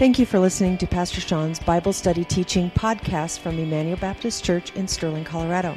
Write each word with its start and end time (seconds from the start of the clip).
Thank 0.00 0.18
you 0.18 0.24
for 0.24 0.38
listening 0.38 0.78
to 0.78 0.86
Pastor 0.86 1.20
Sean's 1.20 1.58
Bible 1.60 1.92
Study 1.92 2.24
Teaching 2.24 2.70
podcast 2.70 3.40
from 3.40 3.58
Emmanuel 3.58 3.98
Baptist 3.98 4.42
Church 4.42 4.74
in 4.74 4.88
Sterling, 4.88 5.24
Colorado. 5.24 5.76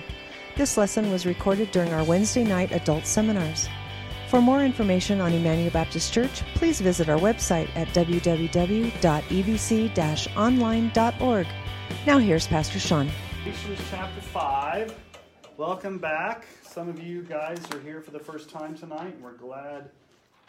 This 0.56 0.78
lesson 0.78 1.12
was 1.12 1.26
recorded 1.26 1.72
during 1.72 1.92
our 1.92 2.06
Wednesday 2.06 2.46
night 2.46 2.72
adult 2.72 3.06
seminars. 3.06 3.68
For 4.30 4.40
more 4.40 4.64
information 4.64 5.20
on 5.20 5.34
Emmanuel 5.34 5.72
Baptist 5.72 6.14
Church, 6.14 6.42
please 6.56 6.80
visit 6.80 7.10
our 7.10 7.20
website 7.20 7.68
at 7.76 7.90
www.ebc 7.90 8.48
online.org. 10.38 11.48
Now 12.08 12.18
here's 12.18 12.48
Pastor 12.48 12.80
Sean. 12.80 13.10
Ephesians 13.46 13.82
chapter 13.92 14.22
5. 14.22 14.96
Welcome 15.58 15.98
back. 15.98 16.46
Some 16.62 16.88
of 16.88 16.98
you 17.04 17.24
guys 17.24 17.60
are 17.74 17.82
here 17.82 18.00
for 18.00 18.12
the 18.12 18.20
first 18.20 18.50
time 18.50 18.74
tonight. 18.74 19.20
We're 19.20 19.34
glad 19.34 19.90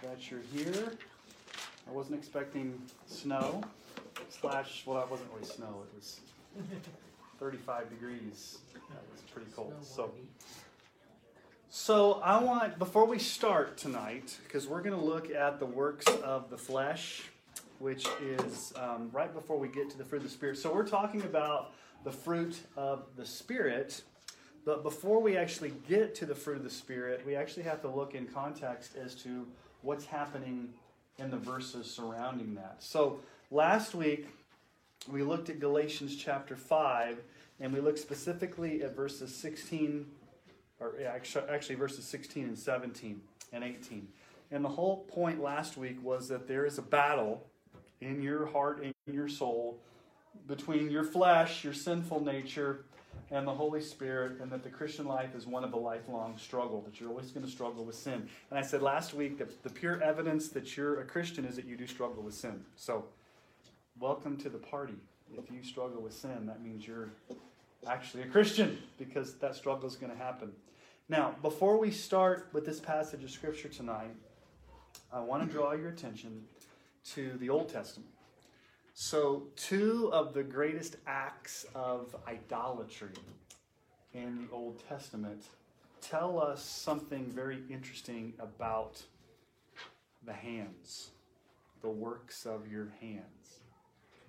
that 0.01 0.31
you're 0.31 0.43
here. 0.53 0.93
I 1.89 1.93
wasn't 1.93 2.19
expecting 2.19 2.81
snow, 3.07 3.63
slash, 4.29 4.83
well, 4.87 4.97
that 4.97 5.11
wasn't 5.11 5.31
really 5.33 5.47
snow. 5.47 5.83
It 5.93 5.97
was 5.97 6.21
35 7.39 7.91
degrees. 7.91 8.59
That 8.73 9.03
was 9.13 9.21
pretty 9.33 9.51
cold. 9.55 9.75
So, 9.83 10.11
so 11.69 12.21
I 12.25 12.43
want, 12.43 12.79
before 12.79 13.07
we 13.07 13.19
start 13.19 13.77
tonight, 13.77 14.39
because 14.45 14.67
we're 14.67 14.83
going 14.83 14.99
to 14.99 15.05
look 15.05 15.31
at 15.31 15.59
the 15.59 15.67
works 15.67 16.07
of 16.07 16.49
the 16.51 16.59
flesh, 16.59 17.23
which 17.79 18.07
is 18.23 18.73
um, 18.77 19.11
right 19.13 19.33
before 19.33 19.59
we 19.59 19.69
get 19.69 19.91
to 19.91 19.99
the 19.99 20.05
fruit 20.05 20.19
of 20.19 20.25
the 20.25 20.31
Spirit. 20.31 20.59
So 20.59 20.73
we're 20.73 20.87
talking 20.87 21.23
about 21.23 21.73
the 22.05 22.13
fruit 22.13 22.61
of 22.77 23.05
the 23.17 23.27
Spirit. 23.27 24.03
But 24.65 24.83
before 24.83 25.21
we 25.21 25.37
actually 25.37 25.73
get 25.89 26.15
to 26.17 26.27
the 26.27 26.35
fruit 26.35 26.57
of 26.57 26.65
the 26.65 26.71
Spirit, 26.71 27.23
we 27.27 27.35
actually 27.35 27.65
have 27.65 27.83
to 27.83 27.89
look 27.89 28.15
in 28.15 28.27
context 28.27 28.97
as 28.97 29.15
to 29.17 29.47
what's 29.83 30.07
happening 30.07 30.69
in 31.19 31.31
the 31.31 31.37
verses 31.37 31.91
surrounding 31.91 32.55
that. 32.55 32.77
So 32.79 33.21
last 33.51 33.95
week, 33.95 34.27
we 35.11 35.23
looked 35.23 35.49
at 35.51 35.61
Galatians 35.61 36.17
chapter 36.17 36.57
5, 36.57 37.19
and 37.61 37.73
we 37.73 37.81
looked 37.81 37.99
specifically 37.99 38.83
at 38.83 38.97
verses 38.97 39.35
16, 39.35 40.07
or 40.81 40.95
actually 41.49 41.77
verses 41.77 42.05
16 42.05 42.45
and 42.45 42.59
17 42.59 43.21
and 43.53 43.65
18. 43.65 44.09
And 44.51 44.65
the 44.65 44.69
whole 44.69 45.05
point 45.05 45.43
last 45.43 45.77
week 45.77 46.03
was 46.03 46.29
that 46.29 46.49
there 46.49 46.65
is 46.65 46.79
a 46.79 46.83
battle 46.83 47.47
in 48.01 48.23
your 48.23 48.47
heart, 48.47 48.83
in 48.83 49.15
your 49.15 49.29
soul, 49.29 49.79
between 50.47 50.91
your 50.91 51.05
flesh, 51.05 51.65
your 51.65 51.73
sinful 51.73 52.25
nature, 52.25 52.85
and 53.31 53.47
the 53.47 53.55
Holy 53.55 53.81
Spirit, 53.81 54.41
and 54.41 54.51
that 54.51 54.63
the 54.63 54.71
Christian 54.71 55.07
life 55.07 55.35
is 55.35 55.47
one 55.47 55.65
of 55.65 55.73
a 55.73 55.77
lifelong 55.77 56.37
struggle, 56.37 56.83
that 56.83 57.01
you're 57.01 57.11
always 57.11 57.31
going 57.31 57.45
to 57.45 57.51
struggle 57.51 57.85
with 57.85 57.97
sin. 57.97 58.29
And 58.51 58.59
I 58.59 58.63
said 58.63 58.83
last 58.83 59.15
week 59.15 59.39
that 59.39 59.63
the 59.63 59.71
pure 59.71 60.03
evidence 60.03 60.49
that 60.49 60.77
you're 60.77 61.01
a 61.01 61.05
Christian 61.05 61.45
is 61.45 61.57
that 61.57 61.65
you 61.65 61.77
do 61.77 61.87
struggle 61.87 62.23
with 62.23 62.35
sin. 62.35 62.65
So, 62.77 63.07
welcome 63.99 64.37
to 64.39 64.49
the 64.49 64.59
party. 64.59 64.97
If 65.33 65.51
you 65.51 65.63
struggle 65.63 66.03
with 66.03 66.13
sin, 66.13 66.47
that 66.47 66.63
means 66.63 66.87
you're 66.87 67.11
actually 67.87 68.23
a 68.23 68.27
Christian 68.27 68.79
because 68.99 69.35
that 69.35 69.55
struggle 69.55 69.89
is 69.89 69.97
going 69.97 70.13
to 70.13 70.19
happen. 70.19 70.53
Now, 71.09 71.35
before 71.43 71.79
we 71.79 71.91
start 71.91 72.49
with 72.53 72.65
this 72.65 72.81
passage 72.81 73.25
of 73.25 73.31
Scripture 73.31 73.69
tonight, 73.69 74.15
I 75.13 75.21
want 75.21 75.47
to 75.47 75.53
draw 75.53 75.73
your 75.73 75.89
attention 75.89 76.45
to 77.13 77.37
the 77.39 77.51
Old 77.51 77.69
Testament. 77.69 78.14
So, 78.97 79.49
two 79.57 80.09
of 80.13 80.35
the 80.35 80.45
greatest 80.45 80.99
acts 81.05 81.67
of 81.75 82.15
idolatry 82.29 83.11
in 84.15 84.47
the 84.47 84.55
Old 84.55 84.81
Testament 84.89 85.43
tell 86.01 86.39
us 86.39 86.63
something 86.63 87.25
very 87.27 87.59
interesting 87.69 88.35
about 88.39 89.03
the 90.25 90.33
hands, 90.33 91.11
the 91.83 91.89
works 91.89 92.47
of 92.47 92.71
your 92.71 92.93
hands. 93.01 93.59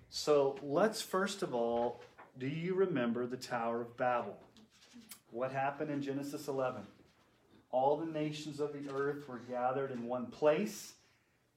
So, 0.09 0.57
let's 0.63 0.99
first 0.99 1.43
of 1.43 1.53
all, 1.53 2.01
do 2.39 2.47
you 2.47 2.73
remember 2.73 3.27
the 3.27 3.37
Tower 3.37 3.81
of 3.81 3.95
Babel? 3.97 4.35
What 5.29 5.51
happened 5.51 5.91
in 5.91 6.01
Genesis 6.01 6.47
11? 6.47 6.81
All 7.69 7.97
the 7.97 8.11
nations 8.11 8.59
of 8.59 8.73
the 8.73 8.91
earth 8.91 9.29
were 9.29 9.41
gathered 9.47 9.91
in 9.91 10.07
one 10.07 10.25
place. 10.25 10.93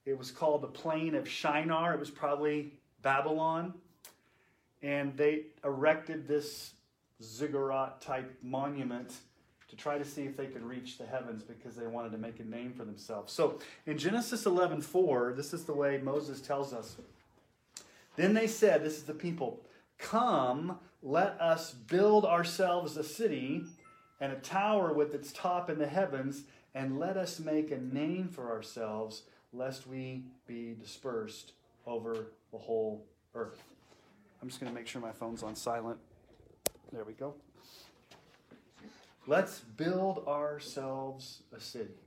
It 0.04 0.18
was 0.18 0.30
called 0.30 0.60
the 0.60 0.66
Plain 0.66 1.14
of 1.14 1.26
Shinar. 1.26 1.94
It 1.94 2.00
was 2.00 2.10
probably 2.10 2.74
Babylon, 3.02 3.74
and 4.82 5.16
they 5.16 5.46
erected 5.64 6.28
this 6.28 6.72
ziggurat 7.22 8.00
type 8.00 8.38
monument 8.42 9.12
to 9.68 9.76
try 9.76 9.98
to 9.98 10.04
see 10.04 10.22
if 10.22 10.36
they 10.36 10.46
could 10.46 10.62
reach 10.62 10.98
the 10.98 11.06
heavens 11.06 11.42
because 11.42 11.76
they 11.76 11.86
wanted 11.86 12.12
to 12.12 12.18
make 12.18 12.40
a 12.40 12.44
name 12.44 12.72
for 12.72 12.84
themselves. 12.84 13.32
So 13.32 13.58
in 13.86 13.98
Genesis 13.98 14.46
11 14.46 14.80
4, 14.80 15.34
this 15.36 15.52
is 15.52 15.64
the 15.64 15.74
way 15.74 15.98
Moses 15.98 16.40
tells 16.40 16.72
us. 16.72 16.96
Then 18.16 18.34
they 18.34 18.46
said, 18.46 18.82
This 18.82 18.96
is 18.96 19.04
the 19.04 19.14
people, 19.14 19.60
come, 19.98 20.78
let 21.02 21.40
us 21.40 21.72
build 21.72 22.24
ourselves 22.24 22.96
a 22.96 23.04
city 23.04 23.62
and 24.20 24.32
a 24.32 24.36
tower 24.36 24.92
with 24.92 25.14
its 25.14 25.32
top 25.32 25.70
in 25.70 25.78
the 25.78 25.86
heavens, 25.86 26.42
and 26.74 26.98
let 26.98 27.16
us 27.16 27.38
make 27.38 27.70
a 27.70 27.78
name 27.78 28.28
for 28.28 28.50
ourselves, 28.50 29.22
lest 29.52 29.86
we 29.86 30.24
be 30.46 30.74
dispersed 30.80 31.52
over 31.88 32.28
the 32.52 32.58
whole 32.58 33.06
earth. 33.34 33.62
I'm 34.40 34.48
just 34.48 34.60
going 34.60 34.70
to 34.70 34.78
make 34.78 34.86
sure 34.86 35.00
my 35.00 35.12
phone's 35.12 35.42
on 35.42 35.56
silent. 35.56 35.98
There 36.92 37.04
we 37.04 37.12
go. 37.12 37.34
Let's 39.26 39.60
build 39.60 40.26
ourselves 40.26 41.42
a 41.54 41.60
city 41.60 42.00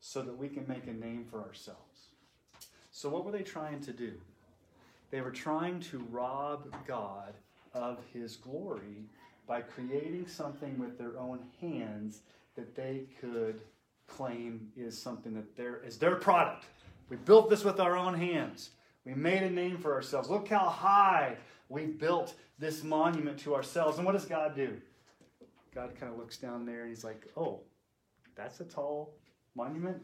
so 0.00 0.22
that 0.22 0.36
we 0.36 0.48
can 0.48 0.66
make 0.66 0.86
a 0.86 0.92
name 0.92 1.24
for 1.30 1.42
ourselves. 1.42 2.08
So, 2.90 3.08
what 3.08 3.24
were 3.24 3.32
they 3.32 3.42
trying 3.42 3.80
to 3.82 3.92
do? 3.92 4.12
They 5.10 5.20
were 5.20 5.30
trying 5.30 5.80
to 5.80 5.98
rob 6.10 6.74
God 6.86 7.34
of 7.74 7.98
his 8.12 8.36
glory 8.36 9.04
by 9.46 9.60
creating 9.60 10.26
something 10.26 10.78
with 10.78 10.98
their 10.98 11.18
own 11.18 11.40
hands 11.60 12.22
that 12.56 12.74
they 12.74 13.04
could 13.20 13.60
claim 14.06 14.68
is 14.76 15.00
something 15.00 15.34
that 15.34 15.56
their, 15.56 15.82
is 15.84 15.98
their 15.98 16.16
product. 16.16 16.66
We 17.08 17.16
built 17.16 17.50
this 17.50 17.64
with 17.64 17.80
our 17.80 17.96
own 17.96 18.14
hands. 18.14 18.70
We 19.04 19.14
made 19.14 19.42
a 19.42 19.50
name 19.50 19.78
for 19.78 19.92
ourselves. 19.92 20.30
Look 20.30 20.48
how 20.48 20.68
high 20.68 21.36
we 21.68 21.86
built 21.86 22.34
this 22.58 22.82
monument 22.82 23.38
to 23.40 23.54
ourselves. 23.54 23.98
And 23.98 24.06
what 24.06 24.12
does 24.12 24.24
God 24.24 24.54
do? 24.56 24.76
God 25.74 25.92
kind 25.98 26.12
of 26.12 26.18
looks 26.18 26.36
down 26.36 26.64
there 26.64 26.82
and 26.82 26.88
he's 26.88 27.04
like, 27.04 27.26
oh, 27.36 27.60
that's 28.34 28.60
a 28.60 28.64
tall 28.64 29.14
monument? 29.54 30.00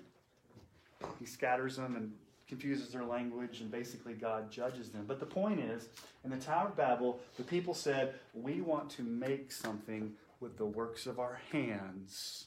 He 1.19 1.27
scatters 1.27 1.77
them 1.77 1.97
and 1.97 2.13
confuses 2.49 2.93
their 2.93 3.05
language, 3.05 3.61
and 3.61 3.71
basically 3.71 4.13
God 4.13 4.51
judges 4.51 4.91
them. 4.91 5.05
But 5.07 5.21
the 5.21 5.27
point 5.27 5.61
is, 5.61 5.89
in 6.25 6.31
the 6.31 6.37
Tower 6.37 6.69
of 6.69 6.77
Babel, 6.77 7.21
the 7.37 7.45
people 7.45 7.75
said, 7.75 8.15
we 8.35 8.61
want 8.61 8.91
to 8.91 9.03
make 9.03 9.53
something 9.53 10.13
with 10.41 10.59
the 10.59 10.67
works 10.67 11.07
of 11.07 11.21
our 11.21 11.41
hands 11.53 12.47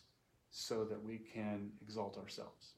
so 0.52 0.84
that 0.84 1.02
we 1.02 1.20
can 1.20 1.72
exalt 1.82 2.18
ourselves. 2.18 2.74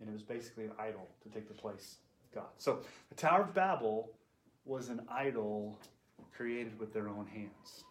And 0.00 0.08
it 0.08 0.12
was 0.12 0.22
basically 0.22 0.64
an 0.64 0.72
idol 0.78 1.06
to 1.22 1.28
take 1.28 1.48
the 1.48 1.54
place 1.54 1.96
of 2.24 2.34
God. 2.34 2.48
So 2.58 2.80
the 3.08 3.14
Tower 3.14 3.42
of 3.42 3.54
Babel 3.54 4.10
was 4.64 4.88
an 4.88 5.02
idol 5.10 5.78
created 6.34 6.78
with 6.78 6.92
their 6.92 7.08
own 7.08 7.26
hands. 7.26 7.84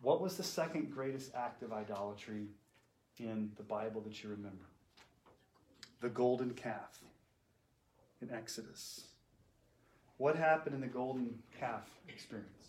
What 0.00 0.20
was 0.20 0.36
the 0.36 0.42
second 0.42 0.90
greatest 0.90 1.34
act 1.34 1.62
of 1.62 1.72
idolatry 1.72 2.46
in 3.18 3.50
the 3.56 3.62
Bible 3.62 4.00
that 4.02 4.22
you 4.22 4.30
remember? 4.30 4.66
The 6.00 6.10
golden 6.10 6.50
calf 6.50 7.00
in 8.20 8.30
Exodus. 8.30 9.04
What 10.18 10.36
happened 10.36 10.74
in 10.74 10.80
the 10.80 10.86
golden 10.86 11.38
calf 11.58 11.88
experience? 12.08 12.68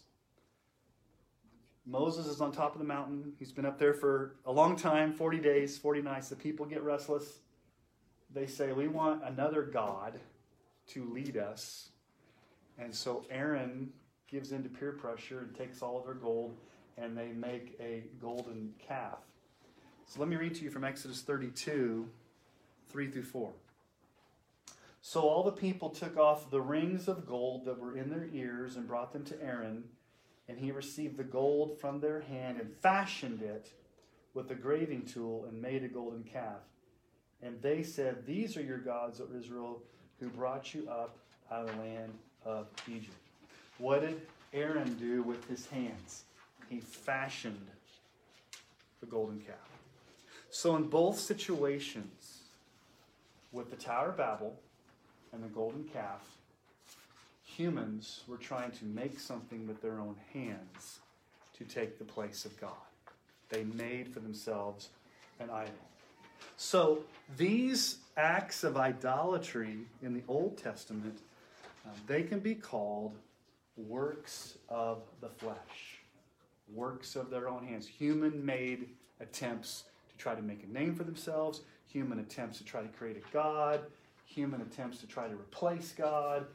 Moses 1.85 2.25
is 2.25 2.41
on 2.41 2.51
top 2.51 2.73
of 2.73 2.79
the 2.79 2.87
mountain. 2.87 3.33
He's 3.37 3.51
been 3.51 3.65
up 3.65 3.77
there 3.77 3.93
for 3.93 4.37
a 4.45 4.51
long 4.51 4.75
time 4.75 5.13
40 5.13 5.37
days, 5.37 5.77
40 5.77 6.01
nights. 6.01 6.29
The 6.29 6.35
people 6.35 6.65
get 6.65 6.81
restless 6.81 7.39
they 8.35 8.45
say, 8.45 8.73
We 8.73 8.87
want 8.87 9.23
another 9.23 9.63
God 9.63 10.19
to 10.89 11.11
lead 11.11 11.37
us. 11.37 11.89
And 12.77 12.93
so 12.93 13.25
Aaron 13.31 13.91
gives 14.27 14.51
in 14.51 14.61
to 14.63 14.69
peer 14.69 14.91
pressure 14.91 15.39
and 15.39 15.55
takes 15.55 15.81
all 15.81 15.97
of 15.97 16.05
their 16.05 16.13
gold, 16.13 16.57
and 16.97 17.17
they 17.17 17.29
make 17.29 17.77
a 17.79 18.03
golden 18.21 18.73
calf. 18.85 19.19
So 20.07 20.19
let 20.19 20.29
me 20.29 20.35
read 20.35 20.53
to 20.55 20.63
you 20.63 20.69
from 20.69 20.83
Exodus 20.83 21.21
32 21.21 22.07
3 22.91 23.11
through 23.11 23.23
4. 23.23 23.51
So 25.01 25.21
all 25.21 25.43
the 25.43 25.51
people 25.51 25.89
took 25.89 26.17
off 26.17 26.49
the 26.49 26.61
rings 26.61 27.07
of 27.07 27.27
gold 27.27 27.65
that 27.65 27.79
were 27.79 27.97
in 27.97 28.09
their 28.09 28.27
ears 28.33 28.75
and 28.75 28.87
brought 28.87 29.13
them 29.13 29.23
to 29.25 29.41
Aaron, 29.41 29.85
and 30.47 30.57
he 30.57 30.71
received 30.71 31.17
the 31.17 31.23
gold 31.23 31.79
from 31.79 31.99
their 31.99 32.21
hand 32.21 32.59
and 32.59 32.75
fashioned 32.81 33.41
it 33.41 33.71
with 34.33 34.49
a 34.51 34.55
graving 34.55 35.05
tool 35.05 35.45
and 35.47 35.61
made 35.61 35.83
a 35.83 35.87
golden 35.87 36.23
calf. 36.23 36.61
And 37.45 37.61
they 37.61 37.83
said, 37.83 38.25
These 38.25 38.57
are 38.57 38.63
your 38.63 38.79
gods, 38.79 39.21
O 39.21 39.27
Israel, 39.37 39.79
who 40.19 40.29
brought 40.29 40.73
you 40.73 40.89
up 40.89 41.15
out 41.51 41.69
of 41.69 41.75
the 41.75 41.83
land 41.83 42.11
of 42.43 42.67
Egypt. 42.87 43.15
What 43.77 44.01
did 44.01 44.21
Aaron 44.51 44.95
do 44.95 45.21
with 45.21 45.47
his 45.47 45.67
hands? 45.67 46.23
He 46.69 46.79
fashioned 46.79 47.67
the 48.99 49.05
golden 49.05 49.39
calf. 49.39 49.55
So, 50.49 50.75
in 50.75 50.87
both 50.87 51.19
situations, 51.19 52.39
with 53.51 53.69
the 53.69 53.75
Tower 53.75 54.09
of 54.09 54.17
Babel 54.17 54.59
and 55.31 55.43
the 55.43 55.47
golden 55.47 55.83
calf, 55.83 56.27
humans 57.43 58.21
were 58.27 58.37
trying 58.37 58.71
to 58.71 58.85
make 58.85 59.19
something 59.19 59.67
with 59.67 59.81
their 59.81 59.99
own 59.99 60.15
hands 60.33 60.99
to 61.57 61.63
take 61.63 61.99
the 61.99 62.05
place 62.05 62.43
of 62.43 62.59
God. 62.59 62.71
They 63.49 63.63
made 63.63 64.07
for 64.11 64.19
themselves 64.19 64.89
an 65.39 65.49
idol. 65.51 65.73
So 66.57 66.99
these 67.37 67.97
acts 68.17 68.63
of 68.63 68.77
idolatry 68.77 69.79
in 70.01 70.13
the 70.13 70.23
Old 70.27 70.57
Testament, 70.57 71.19
uh, 71.85 71.89
they 72.07 72.23
can 72.23 72.39
be 72.39 72.55
called 72.55 73.13
works 73.77 74.57
of 74.69 75.03
the 75.21 75.29
flesh, 75.29 75.99
works 76.73 77.15
of 77.15 77.29
their 77.29 77.49
own 77.49 77.65
hands, 77.65 77.87
human 77.87 78.45
made 78.45 78.89
attempts 79.19 79.83
to 80.09 80.17
try 80.17 80.35
to 80.35 80.41
make 80.41 80.63
a 80.63 80.71
name 80.71 80.95
for 80.95 81.03
themselves, 81.03 81.61
human 81.87 82.19
attempts 82.19 82.57
to 82.57 82.63
try 82.63 82.81
to 82.81 82.87
create 82.89 83.17
a 83.17 83.33
God, 83.33 83.81
human 84.25 84.61
attempts 84.61 84.99
to 84.99 85.07
try 85.07 85.27
to 85.27 85.35
replace 85.35 85.91
God, 85.91 86.45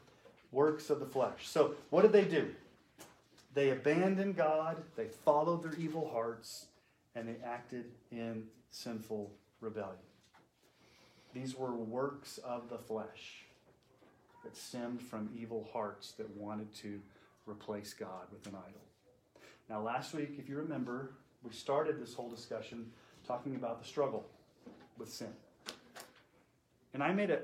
works 0.51 0.89
of 0.89 0.99
the 0.99 1.05
flesh. 1.05 1.47
So, 1.47 1.75
what 1.89 2.01
did 2.01 2.11
they 2.11 2.25
do? 2.25 2.53
They 3.53 3.69
abandoned 3.69 4.35
God, 4.35 4.81
they 4.95 5.07
followed 5.07 5.63
their 5.63 5.75
evil 5.75 6.09
hearts, 6.11 6.67
and 7.15 7.27
they 7.27 7.35
acted 7.45 7.85
in 8.11 8.43
sinful 8.69 9.29
rebellion. 9.61 9.95
These 11.33 11.55
were 11.55 11.73
works 11.73 12.39
of 12.39 12.69
the 12.69 12.77
flesh 12.77 13.45
that 14.43 14.57
stemmed 14.57 15.01
from 15.01 15.29
evil 15.37 15.69
hearts 15.71 16.11
that 16.13 16.29
wanted 16.35 16.73
to 16.75 16.99
replace 17.45 17.93
God 17.93 18.25
with 18.31 18.45
an 18.47 18.55
idol. 18.55 18.81
Now, 19.69 19.81
last 19.81 20.13
week, 20.13 20.35
if 20.37 20.49
you 20.49 20.57
remember, 20.57 21.13
we 21.43 21.51
started 21.51 22.01
this 22.01 22.13
whole 22.13 22.29
discussion 22.29 22.91
talking 23.25 23.55
about 23.55 23.81
the 23.81 23.87
struggle 23.87 24.25
with 24.97 25.11
sin. 25.11 25.31
And 26.93 27.01
I 27.01 27.13
made 27.13 27.29
a 27.29 27.39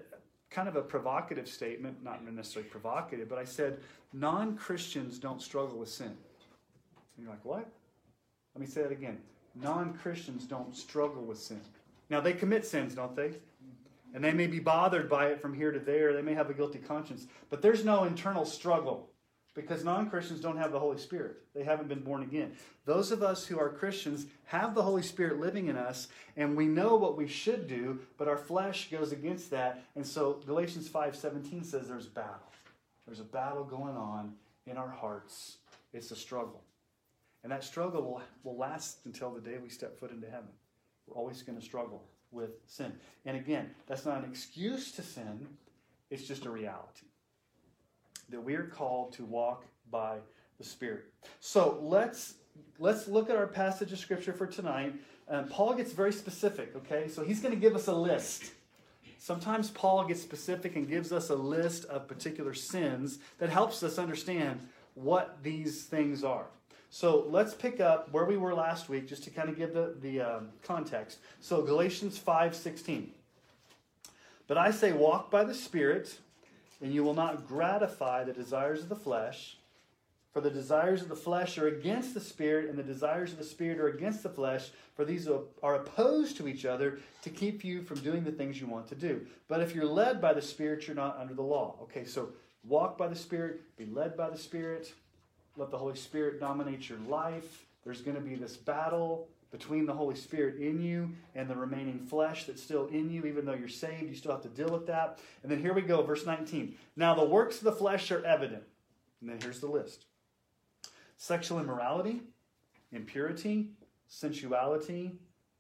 kind 0.49 0.67
of 0.67 0.75
a 0.75 0.81
provocative 0.81 1.47
statement, 1.47 2.03
not 2.03 2.25
necessarily 2.25 2.69
provocative, 2.69 3.29
but 3.29 3.37
I 3.37 3.45
said 3.45 3.79
non 4.11 4.57
Christians 4.57 5.19
don't 5.19 5.41
struggle 5.41 5.77
with 5.77 5.89
sin. 5.89 6.07
And 6.07 7.25
you're 7.25 7.29
like, 7.29 7.45
what? 7.45 7.67
Let 8.55 8.61
me 8.61 8.67
say 8.67 8.81
that 8.81 8.91
again. 8.91 9.19
Non 9.55 9.93
Christians 9.93 10.45
don't 10.45 10.75
struggle 10.75 11.23
with 11.23 11.37
sin. 11.37 11.61
Now, 12.09 12.21
they 12.21 12.33
commit 12.33 12.65
sins, 12.65 12.95
don't 12.95 13.15
they? 13.15 13.33
And 14.13 14.23
they 14.23 14.31
may 14.31 14.47
be 14.47 14.59
bothered 14.59 15.09
by 15.09 15.27
it 15.27 15.41
from 15.41 15.53
here 15.53 15.71
to 15.71 15.79
there. 15.79 16.13
They 16.13 16.21
may 16.21 16.33
have 16.33 16.49
a 16.49 16.53
guilty 16.53 16.79
conscience. 16.79 17.27
But 17.49 17.61
there's 17.61 17.85
no 17.85 18.05
internal 18.05 18.45
struggle 18.45 19.09
because 19.57 19.83
non 19.83 20.09
Christians 20.09 20.39
don't 20.39 20.57
have 20.57 20.71
the 20.71 20.79
Holy 20.79 20.99
Spirit. 20.99 21.37
They 21.53 21.63
haven't 21.63 21.89
been 21.89 22.01
born 22.01 22.21
again. 22.21 22.53
Those 22.85 23.11
of 23.11 23.23
us 23.23 23.45
who 23.45 23.59
are 23.59 23.69
Christians 23.69 24.27
have 24.45 24.75
the 24.75 24.83
Holy 24.83 25.01
Spirit 25.01 25.39
living 25.39 25.67
in 25.67 25.75
us, 25.75 26.07
and 26.37 26.55
we 26.55 26.67
know 26.67 26.95
what 26.95 27.17
we 27.17 27.27
should 27.27 27.67
do, 27.67 27.99
but 28.17 28.27
our 28.27 28.37
flesh 28.37 28.89
goes 28.91 29.11
against 29.11 29.49
that. 29.49 29.83
And 29.95 30.05
so 30.05 30.41
Galatians 30.45 30.87
5:17 30.87 31.65
says 31.65 31.87
there's 31.87 32.05
battle. 32.05 32.51
There's 33.07 33.19
a 33.19 33.25
battle 33.25 33.63
going 33.63 33.97
on 33.97 34.35
in 34.67 34.77
our 34.77 34.89
hearts. 34.89 35.57
It's 35.91 36.11
a 36.11 36.15
struggle. 36.15 36.61
And 37.43 37.51
that 37.51 37.63
struggle 37.63 38.03
will, 38.03 38.21
will 38.43 38.57
last 38.57 38.99
until 39.05 39.31
the 39.31 39.41
day 39.41 39.57
we 39.57 39.69
step 39.69 39.97
foot 39.99 40.11
into 40.11 40.29
heaven. 40.29 40.49
We're 41.07 41.15
always 41.15 41.41
going 41.41 41.57
to 41.57 41.63
struggle 41.63 42.03
with 42.31 42.51
sin. 42.67 42.93
And 43.25 43.37
again, 43.37 43.71
that's 43.87 44.05
not 44.05 44.23
an 44.23 44.29
excuse 44.29 44.91
to 44.93 45.01
sin, 45.01 45.47
it's 46.09 46.27
just 46.27 46.45
a 46.45 46.49
reality 46.49 47.07
that 48.29 48.41
we 48.41 48.55
are 48.55 48.63
called 48.63 49.13
to 49.13 49.23
walk 49.25 49.63
by 49.89 50.17
the 50.57 50.63
Spirit. 50.63 51.05
So 51.39 51.79
let's 51.81 52.35
let's 52.79 53.07
look 53.07 53.29
at 53.29 53.35
our 53.35 53.47
passage 53.47 53.91
of 53.91 53.99
scripture 53.99 54.33
for 54.33 54.47
tonight. 54.47 54.93
Um, 55.29 55.47
Paul 55.47 55.73
gets 55.75 55.91
very 55.91 56.13
specific. 56.13 56.75
Okay, 56.75 57.07
so 57.07 57.23
he's 57.23 57.39
going 57.39 57.53
to 57.53 57.59
give 57.59 57.75
us 57.75 57.87
a 57.87 57.93
list. 57.93 58.51
Sometimes 59.19 59.69
Paul 59.71 60.05
gets 60.05 60.21
specific 60.21 60.75
and 60.75 60.87
gives 60.87 61.11
us 61.11 61.29
a 61.29 61.35
list 61.35 61.85
of 61.85 62.07
particular 62.07 62.53
sins 62.53 63.19
that 63.39 63.49
helps 63.49 63.81
us 63.83 63.97
understand 63.97 64.67
what 64.93 65.39
these 65.43 65.83
things 65.85 66.23
are. 66.23 66.45
So 66.89 67.25
let's 67.29 67.53
pick 67.53 67.79
up 67.79 68.11
where 68.11 68.25
we 68.25 68.37
were 68.37 68.53
last 68.53 68.89
week, 68.89 69.07
just 69.07 69.23
to 69.25 69.29
kind 69.29 69.49
of 69.49 69.57
give 69.57 69.73
the, 69.73 69.95
the 70.01 70.21
um, 70.21 70.49
context. 70.63 71.19
So 71.41 71.61
Galatians 71.61 72.17
5 72.17 72.55
16. 72.55 73.11
But 74.47 74.57
I 74.57 74.71
say, 74.71 74.93
walk 74.93 75.29
by 75.29 75.43
the 75.43 75.53
Spirit, 75.53 76.17
and 76.81 76.93
you 76.93 77.03
will 77.03 77.13
not 77.13 77.47
gratify 77.47 78.23
the 78.23 78.33
desires 78.33 78.81
of 78.81 78.89
the 78.89 78.95
flesh. 78.95 79.57
For 80.31 80.41
the 80.41 80.49
desires 80.49 81.01
of 81.01 81.09
the 81.09 81.15
flesh 81.15 81.57
are 81.57 81.67
against 81.67 82.13
the 82.13 82.21
Spirit, 82.21 82.69
and 82.69 82.77
the 82.77 82.83
desires 82.83 83.33
of 83.33 83.39
the 83.39 83.43
Spirit 83.43 83.79
are 83.79 83.87
against 83.87 84.23
the 84.23 84.29
flesh, 84.29 84.69
for 84.95 85.03
these 85.03 85.27
are 85.27 85.75
opposed 85.75 86.37
to 86.37 86.47
each 86.47 86.63
other 86.63 86.99
to 87.23 87.29
keep 87.29 87.65
you 87.65 87.81
from 87.81 87.99
doing 87.99 88.23
the 88.23 88.31
things 88.31 88.61
you 88.61 88.67
want 88.67 88.87
to 88.87 88.95
do. 88.95 89.25
But 89.47 89.61
if 89.61 89.75
you're 89.75 89.85
led 89.85 90.21
by 90.21 90.33
the 90.33 90.41
Spirit, 90.41 90.87
you're 90.87 90.95
not 90.95 91.17
under 91.19 91.33
the 91.33 91.41
law. 91.41 91.75
Okay, 91.83 92.05
so 92.05 92.29
walk 92.63 92.97
by 92.97 93.07
the 93.07 93.15
Spirit, 93.15 93.61
be 93.77 93.85
led 93.85 94.15
by 94.15 94.29
the 94.29 94.37
Spirit, 94.37 94.93
let 95.57 95.71
the 95.71 95.77
Holy 95.77 95.95
Spirit 95.95 96.39
dominate 96.39 96.87
your 96.87 96.99
life. 97.09 97.65
There's 97.83 98.01
going 98.01 98.15
to 98.15 98.21
be 98.21 98.35
this 98.35 98.55
battle 98.55 99.27
between 99.51 99.85
the 99.85 99.93
Holy 99.93 100.15
Spirit 100.15 100.57
in 100.57 100.81
you 100.81 101.09
and 101.35 101.49
the 101.49 101.55
remaining 101.55 101.99
flesh 101.99 102.45
that's 102.45 102.61
still 102.61 102.87
in 102.87 103.09
you, 103.09 103.25
even 103.25 103.45
though 103.45 103.53
you're 103.53 103.67
saved, 103.67 104.03
you 104.03 104.15
still 104.15 104.31
have 104.31 104.41
to 104.41 104.49
deal 104.49 104.69
with 104.69 104.85
that. 104.87 105.19
And 105.41 105.51
then 105.51 105.61
here 105.61 105.73
we 105.73 105.81
go, 105.81 106.01
verse 106.01 106.25
19. 106.25 106.75
Now 106.95 107.15
the 107.15 107.23
works 107.23 107.57
of 107.57 107.63
the 107.63 107.71
flesh 107.71 108.11
are 108.11 108.23
evident. 108.25 108.63
And 109.21 109.29
then 109.29 109.39
here's 109.41 109.59
the 109.59 109.67
list 109.67 110.05
sexual 111.17 111.59
immorality, 111.59 112.21
impurity, 112.91 113.71
sensuality, 114.07 115.13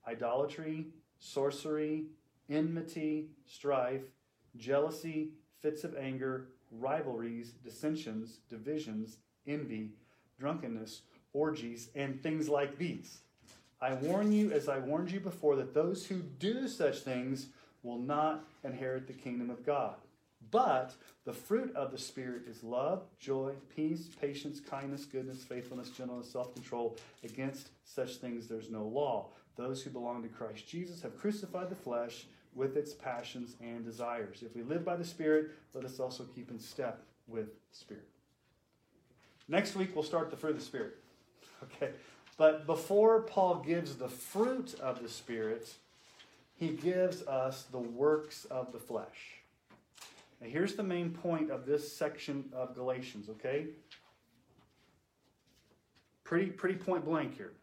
idolatry, 0.07 0.87
sorcery, 1.19 2.05
enmity, 2.49 3.29
strife, 3.45 4.03
jealousy, 4.57 5.31
fits 5.61 5.83
of 5.83 5.95
anger, 5.97 6.49
rivalries, 6.71 7.51
dissensions, 7.63 8.39
divisions, 8.49 9.17
envy, 9.47 9.91
drunkenness, 10.39 11.01
orgies, 11.33 11.89
and 11.95 12.21
things 12.21 12.49
like 12.49 12.77
these 12.77 13.19
I 13.79 13.93
warn 13.93 14.31
you, 14.31 14.51
as 14.51 14.67
I 14.69 14.79
warned 14.79 15.11
you 15.11 15.19
before, 15.19 15.55
that 15.57 15.73
those 15.73 16.07
who 16.07 16.15
do 16.15 16.67
such 16.67 16.99
things 16.99 17.47
will 17.83 17.99
not 17.99 18.43
inherit 18.63 19.05
the 19.07 19.13
kingdom 19.13 19.49
of 19.49 19.65
God. 19.65 19.95
But 20.49 20.93
the 21.25 21.33
fruit 21.33 21.75
of 21.75 21.91
the 21.91 21.97
Spirit 21.97 22.43
is 22.47 22.63
love, 22.63 23.03
joy, 23.19 23.53
peace, 23.75 24.07
patience, 24.19 24.59
kindness, 24.59 25.05
goodness, 25.05 25.43
faithfulness, 25.43 25.89
gentleness, 25.89 26.31
self 26.31 26.53
control. 26.53 26.97
Against 27.23 27.69
such 27.83 28.15
things 28.15 28.47
there's 28.47 28.69
no 28.69 28.83
law. 28.83 29.27
Those 29.57 29.81
who 29.83 29.89
belong 29.89 30.23
to 30.23 30.29
Christ 30.29 30.67
Jesus 30.67 31.01
have 31.01 31.17
crucified 31.19 31.69
the 31.69 31.75
flesh 31.75 32.25
with 32.55 32.77
its 32.77 32.93
passions 32.93 33.55
and 33.61 33.85
desires. 33.85 34.41
If 34.41 34.55
we 34.55 34.63
live 34.63 34.85
by 34.85 34.95
the 34.95 35.05
Spirit, 35.05 35.51
let 35.73 35.85
us 35.85 35.99
also 35.99 36.23
keep 36.23 36.49
in 36.49 36.59
step 36.59 37.03
with 37.27 37.47
the 37.69 37.75
Spirit. 37.77 38.07
Next 39.47 39.75
week, 39.75 39.95
we'll 39.95 40.03
start 40.03 40.29
the 40.29 40.37
fruit 40.37 40.51
of 40.51 40.59
the 40.59 40.65
Spirit. 40.65 40.97
Okay. 41.63 41.89
But 42.37 42.67
before 42.67 43.21
Paul 43.21 43.63
gives 43.65 43.95
the 43.95 44.07
fruit 44.07 44.75
of 44.79 45.01
the 45.01 45.09
Spirit, 45.09 45.67
he 46.55 46.69
gives 46.69 47.23
us 47.23 47.63
the 47.71 47.79
works 47.79 48.45
of 48.45 48.71
the 48.71 48.77
flesh. 48.77 49.41
Now, 50.39 50.47
here's 50.47 50.75
the 50.75 50.83
main 50.83 51.09
point 51.09 51.49
of 51.49 51.65
this 51.65 51.91
section 51.91 52.45
of 52.53 52.75
Galatians, 52.75 53.27
okay? 53.27 53.67
Pretty, 56.23 56.51
pretty 56.51 56.75
point 56.75 57.05
blank 57.05 57.35
here. 57.35 57.53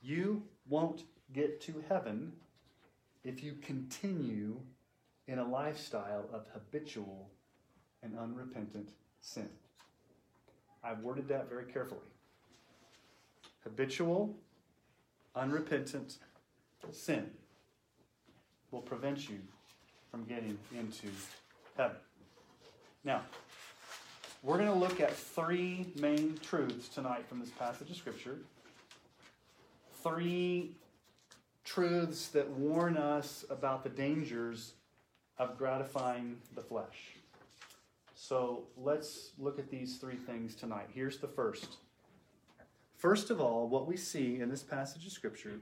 You 0.00 0.44
won't 0.68 1.02
get 1.32 1.60
to 1.62 1.82
heaven 1.88 2.32
if 3.24 3.42
you 3.42 3.54
continue 3.60 4.60
in 5.26 5.38
a 5.38 5.48
lifestyle 5.48 6.26
of 6.32 6.46
habitual 6.52 7.28
and 8.02 8.16
unrepentant 8.16 8.90
sin. 9.20 9.48
I've 10.88 11.00
worded 11.00 11.28
that 11.28 11.50
very 11.50 11.64
carefully 11.64 12.00
habitual, 13.62 14.34
unrepentant 15.36 16.16
sin 16.92 17.30
will 18.70 18.80
prevent 18.80 19.28
you 19.28 19.38
from 20.10 20.24
getting 20.24 20.56
into 20.74 21.08
heaven. 21.76 21.96
Now, 23.04 23.22
we're 24.42 24.56
going 24.56 24.68
to 24.68 24.74
look 24.74 25.00
at 25.00 25.14
three 25.14 25.92
main 26.00 26.38
truths 26.42 26.88
tonight 26.88 27.26
from 27.28 27.40
this 27.40 27.50
passage 27.50 27.90
of 27.90 27.96
Scripture. 27.96 28.38
Three 30.02 30.76
truths 31.64 32.28
that 32.28 32.48
warn 32.48 32.96
us 32.96 33.44
about 33.50 33.82
the 33.82 33.90
dangers 33.90 34.72
of 35.38 35.58
gratifying 35.58 36.38
the 36.54 36.62
flesh. 36.62 37.17
So 38.20 38.64
let's 38.76 39.30
look 39.38 39.60
at 39.60 39.70
these 39.70 39.98
three 39.98 40.16
things 40.16 40.56
tonight. 40.56 40.88
Here's 40.92 41.18
the 41.18 41.28
first 41.28 41.76
First 42.96 43.30
of 43.30 43.40
all, 43.40 43.68
what 43.68 43.86
we 43.86 43.96
see 43.96 44.40
in 44.40 44.50
this 44.50 44.64
passage 44.64 45.06
of 45.06 45.12
Scripture 45.12 45.60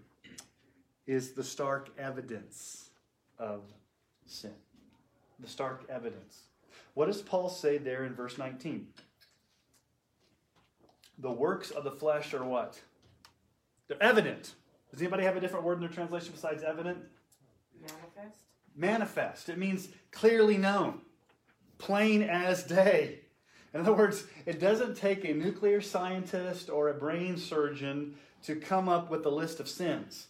is 1.07 1.33
the 1.33 1.45
stark 1.45 1.91
evidence 1.99 2.89
of 3.39 3.61
sin. 4.25 4.55
The 5.39 5.49
stark 5.49 5.85
evidence. 5.91 6.45
What 6.95 7.07
does 7.07 7.21
Paul 7.21 7.51
say 7.51 7.77
there 7.77 8.07
in 8.07 8.15
verse 8.15 8.39
19? 8.39 8.87
The 11.19 11.31
works 11.31 11.71
of 11.71 11.85
the 11.85 11.91
flesh 11.91 12.33
are 12.33 12.43
what? 12.43 12.81
They're 13.87 14.03
evident. 14.03 14.55
Does 14.91 15.03
anybody 15.03 15.25
have 15.25 15.37
a 15.37 15.41
different 15.41 15.67
word 15.67 15.75
in 15.75 15.81
their 15.81 15.91
translation 15.91 16.33
besides 16.33 16.63
evident? 16.63 16.97
Manifest. 17.79 18.41
Manifest. 18.75 19.49
It 19.51 19.59
means 19.59 19.89
clearly 20.11 20.57
known. 20.57 21.03
Plain 21.79 22.23
as 22.23 22.63
day. 22.63 23.21
In 23.75 23.81
other 23.81 23.93
words, 23.93 24.25
it 24.47 24.59
doesn't 24.59 24.97
take 24.97 25.25
a 25.25 25.35
nuclear 25.35 25.81
scientist 25.81 26.71
or 26.71 26.89
a 26.89 26.95
brain 26.95 27.37
surgeon 27.37 28.15
to 28.45 28.57
come 28.57 28.89
up 28.89 29.11
with 29.11 29.27
a 29.27 29.31
list 29.31 29.61
of 29.61 29.69
sins. 29.69 30.29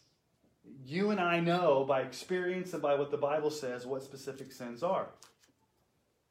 You 0.84 1.10
and 1.10 1.20
I 1.20 1.40
know 1.40 1.84
by 1.84 2.00
experience 2.00 2.72
and 2.72 2.82
by 2.82 2.94
what 2.94 3.10
the 3.10 3.16
Bible 3.16 3.50
says 3.50 3.86
what 3.86 4.02
specific 4.02 4.50
sins 4.52 4.82
are. 4.82 5.08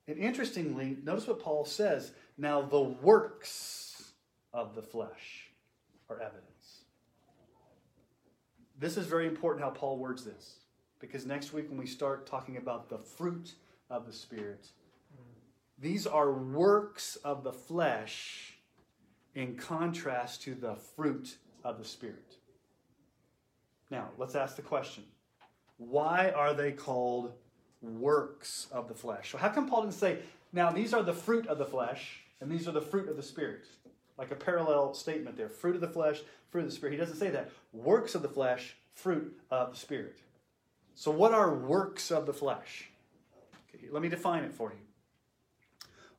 And 0.07 0.17
interestingly, 0.17 0.98
notice 1.03 1.27
what 1.27 1.39
Paul 1.39 1.65
says 1.65 2.12
now 2.38 2.62
the 2.62 2.81
works 2.81 4.12
of 4.53 4.75
the 4.75 4.81
flesh 4.81 5.50
are 6.10 6.19
evidence. 6.19 6.81
This 8.77 8.98
is 8.98 9.07
very 9.07 9.27
important 9.27 9.63
how 9.63 9.72
Paul 9.72 9.98
words 9.98 10.25
this, 10.25 10.60
because 11.00 11.25
next 11.25 11.53
week 11.53 11.69
when 11.69 11.79
we 11.79 11.88
start 11.88 12.27
talking 12.27 12.57
about 12.57 12.89
the 12.89 12.98
fruit 12.98 13.53
of 13.89 14.05
the 14.05 14.13
Spirit, 14.13 14.67
these 15.77 16.08
are 16.08 16.32
works 16.32 17.17
of 17.17 17.44
the 17.44 17.51
flesh 17.51 18.58
in 19.34 19.55
contrast 19.55 20.41
to 20.44 20.55
the 20.55 20.75
fruit 20.75 21.38
of 21.63 21.77
the 21.77 21.86
Spirit. 21.86 22.38
Now, 23.91 24.10
let's 24.17 24.36
ask 24.36 24.55
the 24.55 24.62
question 24.62 25.03
why 25.77 26.32
are 26.32 26.53
they 26.53 26.72
called 26.72 27.34
works 27.82 28.67
of 28.72 28.88
the 28.88 28.94
flesh? 28.94 29.32
So, 29.32 29.38
how 29.38 29.50
come 29.50 29.67
Paul 29.67 29.82
didn't 29.82 29.96
say, 29.96 30.20
now 30.53 30.72
these 30.72 30.94
are 30.94 31.03
the 31.03 31.13
fruit 31.13 31.48
of 31.48 31.58
the 31.58 31.65
flesh 31.65 32.22
and 32.39 32.50
these 32.50 32.67
are 32.67 32.72
the 32.72 32.82
fruit 32.82 33.10
of 33.10 33.17
the 33.17 33.24
Spirit? 33.24 33.65
Like 34.17 34.32
a 34.32 34.36
parallel 34.36 34.94
statement 34.94 35.36
there 35.36 35.50
fruit 35.50 35.75
of 35.75 35.82
the 35.82 35.89
flesh, 35.89 36.22
fruit 36.50 36.62
of 36.62 36.70
the 36.70 36.75
Spirit. 36.75 36.94
He 36.94 36.98
doesn't 36.98 37.17
say 37.17 37.29
that. 37.32 37.51
Works 37.74 38.15
of 38.15 38.22
the 38.22 38.29
flesh, 38.29 38.77
fruit 38.94 39.38
of 39.51 39.74
the 39.74 39.77
Spirit. 39.77 40.20
So, 40.94 41.12
what 41.12 41.34
are 41.34 41.53
works 41.53 42.12
of 42.12 42.25
the 42.25 42.34
flesh? 42.34 42.89
Okay, 43.75 43.88
let 43.91 44.01
me 44.01 44.08
define 44.08 44.46
it 44.46 44.53
for 44.53 44.72
you. 44.72 44.85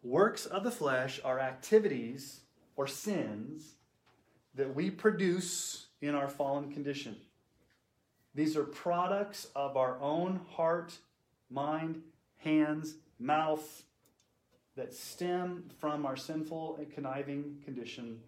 Works 0.06 0.46
of 0.46 0.62
the 0.62 0.70
flesh 0.70 1.18
are 1.24 1.40
activities 1.40 2.42
or 2.76 2.86
sins 2.86 3.74
that 4.54 4.72
we 4.72 4.88
produce 4.88 5.86
in 6.00 6.14
our 6.14 6.28
fallen 6.28 6.72
condition. 6.72 7.16
These 8.32 8.56
are 8.56 8.62
products 8.62 9.48
of 9.56 9.76
our 9.76 9.98
own 10.00 10.42
heart, 10.52 10.96
mind, 11.50 12.02
hands, 12.36 12.94
mouth 13.18 13.82
that 14.76 14.94
stem 14.94 15.64
from 15.80 16.06
our 16.06 16.16
sinful 16.16 16.76
and 16.76 16.88
conniving 16.94 17.56
condition 17.64 18.20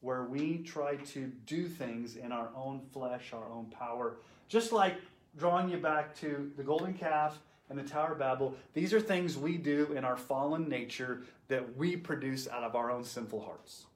where 0.00 0.24
we 0.24 0.62
try 0.62 0.96
to 0.96 1.30
do 1.44 1.68
things 1.68 2.16
in 2.16 2.32
our 2.32 2.48
own 2.56 2.80
flesh, 2.90 3.34
our 3.34 3.52
own 3.52 3.66
power. 3.66 4.16
Just 4.48 4.72
like 4.72 4.96
drawing 5.36 5.68
you 5.68 5.76
back 5.76 6.16
to 6.20 6.50
the 6.56 6.62
golden 6.62 6.94
calf 6.94 7.38
and 7.72 7.80
the 7.80 7.90
Tower 7.90 8.12
of 8.12 8.18
Babel, 8.18 8.54
these 8.74 8.92
are 8.92 9.00
things 9.00 9.38
we 9.38 9.56
do 9.56 9.94
in 9.96 10.04
our 10.04 10.16
fallen 10.16 10.68
nature 10.68 11.22
that 11.48 11.74
we 11.76 11.96
produce 11.96 12.46
out 12.46 12.64
of 12.64 12.76
our 12.76 12.90
own 12.90 13.02
sinful 13.02 13.40
hearts. 13.40 13.86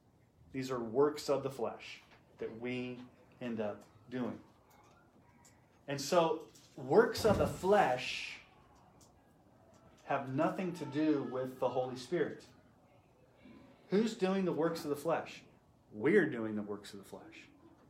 These 0.55 0.71
are 0.71 0.81
works 0.81 1.29
of 1.29 1.43
the 1.43 1.51
flesh 1.51 2.01
that 2.39 2.59
we 2.59 2.99
end 3.43 3.61
up 3.61 3.83
doing. 4.11 4.39
And 5.89 6.01
so, 6.01 6.41
works 6.75 7.27
of 7.27 7.37
the 7.37 7.47
flesh 7.47 8.39
have 10.05 10.31
nothing 10.35 10.73
to 10.73 10.87
do 10.87 11.29
with 11.31 11.61
the 11.61 11.69
Holy 11.69 11.97
Spirit. 11.97 12.45
Who's 13.91 14.15
doing 14.15 14.47
the 14.47 14.53
works 14.53 14.85
of 14.85 14.91
the 14.91 14.97
flesh? 14.97 15.43
We're 15.93 16.31
doing 16.31 16.57
the 16.57 16.63
works 16.63 16.95
of 16.95 16.99
the 16.99 17.05
flesh 17.05 17.23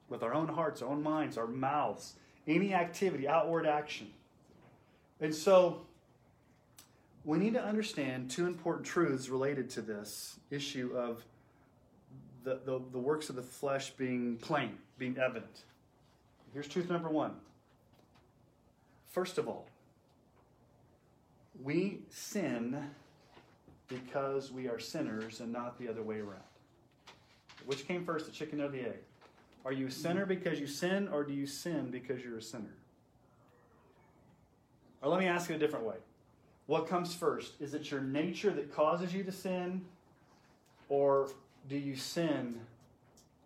with 0.09 0.25
our 0.25 0.35
own 0.35 0.49
hearts, 0.49 0.83
our 0.83 0.89
own 0.89 1.03
minds, 1.03 1.39
our 1.39 1.47
mouths, 1.47 2.15
any 2.49 2.75
activity, 2.75 3.29
outward 3.29 3.67
action. 3.67 4.09
And 5.21 5.35
so 5.35 5.83
we 7.25 7.39
need 7.39 7.55
to 7.55 7.63
understand 7.63 8.31
two 8.31 8.47
important 8.47 8.87
truths 8.87 9.29
related 9.29 9.71
to 9.71 9.83
this 9.83 10.39
issue 10.51 10.93
of 10.97 11.25
the, 12.45 12.61
the, 12.65 12.81
the 12.93 12.99
works 12.99 13.29
of 13.29 13.37
the 13.37 13.43
flesh 13.43 13.91
being 13.91 14.37
plain, 14.37 14.79
being 14.99 15.19
evident. 15.19 15.63
Here's 16.53 16.69
truth 16.69 16.89
number 16.89 17.09
one. 17.09 17.33
First 19.11 19.39
of 19.39 19.49
all, 19.49 19.67
we 21.63 22.01
sin 22.11 22.91
because 23.89 24.53
we 24.53 24.69
are 24.69 24.79
sinners 24.79 25.41
and 25.41 25.53
not 25.53 25.79
the 25.79 25.89
other 25.89 26.03
way 26.03 26.21
around. 26.21 26.43
Which 27.65 27.89
came 27.89 28.05
first, 28.05 28.27
the 28.27 28.33
chicken 28.33 28.61
or 28.61 28.69
the 28.69 28.81
egg? 28.81 28.99
Are 29.65 29.73
you 29.73 29.89
a 29.89 29.91
sinner 29.91 30.27
because 30.27 30.61
you 30.61 30.69
sin, 30.69 31.09
or 31.09 31.25
do 31.25 31.33
you 31.33 31.47
sin 31.47 31.91
because 31.91 32.23
you're 32.23 32.39
a 32.39 32.43
sinner? 32.43 32.75
Or 35.03 35.11
let 35.11 35.21
me 35.21 35.27
ask 35.27 35.51
it 35.51 35.55
a 35.55 35.59
different 35.59 35.85
way. 35.85 35.97
What 36.67 36.89
comes 36.89 37.15
first? 37.15 37.53
Is 37.61 37.75
it 37.75 37.91
your 37.91 38.01
nature 38.01 38.51
that 38.51 38.75
causes 38.75 39.15
you 39.15 39.23
to 39.25 39.33
sin, 39.33 39.83
or 40.89 41.29
do 41.69 41.77
you 41.77 41.97
sin 41.97 42.61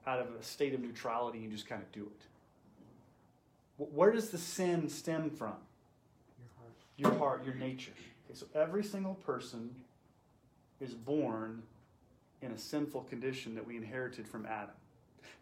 out 0.07 0.21
of 0.21 0.29
a 0.39 0.43
state 0.43 0.75
of 0.75 0.81
neutrality 0.81 1.39
and 1.39 1.51
you 1.51 1.53
just 1.53 1.69
kind 1.69 1.83
of 1.83 1.93
do 1.93 2.03
it? 2.03 3.87
Where 3.95 4.13
does 4.13 4.31
the 4.31 4.39
sin 4.39 4.89
stem 4.89 5.31
from? 5.31 5.55
Your 6.99 7.11
heart, 7.11 7.15
your, 7.15 7.19
heart, 7.19 7.45
your 7.45 7.55
nature. 7.55 7.93
Okay, 8.27 8.39
so 8.39 8.47
every 8.55 8.85
single 8.85 9.15
person 9.15 9.75
is 10.81 10.93
born 10.93 11.63
in 12.43 12.53
a 12.53 12.59
sinful 12.59 13.03
condition 13.03 13.55
that 13.55 13.67
we 13.67 13.77
inherited 13.77 14.27
from 14.27 14.47
Adam. 14.47 14.75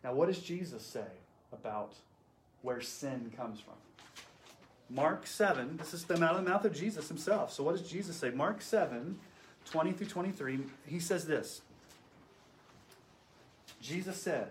Now, 0.02 0.12
what 0.12 0.26
does 0.26 0.40
Jesus 0.40 0.82
say 0.84 1.06
about 1.52 1.94
where 2.62 2.80
sin 2.80 3.32
comes 3.36 3.60
from? 3.60 3.74
Mark 4.90 5.26
7, 5.26 5.76
this 5.76 5.92
is 5.92 6.04
the 6.04 6.14
out 6.24 6.36
of 6.36 6.44
the 6.44 6.50
mouth 6.50 6.64
of 6.64 6.74
Jesus 6.74 7.08
himself. 7.08 7.52
So, 7.52 7.62
what 7.62 7.76
does 7.76 7.88
Jesus 7.88 8.16
say? 8.16 8.30
Mark 8.30 8.62
7, 8.62 9.18
20 9.70 9.92
through 9.92 10.06
23, 10.06 10.60
he 10.86 10.98
says 10.98 11.26
this 11.26 11.60
Jesus 13.80 14.20
said, 14.20 14.48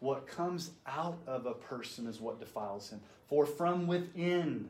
What 0.00 0.26
comes 0.26 0.70
out 0.86 1.18
of 1.26 1.46
a 1.46 1.54
person 1.54 2.06
is 2.06 2.20
what 2.20 2.38
defiles 2.38 2.90
him. 2.90 3.00
For 3.28 3.46
from 3.46 3.86
within, 3.86 4.68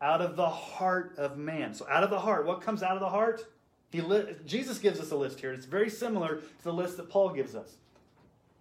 out 0.00 0.20
of 0.20 0.36
the 0.36 0.48
heart 0.48 1.14
of 1.16 1.38
man. 1.38 1.74
So, 1.74 1.86
out 1.88 2.02
of 2.02 2.10
the 2.10 2.18
heart, 2.18 2.46
what 2.46 2.60
comes 2.60 2.82
out 2.82 2.92
of 2.92 3.00
the 3.00 3.08
heart? 3.08 3.46
He 3.90 4.00
li- 4.00 4.34
Jesus 4.44 4.78
gives 4.78 4.98
us 4.98 5.12
a 5.12 5.16
list 5.16 5.38
here. 5.38 5.52
It's 5.52 5.66
very 5.66 5.88
similar 5.88 6.36
to 6.38 6.64
the 6.64 6.72
list 6.72 6.96
that 6.96 7.08
Paul 7.08 7.30
gives 7.30 7.54
us 7.54 7.76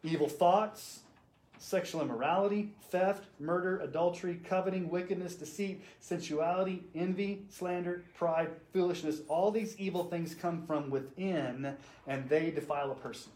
evil 0.04 0.28
thoughts, 0.28 1.00
sexual 1.64 2.02
immorality, 2.02 2.70
theft, 2.90 3.24
murder, 3.40 3.80
adultery, 3.80 4.38
coveting, 4.44 4.90
wickedness, 4.90 5.34
deceit, 5.36 5.82
sensuality, 6.02 6.84
envy, 6.94 7.46
slander, 7.50 8.04
pride, 8.16 8.50
foolishness. 8.74 9.22
All 9.30 9.50
these 9.50 9.80
evil 9.80 10.04
things 10.04 10.36
come 10.36 10.68
from 10.68 10.90
within 10.90 11.74
and 12.06 12.28
they 12.28 12.52
defile 12.52 12.92
a 12.92 12.96
person. 12.96 13.32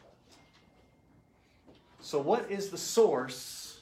So, 2.01 2.19
what 2.19 2.51
is 2.51 2.69
the 2.69 2.77
source 2.77 3.79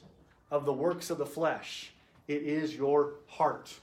of 0.52 0.64
the 0.64 0.72
works 0.72 1.10
of 1.10 1.18
the 1.18 1.26
flesh? 1.26 1.90
It 2.28 2.42
is 2.42 2.74
your 2.74 3.14
heart. 3.26 3.74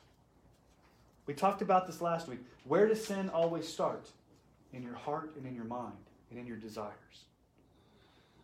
We 1.26 1.34
talked 1.34 1.62
about 1.62 1.88
this 1.88 2.02
last 2.02 2.30
week. 2.30 2.40
Where 2.64 2.88
does 2.88 3.04
sin 3.04 3.30
always 3.30 3.68
start? 3.68 4.10
In 4.72 4.82
your 4.82 4.96
heart 4.96 5.34
and 5.36 5.46
in 5.46 5.56
your 5.56 5.66
mind 5.66 5.94
and 6.30 6.40
in 6.40 6.48
your 6.48 6.58
desires. 6.58 7.26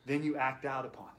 Then 0.06 0.22
you 0.22 0.36
act 0.36 0.66
out 0.66 0.86
upon 0.86 1.08
it. 1.08 1.19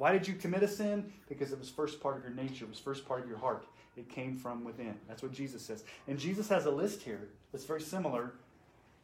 Why 0.00 0.12
did 0.12 0.26
you 0.26 0.32
commit 0.32 0.62
a 0.62 0.68
sin? 0.68 1.12
Because 1.28 1.52
it 1.52 1.58
was 1.58 1.68
first 1.68 2.00
part 2.00 2.16
of 2.16 2.22
your 2.22 2.32
nature, 2.32 2.64
it 2.64 2.70
was 2.70 2.78
first 2.78 3.06
part 3.06 3.22
of 3.22 3.28
your 3.28 3.36
heart. 3.36 3.66
It 3.98 4.08
came 4.08 4.34
from 4.34 4.64
within. 4.64 4.94
That's 5.06 5.22
what 5.22 5.30
Jesus 5.30 5.60
says. 5.60 5.84
And 6.08 6.18
Jesus 6.18 6.48
has 6.48 6.64
a 6.64 6.70
list 6.70 7.02
here 7.02 7.28
that's 7.52 7.66
very 7.66 7.82
similar 7.82 8.32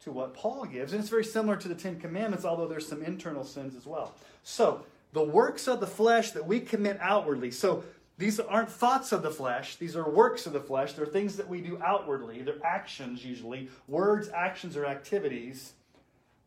to 0.05 0.11
what 0.11 0.33
Paul 0.33 0.65
gives. 0.65 0.93
And 0.93 0.99
it's 0.99 1.11
very 1.11 1.23
similar 1.23 1.55
to 1.55 1.67
the 1.67 1.75
Ten 1.75 1.99
Commandments, 1.99 2.45
although 2.45 2.67
there's 2.67 2.87
some 2.87 3.03
internal 3.03 3.43
sins 3.43 3.75
as 3.75 3.85
well. 3.85 4.15
So, 4.41 4.85
the 5.13 5.21
works 5.21 5.67
of 5.67 5.81
the 5.81 5.87
flesh 5.87 6.31
that 6.31 6.47
we 6.47 6.59
commit 6.59 6.97
outwardly. 6.99 7.51
So, 7.51 7.83
these 8.17 8.39
aren't 8.39 8.71
thoughts 8.71 9.11
of 9.11 9.21
the 9.21 9.29
flesh, 9.29 9.75
these 9.75 9.95
are 9.95 10.09
works 10.09 10.47
of 10.47 10.53
the 10.53 10.59
flesh. 10.59 10.93
They're 10.93 11.05
things 11.05 11.37
that 11.37 11.47
we 11.47 11.61
do 11.61 11.79
outwardly, 11.85 12.41
they're 12.41 12.65
actions 12.65 13.23
usually, 13.23 13.69
words, 13.87 14.29
actions, 14.29 14.75
or 14.75 14.87
activities. 14.87 15.73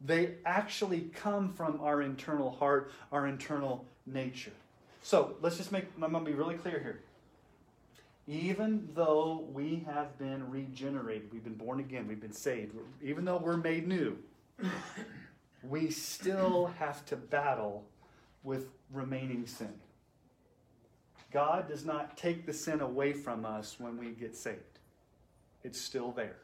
They 0.01 0.37
actually 0.47 1.11
come 1.15 1.53
from 1.53 1.81
our 1.83 2.03
internal 2.03 2.51
heart, 2.51 2.91
our 3.13 3.27
internal 3.27 3.85
nature. 4.07 4.53
So 5.03 5.37
let's 5.41 5.57
just 5.57 5.73
make, 5.73 5.85
I'm 6.03 6.13
going 6.13 6.25
to 6.25 6.31
be 6.31 6.37
really 6.37 6.57
clear 6.57 6.79
here. 6.79 7.01
Even 8.27 8.89
though 8.95 9.45
we 9.53 9.85
have 9.87 10.17
been 10.19 10.51
regenerated, 10.51 11.33
we've 11.33 11.45
been 11.45 11.55
born 11.55 11.81
again, 11.81 12.07
we've 12.07 12.21
been 12.21 12.33
saved, 12.33 12.77
even 13.03 13.25
though 13.25 13.39
we're 13.39 13.57
made 13.57 13.89
new, 13.89 14.17
we 15.63 15.91
still 15.91 16.67
have 16.79 17.05
to 17.07 17.17
battle 17.17 17.85
with 18.45 18.69
remaining 18.93 19.47
sin. 19.47 19.73
God 21.33 21.69
does 21.69 21.85
not 21.85 22.17
take 22.17 22.47
the 22.47 22.53
sin 22.53 22.81
away 22.81 23.13
from 23.13 23.45
us 23.45 23.77
when 23.79 23.97
we 23.97 24.11
get 24.11 24.37
saved, 24.37 24.79
it's 25.65 25.81
still 25.81 26.13
there. 26.13 26.37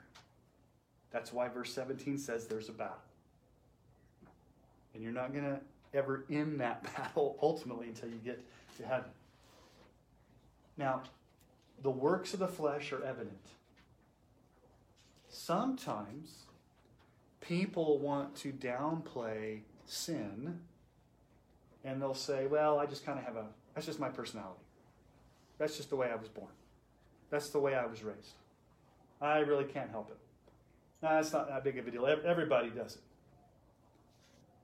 That's 1.10 1.32
why 1.32 1.48
verse 1.48 1.72
17 1.72 2.18
says 2.18 2.46
there's 2.46 2.68
a 2.68 2.72
battle. 2.72 2.96
And 4.96 5.04
you're 5.04 5.12
not 5.12 5.32
going 5.34 5.44
to 5.44 5.60
ever 5.92 6.24
end 6.30 6.60
that 6.60 6.82
battle 6.96 7.38
ultimately 7.42 7.88
until 7.88 8.08
you 8.08 8.16
get 8.24 8.42
to 8.78 8.86
heaven. 8.86 9.10
Now, 10.78 11.02
the 11.82 11.90
works 11.90 12.32
of 12.32 12.40
the 12.40 12.48
flesh 12.48 12.92
are 12.92 13.04
evident. 13.04 13.36
Sometimes 15.28 16.44
people 17.40 17.98
want 17.98 18.34
to 18.36 18.52
downplay 18.52 19.60
sin 19.84 20.60
and 21.84 22.00
they'll 22.00 22.14
say, 22.14 22.46
well, 22.46 22.78
I 22.78 22.86
just 22.86 23.04
kind 23.04 23.18
of 23.18 23.24
have 23.26 23.36
a, 23.36 23.44
that's 23.74 23.86
just 23.86 24.00
my 24.00 24.08
personality. 24.08 24.60
That's 25.58 25.76
just 25.76 25.90
the 25.90 25.96
way 25.96 26.10
I 26.10 26.16
was 26.16 26.28
born. 26.28 26.50
That's 27.30 27.50
the 27.50 27.60
way 27.60 27.74
I 27.74 27.84
was 27.84 28.02
raised. 28.02 28.34
I 29.20 29.38
really 29.38 29.64
can't 29.64 29.90
help 29.90 30.10
it. 30.10 30.16
Nah, 31.02 31.18
it's 31.18 31.32
not 31.32 31.48
that 31.48 31.62
big 31.64 31.78
of 31.78 31.86
a 31.86 31.90
deal. 31.90 32.06
Everybody 32.06 32.70
does 32.70 32.96
it. 32.96 33.02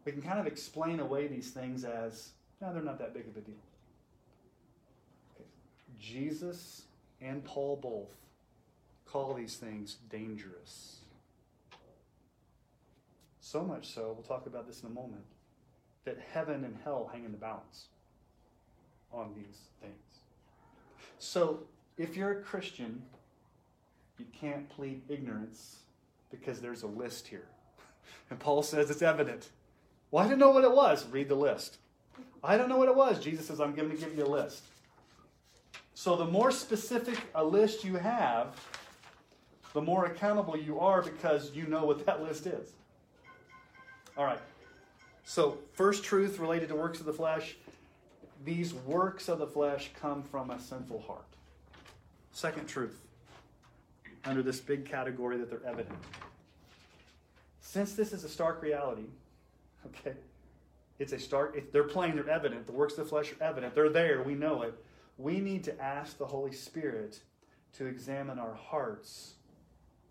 We 0.05 0.13
can 0.13 0.23
kind 0.23 0.39
of 0.39 0.47
explain 0.47 1.01
away 1.01 1.29
these 1.29 1.51
things 1.51 1.85
as, 1.85 2.31
no, 2.61 2.73
they're 2.73 2.83
not 2.83 2.99
that 2.99 3.15
big 3.15 3.29
of 3.29 3.37
a 3.37 3.41
deal. 3.41 3.55
Okay. 5.35 5.49
Jesus 6.01 6.83
and 7.21 7.45
Paul 7.45 7.79
both 7.81 8.15
call 9.07 9.35
these 9.35 9.57
things 9.57 9.99
dangerous. 10.11 10.97
So 13.41 13.63
much 13.63 13.93
so, 13.93 14.13
we'll 14.15 14.23
talk 14.23 14.47
about 14.47 14.67
this 14.67 14.83
in 14.83 14.89
a 14.89 14.93
moment, 14.93 15.25
that 16.05 16.19
heaven 16.33 16.65
and 16.65 16.77
hell 16.85 17.11
hang 17.13 17.25
in 17.25 17.33
the 17.33 17.39
balance 17.39 17.87
on 19.13 19.35
these 19.37 19.59
things. 19.81 19.93
So, 21.19 21.61
if 21.99 22.17
you're 22.17 22.33
a 22.33 22.43
Christian, 22.43 23.03
you 24.19 24.25
can't 24.33 24.69
plead 24.71 25.03
ignorance 25.09 25.81
because 26.31 26.61
there's 26.61 26.83
a 26.83 26.89
list 26.89 27.29
here. 27.29 27.47
And 28.31 28.39
Paul 28.39 28.63
says 28.63 28.89
it's 28.91 29.03
evident. 29.03 29.51
Well, 30.13 30.25
I 30.25 30.29
didn't 30.29 30.39
know 30.39 30.51
what 30.51 30.63
it 30.63 30.71
was. 30.71 31.05
Read 31.09 31.29
the 31.29 31.35
list. 31.35 31.79
I 32.45 32.57
don't 32.57 32.69
know 32.69 32.77
what 32.77 32.89
it 32.89 32.95
was. 32.95 33.19
Jesus 33.19 33.47
says, 33.47 33.61
I'm 33.61 33.75
going 33.75 33.91
to 33.91 33.97
give 33.97 34.17
you 34.17 34.25
a 34.25 34.27
list. 34.27 34.63
So 35.95 36.15
the 36.15 36.27
more 36.27 36.53
specific 36.53 37.19
a 37.35 37.43
list 37.43 37.85
you 37.85 37.97
have, 37.97 38.55
the 39.73 39.83
more 39.83 40.07
accountable 40.07 40.57
you 40.57 40.79
are 40.79 41.03
because 41.03 41.51
you 41.53 41.67
know 41.67 41.85
what 41.85 42.07
that 42.07 42.23
list 42.23 42.47
is. 42.47 42.71
All 44.17 44.25
right. 44.25 44.41
So, 45.25 45.59
first 45.73 46.05
truth 46.05 46.39
related 46.39 46.69
to 46.69 46.77
works 46.77 47.01
of 47.01 47.07
the 47.07 47.13
flesh 47.13 47.57
these 48.45 48.75
works 48.75 49.29
of 49.29 49.39
the 49.39 49.47
flesh 49.47 49.91
come 50.01 50.23
from 50.23 50.51
a 50.51 50.61
sinful 50.61 51.01
heart. 51.03 51.25
Second 52.33 52.67
truth, 52.67 52.99
under 54.25 54.43
this 54.43 54.61
big 54.61 54.85
category 54.85 55.37
that 55.37 55.51
they're 55.51 55.65
evident. 55.67 55.97
Since 57.61 57.95
this 57.95 58.13
is 58.13 58.25
a 58.25 58.29
stark 58.29 58.63
reality, 58.63 59.07
okay, 59.87 60.17
it's 60.99 61.13
a 61.13 61.19
stark, 61.19 61.57
if 61.57 61.73
they're 61.73 61.85
playing, 61.85 62.15
they're 62.15 62.29
evident. 62.29 62.67
The 62.67 62.73
works 62.73 62.95
of 62.95 63.05
the 63.05 63.11
flesh 63.11 63.33
are 63.33 63.43
evident. 63.43 63.75
They're 63.75 63.89
there, 63.89 64.23
we 64.23 64.35
know 64.35 64.63
it. 64.63 64.75
We 65.19 65.41
need 65.41 65.65
to 65.65 65.81
ask 65.81 66.19
the 66.19 66.27
Holy 66.27 66.53
Spirit 66.53 67.21
to 67.75 67.87
examine 67.87 68.39
our 68.39 68.55
hearts 68.55 69.35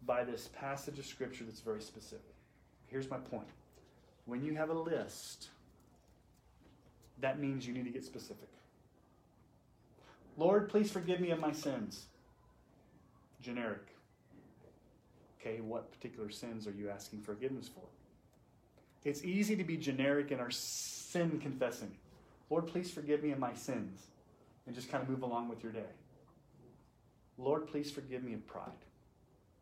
by 0.05 0.23
this 0.23 0.49
passage 0.53 0.99
of 0.99 1.05
Scripture 1.05 1.43
that's 1.43 1.61
very 1.61 1.81
specific. 1.81 2.33
Here's 2.87 3.09
my 3.09 3.17
point. 3.17 3.47
When 4.25 4.43
you 4.43 4.55
have 4.55 4.69
a 4.69 4.73
list, 4.73 5.49
that 7.19 7.39
means 7.39 7.67
you 7.67 7.73
need 7.73 7.85
to 7.85 7.91
get 7.91 8.03
specific. 8.03 8.49
Lord, 10.37 10.69
please 10.69 10.91
forgive 10.91 11.19
me 11.19 11.31
of 11.31 11.39
my 11.39 11.51
sins. 11.51 12.07
Generic. 13.41 13.87
Okay, 15.39 15.61
what 15.61 15.91
particular 15.91 16.29
sins 16.29 16.67
are 16.67 16.71
you 16.71 16.89
asking 16.89 17.21
forgiveness 17.21 17.67
for? 17.67 17.83
It's 19.03 19.23
easy 19.23 19.55
to 19.55 19.63
be 19.63 19.77
generic 19.77 20.31
in 20.31 20.39
our 20.39 20.51
sin 20.51 21.39
confessing. 21.39 21.91
Lord, 22.49 22.67
please 22.67 22.91
forgive 22.91 23.23
me 23.23 23.31
of 23.31 23.39
my 23.39 23.53
sins. 23.53 24.07
And 24.67 24.75
just 24.75 24.91
kind 24.91 25.01
of 25.01 25.09
move 25.09 25.23
along 25.23 25.49
with 25.49 25.63
your 25.63 25.71
day. 25.71 25.89
Lord, 27.37 27.67
please 27.67 27.89
forgive 27.89 28.23
me 28.23 28.33
of 28.33 28.45
pride. 28.45 28.69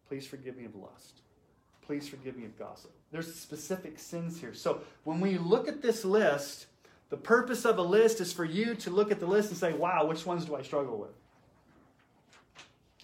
Please 0.07 0.27
forgive 0.27 0.57
me 0.57 0.65
of 0.65 0.75
lust. 0.75 1.21
Please 1.81 2.07
forgive 2.07 2.35
me 2.35 2.45
of 2.45 2.59
gossip. 2.59 2.91
There's 3.11 3.33
specific 3.33 3.97
sins 3.97 4.39
here. 4.39 4.53
So 4.53 4.81
when 5.05 5.21
we 5.21 5.37
look 5.37 5.67
at 5.67 5.81
this 5.81 6.03
list, 6.03 6.67
the 7.09 7.17
purpose 7.17 7.65
of 7.65 7.77
a 7.77 7.81
list 7.81 8.19
is 8.19 8.33
for 8.33 8.45
you 8.45 8.75
to 8.75 8.89
look 8.89 9.11
at 9.11 9.19
the 9.19 9.25
list 9.25 9.49
and 9.49 9.57
say, 9.57 9.73
wow, 9.73 10.05
which 10.05 10.25
ones 10.25 10.45
do 10.45 10.55
I 10.55 10.61
struggle 10.61 10.97
with? 10.97 11.15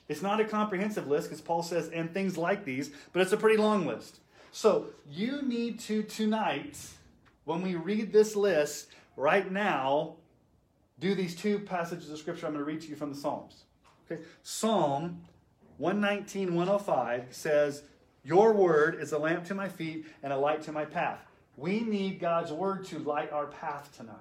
It's 0.08 0.22
not 0.22 0.40
a 0.40 0.46
comprehensive 0.46 1.08
list 1.08 1.30
because 1.30 1.42
Paul 1.42 1.64
says, 1.64 1.90
and 1.90 2.14
things 2.14 2.38
like 2.38 2.66
these, 2.66 2.92
but 3.14 3.22
it's 3.22 3.32
a 3.32 3.38
pretty 3.38 3.58
long 3.58 3.88
list. 3.88 4.20
So 4.56 4.86
you 5.12 5.42
need 5.42 5.82
to, 5.82 6.02
tonight, 6.02 6.80
when 7.44 7.62
we 7.62 7.76
read 7.76 8.14
this 8.14 8.38
list, 8.38 8.88
right 9.18 9.52
now, 9.52 10.16
do 10.98 11.14
these 11.14 11.36
two 11.36 11.60
passages 11.60 12.10
of 12.10 12.18
scripture 12.18 12.48
I'm 12.48 12.54
going 12.54 12.64
to 12.64 12.72
read 12.72 12.80
to 12.84 12.88
you 12.88 12.96
from 12.96 13.10
the 13.10 13.20
Psalms. 13.20 13.66
Okay? 14.10 14.22
Psalm 14.44 15.20
119, 15.78 16.56
105 16.56 17.26
says, 17.32 17.84
Your 18.24 18.54
word 18.54 19.02
is 19.02 19.12
a 19.12 19.18
lamp 19.18 19.44
to 19.48 19.56
my 19.56 19.68
feet 19.68 20.06
and 20.24 20.32
a 20.32 20.38
light 20.38 20.62
to 20.64 20.72
my 20.72 20.86
path. 20.86 21.20
We 21.58 21.82
need 21.82 22.22
God's 22.22 22.54
word 22.54 22.86
to 22.86 23.00
light 23.00 23.34
our 23.34 23.48
path 23.48 23.92
tonight. 23.98 24.16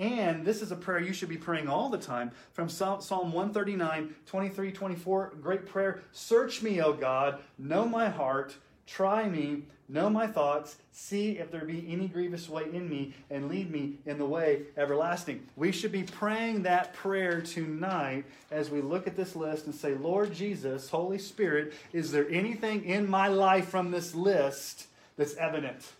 And 0.00 0.44
this 0.44 0.60
is 0.60 0.72
a 0.72 0.76
prayer 0.76 0.98
you 0.98 1.12
should 1.12 1.28
be 1.28 1.36
praying 1.36 1.68
all 1.68 1.88
the 1.88 1.98
time 1.98 2.32
from 2.52 2.68
Psalm 2.68 3.00
139, 3.32 4.16
23, 4.26 4.72
24. 4.72 5.34
Great 5.40 5.66
prayer. 5.66 6.02
Search 6.10 6.62
me, 6.62 6.82
O 6.82 6.92
God, 6.92 7.38
know 7.58 7.86
my 7.86 8.08
heart, 8.08 8.56
try 8.88 9.28
me, 9.28 9.62
know 9.88 10.08
my 10.08 10.26
thoughts, 10.26 10.76
see 10.92 11.32
if 11.38 11.50
there 11.50 11.64
be 11.64 11.86
any 11.88 12.08
grievous 12.08 12.48
way 12.48 12.64
in 12.72 12.88
me, 12.88 13.14
and 13.30 13.48
lead 13.48 13.70
me 13.70 13.94
in 14.06 14.18
the 14.18 14.24
way 14.24 14.62
everlasting. 14.76 15.46
We 15.56 15.72
should 15.72 15.92
be 15.92 16.04
praying 16.04 16.62
that 16.62 16.94
prayer 16.94 17.40
tonight 17.40 18.24
as 18.50 18.70
we 18.70 18.80
look 18.80 19.06
at 19.06 19.16
this 19.16 19.36
list 19.36 19.66
and 19.66 19.74
say, 19.74 19.94
Lord 19.94 20.32
Jesus, 20.32 20.88
Holy 20.88 21.18
Spirit, 21.18 21.74
is 21.92 22.10
there 22.10 22.28
anything 22.30 22.84
in 22.84 23.08
my 23.08 23.28
life 23.28 23.68
from 23.68 23.90
this 23.90 24.14
list 24.14 24.86
that's 25.16 25.36
evident 25.36 25.92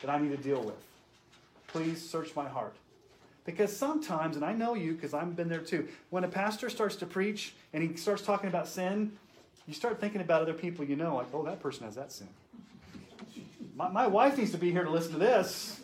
that 0.00 0.10
I 0.10 0.18
need 0.18 0.30
to 0.30 0.42
deal 0.42 0.62
with? 0.62 0.76
Please 1.66 2.08
search 2.08 2.34
my 2.36 2.48
heart. 2.48 2.74
Because 3.44 3.76
sometimes, 3.76 4.36
and 4.36 4.44
I 4.44 4.52
know 4.52 4.74
you 4.74 4.92
because 4.92 5.14
I've 5.14 5.34
been 5.34 5.48
there 5.48 5.60
too, 5.60 5.88
when 6.10 6.22
a 6.22 6.28
pastor 6.28 6.70
starts 6.70 6.94
to 6.96 7.06
preach 7.06 7.54
and 7.72 7.82
he 7.82 7.96
starts 7.96 8.22
talking 8.22 8.48
about 8.48 8.68
sin, 8.68 9.18
you 9.72 9.76
start 9.76 9.98
thinking 9.98 10.20
about 10.20 10.42
other 10.42 10.52
people 10.52 10.84
you 10.84 10.96
know, 10.96 11.16
like, 11.16 11.28
oh, 11.32 11.42
that 11.44 11.58
person 11.58 11.86
has 11.86 11.94
that 11.94 12.12
sin. 12.12 12.28
My, 13.74 13.88
my 13.88 14.06
wife 14.06 14.36
needs 14.36 14.50
to 14.50 14.58
be 14.58 14.70
here 14.70 14.84
to 14.84 14.90
listen 14.90 15.12
to 15.12 15.18
this. 15.18 15.80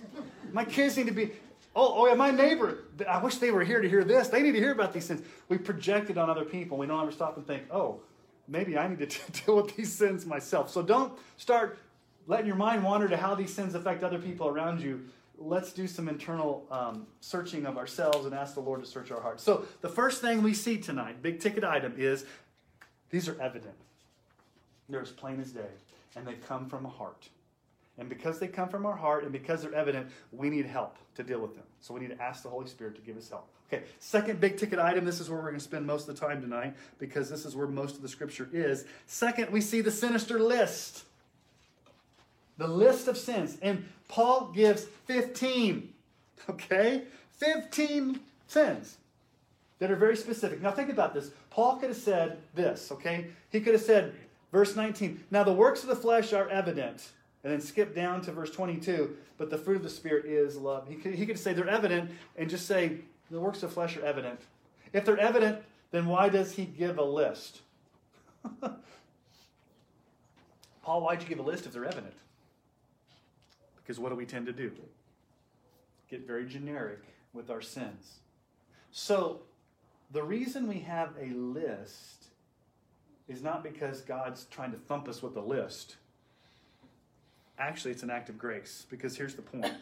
My 0.52 0.66
kids 0.66 0.98
need 0.98 1.06
to 1.06 1.12
be, 1.12 1.30
oh, 1.74 1.94
oh 1.96 2.06
yeah, 2.06 2.12
my 2.12 2.30
neighbor, 2.30 2.84
I 3.08 3.22
wish 3.22 3.36
they 3.36 3.50
were 3.50 3.64
here 3.64 3.80
to 3.80 3.88
hear 3.88 4.04
this. 4.04 4.28
They 4.28 4.42
need 4.42 4.52
to 4.52 4.58
hear 4.58 4.72
about 4.72 4.92
these 4.92 5.06
sins. 5.06 5.22
We 5.48 5.56
project 5.56 6.10
it 6.10 6.18
on 6.18 6.28
other 6.28 6.44
people. 6.44 6.76
We 6.76 6.86
don't 6.86 7.00
ever 7.00 7.10
stop 7.10 7.38
and 7.38 7.46
think, 7.46 7.62
oh, 7.70 8.02
maybe 8.46 8.76
I 8.76 8.88
need 8.88 9.08
to 9.08 9.32
deal 9.46 9.56
with 9.56 9.74
these 9.74 9.90
sins 9.90 10.26
myself. 10.26 10.68
So 10.68 10.82
don't 10.82 11.18
start 11.38 11.78
letting 12.26 12.46
your 12.46 12.56
mind 12.56 12.84
wander 12.84 13.08
to 13.08 13.16
how 13.16 13.34
these 13.34 13.54
sins 13.54 13.74
affect 13.74 14.04
other 14.04 14.18
people 14.18 14.48
around 14.48 14.82
you 14.82 15.08
let's 15.38 15.72
do 15.72 15.86
some 15.86 16.08
internal 16.08 16.66
um, 16.70 17.06
searching 17.20 17.64
of 17.64 17.78
ourselves 17.78 18.26
and 18.26 18.34
ask 18.34 18.54
the 18.54 18.60
Lord 18.60 18.82
to 18.82 18.88
search 18.88 19.10
our 19.10 19.20
hearts. 19.20 19.42
So, 19.42 19.66
the 19.80 19.88
first 19.88 20.20
thing 20.20 20.42
we 20.42 20.52
see 20.52 20.78
tonight, 20.78 21.22
big 21.22 21.40
ticket 21.40 21.64
item, 21.64 21.94
is 21.96 22.24
these 23.10 23.28
are 23.28 23.40
evident. 23.40 23.74
They're 24.88 25.02
as 25.02 25.10
plain 25.10 25.40
as 25.40 25.52
day, 25.52 25.70
and 26.16 26.26
they 26.26 26.34
come 26.34 26.68
from 26.68 26.86
a 26.86 26.88
heart. 26.88 27.28
And 27.98 28.08
because 28.08 28.38
they 28.38 28.46
come 28.46 28.68
from 28.68 28.86
our 28.86 28.96
heart 28.96 29.24
and 29.24 29.32
because 29.32 29.62
they're 29.62 29.74
evident, 29.74 30.08
we 30.30 30.50
need 30.50 30.66
help 30.66 30.96
to 31.16 31.24
deal 31.24 31.40
with 31.40 31.56
them. 31.56 31.64
So 31.80 31.94
we 31.94 32.00
need 32.00 32.10
to 32.10 32.22
ask 32.22 32.44
the 32.44 32.48
Holy 32.48 32.68
Spirit 32.68 32.94
to 32.94 33.00
give 33.00 33.16
us 33.16 33.28
help. 33.28 33.48
Okay, 33.70 33.84
second 33.98 34.40
big 34.40 34.56
ticket 34.56 34.78
item. 34.78 35.04
This 35.04 35.20
is 35.20 35.28
where 35.28 35.38
we're 35.38 35.48
going 35.48 35.58
to 35.58 35.64
spend 35.64 35.84
most 35.84 36.08
of 36.08 36.14
the 36.14 36.26
time 36.26 36.40
tonight 36.40 36.74
because 36.98 37.28
this 37.28 37.44
is 37.44 37.56
where 37.56 37.66
most 37.66 37.96
of 37.96 38.02
the 38.02 38.08
scripture 38.08 38.48
is. 38.52 38.84
Second, 39.06 39.50
we 39.50 39.60
see 39.60 39.80
the 39.80 39.90
sinister 39.90 40.38
list. 40.38 41.04
The 42.56 42.68
list 42.68 43.08
of 43.08 43.18
sins. 43.18 43.58
And 43.60 43.86
Paul 44.06 44.52
gives 44.54 44.84
15. 45.06 45.92
Okay? 46.48 47.02
15 47.32 48.20
sins 48.46 48.96
that 49.80 49.90
are 49.90 49.96
very 49.96 50.16
specific. 50.16 50.62
Now 50.62 50.70
think 50.70 50.88
about 50.88 51.14
this. 51.14 51.30
Paul 51.50 51.76
could 51.76 51.88
have 51.90 51.98
said 51.98 52.38
this, 52.54 52.92
okay? 52.92 53.28
He 53.50 53.60
could 53.60 53.74
have 53.74 53.82
said, 53.82 54.14
verse 54.52 54.76
19, 54.76 55.24
now 55.30 55.44
the 55.44 55.52
works 55.52 55.82
of 55.82 55.88
the 55.88 55.96
flesh 55.96 56.32
are 56.32 56.48
evident. 56.48 57.10
And 57.44 57.52
then 57.52 57.60
skip 57.60 57.94
down 57.94 58.20
to 58.22 58.32
verse 58.32 58.50
22, 58.50 59.16
but 59.36 59.48
the 59.48 59.58
fruit 59.58 59.76
of 59.76 59.82
the 59.82 59.90
Spirit 59.90 60.26
is 60.26 60.56
love. 60.56 60.88
He 60.88 60.96
could, 60.96 61.14
he 61.14 61.24
could 61.24 61.38
say 61.38 61.52
they're 61.52 61.68
evident 61.68 62.10
and 62.36 62.50
just 62.50 62.66
say 62.66 62.98
the 63.30 63.40
works 63.40 63.62
of 63.62 63.72
flesh 63.72 63.96
are 63.96 64.04
evident. 64.04 64.40
If 64.92 65.04
they're 65.04 65.18
evident, 65.18 65.62
then 65.90 66.06
why 66.06 66.28
does 66.28 66.52
he 66.52 66.64
give 66.64 66.98
a 66.98 67.04
list? 67.04 67.60
Paul, 70.82 71.02
why'd 71.02 71.22
you 71.22 71.28
give 71.28 71.38
a 71.38 71.42
list 71.42 71.66
if 71.66 71.72
they're 71.72 71.84
evident? 71.84 72.14
Because 73.76 73.98
what 73.98 74.08
do 74.10 74.14
we 74.16 74.26
tend 74.26 74.46
to 74.46 74.52
do? 74.52 74.72
Get 76.10 76.26
very 76.26 76.46
generic 76.46 77.00
with 77.32 77.50
our 77.50 77.60
sins. 77.60 78.18
So, 78.90 79.40
the 80.10 80.22
reason 80.22 80.66
we 80.66 80.80
have 80.80 81.10
a 81.20 81.26
list 81.34 82.26
is 83.28 83.42
not 83.42 83.62
because 83.62 84.00
God's 84.00 84.46
trying 84.46 84.72
to 84.72 84.78
thump 84.78 85.08
us 85.08 85.22
with 85.22 85.36
a 85.36 85.40
list. 85.40 85.96
Actually, 87.58 87.90
it's 87.90 88.02
an 88.02 88.10
act 88.10 88.28
of 88.28 88.38
grace, 88.38 88.86
because 88.88 89.16
here's 89.16 89.34
the 89.34 89.42
point 89.42 89.74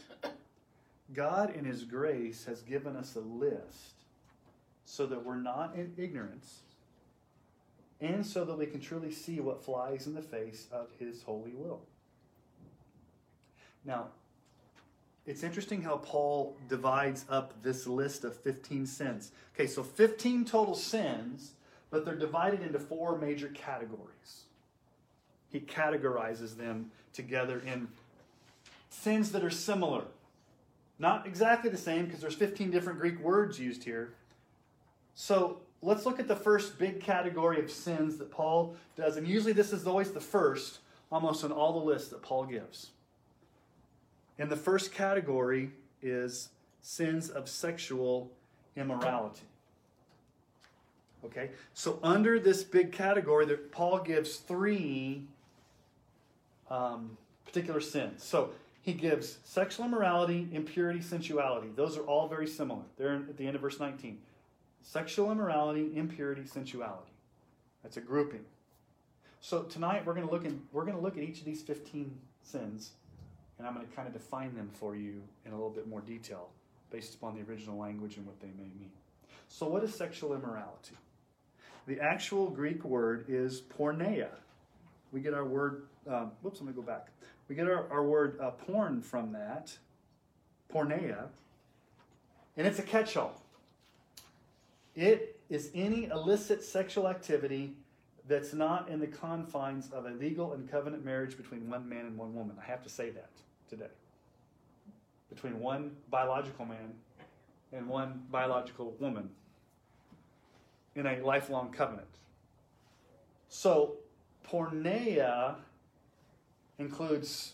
God, 1.15 1.55
in 1.55 1.65
His 1.65 1.85
grace, 1.85 2.45
has 2.47 2.63
given 2.63 2.97
us 2.97 3.15
a 3.15 3.21
list 3.21 3.95
so 4.85 5.07
that 5.07 5.25
we're 5.25 5.37
not 5.37 5.75
in 5.77 5.93
ignorance 5.97 6.61
and 8.01 8.27
so 8.27 8.45
that 8.45 8.59
we 8.59 8.67
can 8.67 8.81
truly 8.81 9.13
see 9.13 9.41
what 9.41 9.65
flies 9.65 10.07
in 10.07 10.15
the 10.15 10.23
face 10.23 10.67
of 10.73 10.89
His 10.99 11.23
holy 11.23 11.53
will. 11.55 11.81
Now, 13.85 14.09
it's 15.27 15.43
interesting 15.43 15.83
how 15.83 15.97
Paul 15.97 16.57
divides 16.69 17.25
up 17.29 17.61
this 17.63 17.87
list 17.87 18.25
of 18.25 18.37
15 18.37 18.87
sins. 18.87 19.33
Okay, 19.55 19.67
so 19.67 19.83
15 19.83 20.45
total 20.45 20.75
sins, 20.75 21.53
but 21.91 22.05
they're 22.05 22.15
divided 22.15 22.63
into 22.63 22.79
four 22.79 23.19
major 23.19 23.49
categories. 23.49 24.45
He 25.51 25.61
categorizes 25.61 26.57
them 26.57 26.93
together 27.13 27.61
in 27.67 27.89
sins 28.91 29.33
that 29.33 29.43
are 29.43 29.51
similar. 29.51 30.05
Not 30.99 31.27
exactly 31.27 31.71
the 31.71 31.77
same 31.77 32.07
because 32.07 32.21
there's 32.21 32.35
15 32.35 32.71
different 32.71 33.01
Greek 33.01 33.19
words 33.21 33.59
used 33.59 33.83
here. 33.83 34.15
So 35.15 35.61
let's 35.83 36.07
look 36.07 36.21
at 36.21 36.29
the 36.29 36.37
first 36.37 36.79
big 36.79 37.01
category 37.01 37.61
of 37.61 37.71
sins 37.71 38.17
that 38.19 38.31
Paul 38.31 38.77
does. 38.97 39.17
And 39.17 39.27
usually 39.27 39.53
this 39.53 39.73
is 39.73 39.87
always 39.87 40.13
the 40.13 40.21
first, 40.21 40.79
almost 41.11 41.43
on 41.43 41.53
all 41.53 41.81
the 41.81 41.85
lists 41.85 42.09
that 42.11 42.23
Paul 42.23 42.47
gives. 42.47 42.91
And 44.39 44.51
the 44.51 44.57
first 44.57 44.93
category 44.93 45.71
is 46.03 46.51
sins 46.83 47.31
of 47.31 47.49
sexual 47.49 48.31
immorality. 48.77 49.43
Okay, 51.25 51.51
so 51.75 51.99
under 52.03 52.39
this 52.39 52.63
big 52.63 52.93
category, 52.93 53.47
that 53.47 53.73
Paul 53.73 53.99
gives 54.01 54.37
three 54.37 55.25
um, 56.71 57.17
particular 57.45 57.81
sins. 57.81 58.23
So 58.23 58.51
he 58.83 58.93
gives 58.93 59.39
sexual 59.45 59.87
immorality, 59.87 60.47
impurity, 60.53 61.01
sensuality. 61.01 61.69
Those 61.75 61.97
are 61.97 62.03
all 62.03 62.29
very 62.29 62.47
similar. 62.47 62.83
They're 62.97 63.15
at 63.15 63.37
the 63.37 63.47
end 63.47 63.57
of 63.57 63.63
verse 63.63 63.81
19. 63.81 64.19
Sexual 64.83 65.33
immorality, 65.33 65.91
impurity, 65.97 66.43
sensuality. 66.47 67.11
That's 67.83 67.97
a 67.97 68.01
grouping. 68.01 68.45
So 69.41 69.63
tonight 69.63 70.07
we're 70.07 70.15
going 70.15 70.27
to 70.27 70.33
look 70.33 70.45
in, 70.45 70.63
we're 70.73 70.85
going 70.85 70.97
to 70.97 71.03
look 71.03 71.17
at 71.17 71.25
each 71.25 71.41
of 71.41 71.45
these 71.45 71.63
15 71.63 72.13
sins 72.45 72.93
and 73.59 73.67
I'm 73.67 73.75
going 73.75 73.87
to 73.87 73.93
kind 73.95 74.07
of 74.07 74.15
define 74.15 74.55
them 74.55 74.71
for 74.73 74.97
you 74.97 75.23
in 75.45 75.53
a 75.53 75.55
little 75.55 75.71
bit 75.71 75.89
more 75.89 76.01
detail 76.01 76.49
based 76.91 77.15
upon 77.15 77.35
the 77.35 77.43
original 77.51 77.79
language 77.79 78.17
and 78.17 78.27
what 78.27 78.41
they 78.41 78.49
may 78.59 78.65
mean. 78.65 78.91
So, 79.49 79.67
what 79.67 79.83
is 79.85 79.95
sexual 79.95 80.35
immorality? 80.35 80.97
The 81.87 82.01
actual 82.01 82.51
Greek 82.51 82.85
word 82.85 83.27
is 83.29 83.61
porneia. 83.61 84.29
We 85.13 85.21
get 85.21 85.35
our 85.35 85.45
word, 85.45 85.85
um, 86.09 86.33
whoops, 86.43 86.61
let 86.61 86.67
me 86.67 86.73
go 86.73 86.83
back. 86.83 87.09
We 87.49 87.55
get 87.55 87.67
our, 87.67 87.91
our 87.91 88.05
word 88.05 88.39
uh, 88.41 88.51
porn 88.51 89.03
from 89.03 89.33
that, 89.33 89.77
porneia, 90.73 91.27
and 92.57 92.67
it's 92.67 92.79
a 92.79 92.83
catch 92.83 93.17
all. 93.17 93.41
It 94.95 95.39
is 95.49 95.71
any 95.75 96.07
illicit 96.07 96.65
sexual 96.65 97.07
activity 97.07 97.75
that's 98.27 98.53
not 98.53 98.89
in 98.89 98.99
the 98.99 99.07
confines 99.07 99.91
of 99.93 100.07
a 100.07 100.11
legal 100.11 100.55
and 100.55 100.69
covenant 100.69 101.05
marriage 101.05 101.37
between 101.37 101.71
one 101.71 101.89
man 101.89 102.07
and 102.07 102.17
one 102.17 102.35
woman. 102.35 102.57
I 102.61 102.65
have 102.65 102.83
to 102.83 102.89
say 102.89 103.11
that 103.11 103.31
today. 103.69 103.91
Between 105.29 105.61
one 105.61 105.93
biological 106.11 106.65
man 106.65 106.95
and 107.73 107.89
one 107.89 108.23
biological 108.31 108.95
woman 108.99 109.31
in 110.95 111.07
a 111.07 111.21
lifelong 111.23 111.71
covenant. 111.71 112.09
So, 113.49 113.97
porneia 114.49 115.57
includes 116.79 117.53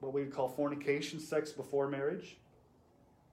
what 0.00 0.12
we 0.12 0.22
would 0.22 0.32
call 0.32 0.48
fornication, 0.48 1.20
sex 1.20 1.52
before 1.52 1.88
marriage, 1.88 2.36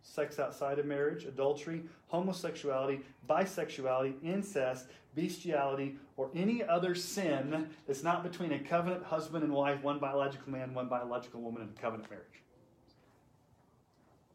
sex 0.02 0.40
outside 0.40 0.80
of 0.80 0.86
marriage, 0.86 1.26
adultery, 1.26 1.84
homosexuality, 2.12 3.02
bisexuality, 3.30 4.14
incest, 4.24 4.88
bestiality, 5.16 5.98
or 6.18 6.30
any 6.36 6.64
other 6.64 6.96
sin 6.96 7.70
that's 7.88 8.04
not 8.04 8.24
between 8.24 8.52
a 8.54 8.60
covenant 8.60 9.04
husband 9.04 9.44
and 9.44 9.54
wife, 9.54 9.82
one 9.84 10.00
biological 10.00 10.52
man, 10.52 10.74
one 10.74 10.88
biological 10.88 11.42
woman, 11.42 11.62
in 11.62 11.70
a 11.70 11.82
covenant 11.82 12.10
marriage. 12.10 12.26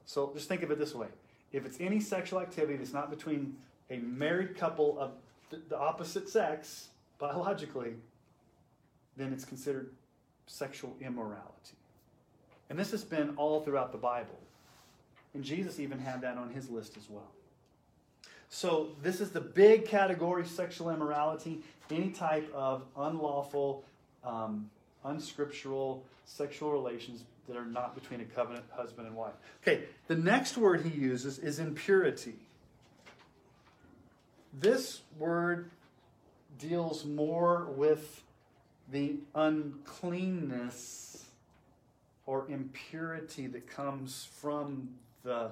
So 0.06 0.30
just 0.34 0.48
think 0.48 0.62
of 0.62 0.70
it 0.70 0.78
this 0.78 0.94
way 0.94 1.08
if 1.52 1.64
it's 1.64 1.80
any 1.80 2.00
sexual 2.00 2.40
activity 2.40 2.76
that's 2.76 2.92
not 2.92 3.10
between 3.10 3.56
a 3.90 3.98
married 3.98 4.56
couple 4.56 4.98
of 4.98 5.12
the 5.68 5.78
opposite 5.78 6.28
sex, 6.28 6.88
biologically, 7.18 7.94
then 9.16 9.32
it's 9.32 9.44
considered 9.44 9.90
sexual 10.46 10.96
immorality. 11.00 11.78
And 12.68 12.78
this 12.78 12.90
has 12.90 13.04
been 13.04 13.34
all 13.36 13.60
throughout 13.60 13.92
the 13.92 13.98
Bible. 13.98 14.38
And 15.34 15.42
Jesus 15.42 15.80
even 15.80 15.98
had 15.98 16.22
that 16.22 16.36
on 16.36 16.50
his 16.50 16.70
list 16.70 16.96
as 16.96 17.10
well. 17.10 17.30
So, 18.48 18.90
this 19.02 19.20
is 19.20 19.30
the 19.30 19.40
big 19.40 19.84
category 19.86 20.46
sexual 20.46 20.90
immorality, 20.90 21.62
any 21.90 22.10
type 22.10 22.48
of 22.54 22.84
unlawful, 22.96 23.84
um, 24.22 24.70
unscriptural 25.04 26.04
sexual 26.24 26.70
relations 26.70 27.24
that 27.48 27.56
are 27.56 27.66
not 27.66 27.94
between 27.94 28.20
a 28.20 28.24
covenant 28.24 28.64
husband 28.70 29.08
and 29.08 29.16
wife. 29.16 29.34
Okay, 29.62 29.84
the 30.06 30.14
next 30.14 30.56
word 30.56 30.82
he 30.82 30.90
uses 30.90 31.38
is 31.38 31.58
impurity. 31.58 32.34
This 34.52 35.00
word 35.18 35.70
deals 36.58 37.04
more 37.04 37.66
with 37.76 38.22
the 38.90 39.16
uncleanness 39.34 41.24
or 42.26 42.46
impurity 42.48 43.46
that 43.48 43.68
comes 43.68 44.28
from 44.40 44.90
the 45.24 45.50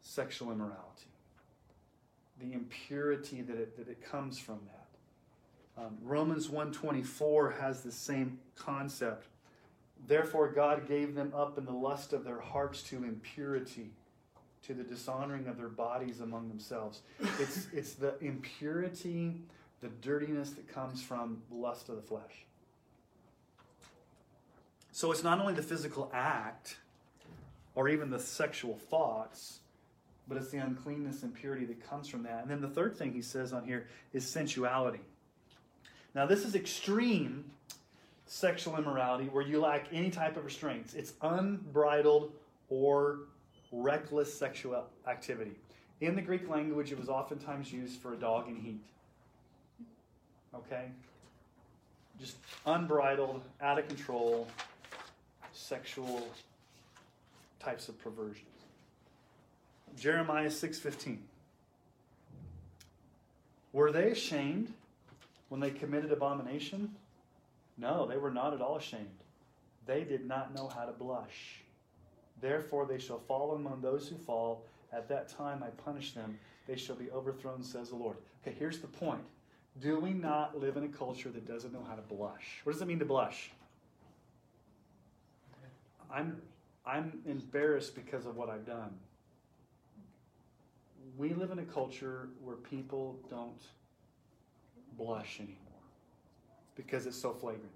sexual 0.00 0.50
immorality 0.50 1.12
the 2.42 2.52
impurity 2.52 3.42
that 3.42 3.56
it, 3.56 3.76
that 3.76 3.88
it 3.88 4.02
comes 4.02 4.38
from 4.38 4.60
that. 4.66 5.82
Um, 5.84 5.96
Romans 6.02 6.48
1.24 6.48 7.58
has 7.60 7.82
the 7.82 7.92
same 7.92 8.38
concept. 8.56 9.26
Therefore 10.06 10.50
God 10.50 10.88
gave 10.88 11.14
them 11.14 11.32
up 11.34 11.56
in 11.56 11.64
the 11.64 11.72
lust 11.72 12.12
of 12.12 12.24
their 12.24 12.40
hearts 12.40 12.82
to 12.84 12.96
impurity, 12.96 13.90
to 14.66 14.74
the 14.74 14.82
dishonoring 14.82 15.46
of 15.46 15.56
their 15.56 15.68
bodies 15.68 16.20
among 16.20 16.48
themselves. 16.48 17.02
It's, 17.38 17.68
it's 17.72 17.94
the 17.94 18.18
impurity, 18.20 19.36
the 19.80 19.88
dirtiness 19.88 20.50
that 20.50 20.68
comes 20.68 21.02
from 21.02 21.42
lust 21.50 21.88
of 21.88 21.96
the 21.96 22.02
flesh. 22.02 22.44
So 24.90 25.10
it's 25.10 25.22
not 25.22 25.40
only 25.40 25.54
the 25.54 25.62
physical 25.62 26.10
act 26.12 26.76
or 27.74 27.88
even 27.88 28.10
the 28.10 28.18
sexual 28.18 28.76
thoughts, 28.76 29.60
but 30.28 30.36
it's 30.36 30.50
the 30.50 30.58
uncleanness 30.58 31.22
and 31.22 31.34
purity 31.34 31.64
that 31.64 31.88
comes 31.88 32.08
from 32.08 32.22
that. 32.24 32.42
And 32.42 32.50
then 32.50 32.60
the 32.60 32.68
third 32.68 32.96
thing 32.96 33.12
he 33.12 33.22
says 33.22 33.52
on 33.52 33.64
here 33.64 33.86
is 34.12 34.26
sensuality. 34.26 35.00
Now, 36.14 36.26
this 36.26 36.44
is 36.44 36.54
extreme 36.54 37.44
sexual 38.26 38.76
immorality 38.76 39.24
where 39.24 39.44
you 39.44 39.60
lack 39.60 39.86
any 39.92 40.10
type 40.10 40.36
of 40.36 40.44
restraints. 40.44 40.94
It's 40.94 41.14
unbridled 41.22 42.32
or 42.68 43.20
reckless 43.70 44.32
sexual 44.32 44.86
activity. 45.06 45.52
In 46.00 46.14
the 46.14 46.22
Greek 46.22 46.48
language, 46.48 46.92
it 46.92 46.98
was 46.98 47.08
oftentimes 47.08 47.72
used 47.72 48.00
for 48.00 48.12
a 48.12 48.16
dog 48.16 48.48
in 48.48 48.56
heat. 48.56 48.80
Okay? 50.54 50.86
Just 52.20 52.36
unbridled, 52.66 53.42
out 53.60 53.78
of 53.78 53.88
control, 53.88 54.48
sexual 55.52 56.28
types 57.62 57.88
of 57.88 57.98
perversions. 57.98 58.46
Jeremiah 59.96 60.50
6:15. 60.50 61.18
Were 63.72 63.92
they 63.92 64.10
ashamed 64.10 64.72
when 65.48 65.60
they 65.60 65.70
committed 65.70 66.12
abomination? 66.12 66.94
No, 67.78 68.06
they 68.06 68.16
were 68.16 68.30
not 68.30 68.52
at 68.52 68.60
all 68.60 68.76
ashamed. 68.76 69.24
They 69.86 70.04
did 70.04 70.26
not 70.26 70.54
know 70.54 70.68
how 70.68 70.84
to 70.84 70.92
blush. 70.92 71.62
Therefore 72.40 72.86
they 72.86 72.98
shall 72.98 73.18
fall 73.20 73.54
among 73.54 73.80
those 73.80 74.08
who 74.08 74.16
fall. 74.16 74.64
At 74.92 75.08
that 75.08 75.28
time 75.28 75.62
I 75.62 75.70
punish 75.70 76.12
them. 76.12 76.38
They 76.66 76.76
shall 76.76 76.96
be 76.96 77.10
overthrown, 77.10 77.62
says 77.62 77.88
the 77.88 77.96
Lord. 77.96 78.16
Okay, 78.42 78.54
here's 78.58 78.80
the 78.80 78.88
point. 78.88 79.24
Do 79.80 79.98
we 79.98 80.12
not 80.12 80.58
live 80.58 80.76
in 80.76 80.84
a 80.84 80.88
culture 80.88 81.30
that 81.30 81.46
doesn't 81.46 81.72
know 81.72 81.84
how 81.88 81.94
to 81.94 82.02
blush? 82.02 82.60
What 82.64 82.72
does 82.72 82.82
it 82.82 82.88
mean 82.88 82.98
to 82.98 83.06
blush? 83.06 83.50
I'm 86.10 86.42
I'm 86.84 87.20
embarrassed 87.26 87.94
because 87.94 88.26
of 88.26 88.36
what 88.36 88.48
I've 88.48 88.66
done 88.66 88.94
we 91.16 91.34
live 91.34 91.50
in 91.50 91.58
a 91.58 91.64
culture 91.64 92.28
where 92.42 92.56
people 92.56 93.18
don't 93.28 93.62
blush 94.96 95.40
anymore 95.40 95.56
because 96.74 97.06
it's 97.06 97.20
so 97.20 97.32
flagrant. 97.32 97.70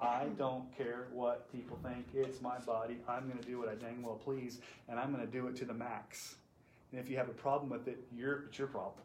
I 0.00 0.26
don't 0.36 0.64
care 0.76 1.06
what 1.12 1.50
people 1.50 1.78
think. 1.82 2.06
It's 2.14 2.42
my 2.42 2.58
body. 2.58 2.98
I'm 3.08 3.26
going 3.28 3.38
to 3.38 3.46
do 3.46 3.58
what 3.58 3.68
I 3.68 3.74
dang 3.74 4.02
well 4.02 4.16
please, 4.16 4.60
and 4.88 5.00
I'm 5.00 5.12
going 5.12 5.24
to 5.24 5.32
do 5.32 5.46
it 5.46 5.56
to 5.56 5.64
the 5.64 5.72
max. 5.72 6.36
And 6.92 7.00
if 7.00 7.08
you 7.08 7.16
have 7.16 7.28
a 7.28 7.32
problem 7.32 7.70
with 7.70 7.88
it, 7.88 7.98
you're, 8.14 8.44
it's 8.48 8.58
your 8.58 8.68
problem. 8.68 9.04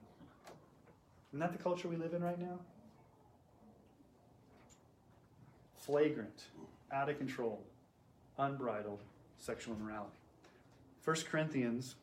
Isn't 1.32 1.40
that 1.40 1.54
the 1.54 1.64
culture 1.64 1.88
we 1.88 1.96
live 1.96 2.14
in 2.14 2.22
right 2.22 2.40
now? 2.40 2.60
Flagrant, 5.78 6.44
out 6.92 7.10
of 7.10 7.18
control, 7.18 7.64
unbridled 8.38 9.00
sexual 9.40 9.76
immorality. 9.76 10.18
1 11.04 11.16
Corinthians 11.30 11.96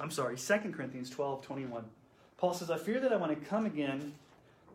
I'm 0.00 0.12
sorry, 0.12 0.36
2 0.36 0.72
Corinthians 0.72 1.10
12, 1.10 1.42
21. 1.42 1.84
Paul 2.36 2.54
says, 2.54 2.70
I 2.70 2.78
fear 2.78 3.00
that 3.00 3.12
I 3.12 3.16
want 3.16 3.36
to 3.36 3.48
come 3.48 3.66
again 3.66 4.12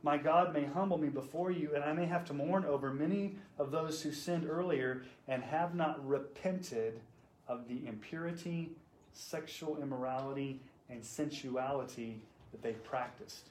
my 0.03 0.17
God 0.17 0.53
may 0.53 0.65
humble 0.65 0.97
me 0.97 1.07
before 1.07 1.49
you, 1.49 1.73
and 1.73 1.83
I 1.83 1.93
may 1.93 2.05
have 2.05 2.25
to 2.25 2.33
mourn 2.33 2.65
over 2.65 2.93
many 2.93 3.37
of 3.57 3.71
those 3.71 4.01
who 4.01 4.11
sinned 4.11 4.45
earlier 4.47 5.03
and 5.29 5.41
have 5.41 5.73
not 5.73 6.05
repented 6.05 6.99
of 7.47 7.69
the 7.69 7.87
impurity, 7.87 8.71
sexual 9.13 9.81
immorality, 9.81 10.59
and 10.89 11.01
sensuality 11.01 12.15
that 12.51 12.61
they 12.61 12.73
practiced. 12.73 13.47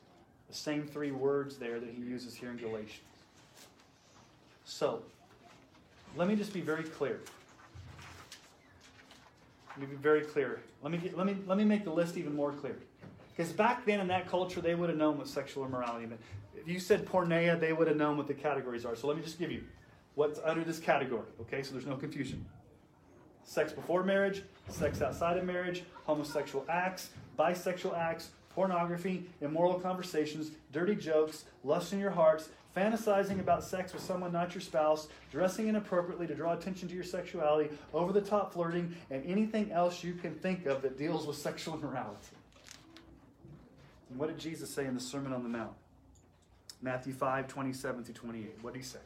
The 0.49 0.55
same 0.55 0.87
three 0.87 1.11
words 1.11 1.57
there 1.57 1.81
that 1.81 1.89
he 1.89 2.03
uses 2.03 2.35
here 2.35 2.51
in 2.51 2.59
Galatians. 2.59 3.01
So, 4.67 5.03
let 6.17 6.29
me 6.29 6.37
just 6.37 6.53
be 6.53 6.61
very 6.61 6.85
clear. 6.85 7.21
Let 9.71 9.81
me 9.81 9.87
be 9.87 9.97
very 9.97 10.23
clear. 10.23 10.61
Let 10.83 10.93
me, 10.93 10.99
get, 10.99 11.17
let 11.17 11.27
me, 11.27 11.37
let 11.47 11.57
me 11.57 11.65
make 11.65 11.85
the 11.85 11.93
list 11.93 12.17
even 12.17 12.35
more 12.35 12.53
clear. 12.53 12.77
Because 13.35 13.53
back 13.53 13.87
then 13.87 14.01
in 14.01 14.09
that 14.09 14.29
culture, 14.29 14.61
they 14.61 14.75
would 14.75 14.91
have 14.91 14.99
known 14.99 15.17
what 15.17 15.27
sexual 15.29 15.65
immorality 15.65 16.07
meant. 16.07 16.21
If 16.55 16.69
you 16.69 16.79
said 16.79 17.07
porneia, 17.07 17.59
they 17.59 17.73
would 17.73 17.89
have 17.89 17.97
known 17.97 18.17
what 18.17 18.27
the 18.27 18.35
categories 18.35 18.85
are. 18.85 18.95
So 18.95 19.07
let 19.07 19.17
me 19.17 19.23
just 19.23 19.39
give 19.39 19.51
you 19.51 19.65
what's 20.15 20.39
under 20.45 20.63
this 20.63 20.79
category, 20.79 21.27
okay? 21.41 21.63
So 21.63 21.73
there's 21.73 21.87
no 21.87 21.97
confusion. 21.97 22.45
Sex 23.45 23.73
before 23.73 24.05
marriage, 24.05 24.43
sex 24.69 25.01
outside 25.01 25.39
of 25.39 25.45
marriage, 25.45 25.83
homosexual 26.05 26.65
acts, 26.69 27.11
bisexual 27.39 27.97
acts, 27.99 28.31
pornography, 28.55 29.25
immoral 29.41 29.75
conversations, 29.75 30.51
dirty 30.73 30.95
jokes, 30.95 31.45
lust 31.65 31.93
in 31.93 31.99
your 31.99 32.11
hearts, 32.11 32.49
fantasizing 32.77 33.41
about 33.41 33.63
sex 33.63 33.93
with 33.93 34.03
someone 34.03 34.33
not 34.33 34.55
your 34.55 34.61
spouse, 34.61 35.09
dressing 35.31 35.69
inappropriately 35.69 36.27
to 36.27 36.35
draw 36.35 36.55
attention 36.55 36.89
to 36.89 36.95
your 36.95 37.05
sexuality, 37.05 37.71
over 37.93 38.13
the 38.13 38.21
top 38.21 38.53
flirting, 38.53 38.95
and 39.11 39.25
anything 39.27 39.71
else 39.73 40.03
you 40.03 40.15
can 40.15 40.35
think 40.35 40.67
of 40.67 40.83
that 40.83 40.99
deals 40.99 41.27
with 41.27 41.37
sexual 41.49 41.75
immorality. 41.75 42.37
And 44.11 44.19
what 44.19 44.29
did 44.29 44.39
Jesus 44.39 44.71
say 44.71 44.87
in 44.87 44.95
the 44.95 45.01
Sermon 45.01 45.33
on 45.33 45.43
the 45.43 45.49
Mount? 45.49 45.73
Matthew 46.81 47.13
5, 47.13 47.47
27 47.47 48.05
through 48.05 48.15
28. 48.15 48.59
What 48.61 48.75
did 48.75 48.81
he 48.81 48.85
say? 48.85 48.99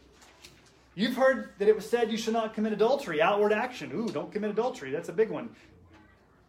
You've 0.94 1.16
heard 1.16 1.50
that 1.58 1.68
it 1.68 1.76
was 1.76 1.88
said 1.88 2.10
you 2.10 2.16
should 2.16 2.32
not 2.32 2.54
commit 2.54 2.72
adultery, 2.72 3.20
outward 3.20 3.52
action. 3.52 3.92
Ooh, 3.92 4.08
don't 4.08 4.32
commit 4.32 4.50
adultery. 4.50 4.90
That's 4.90 5.10
a 5.10 5.12
big 5.12 5.28
one. 5.28 5.50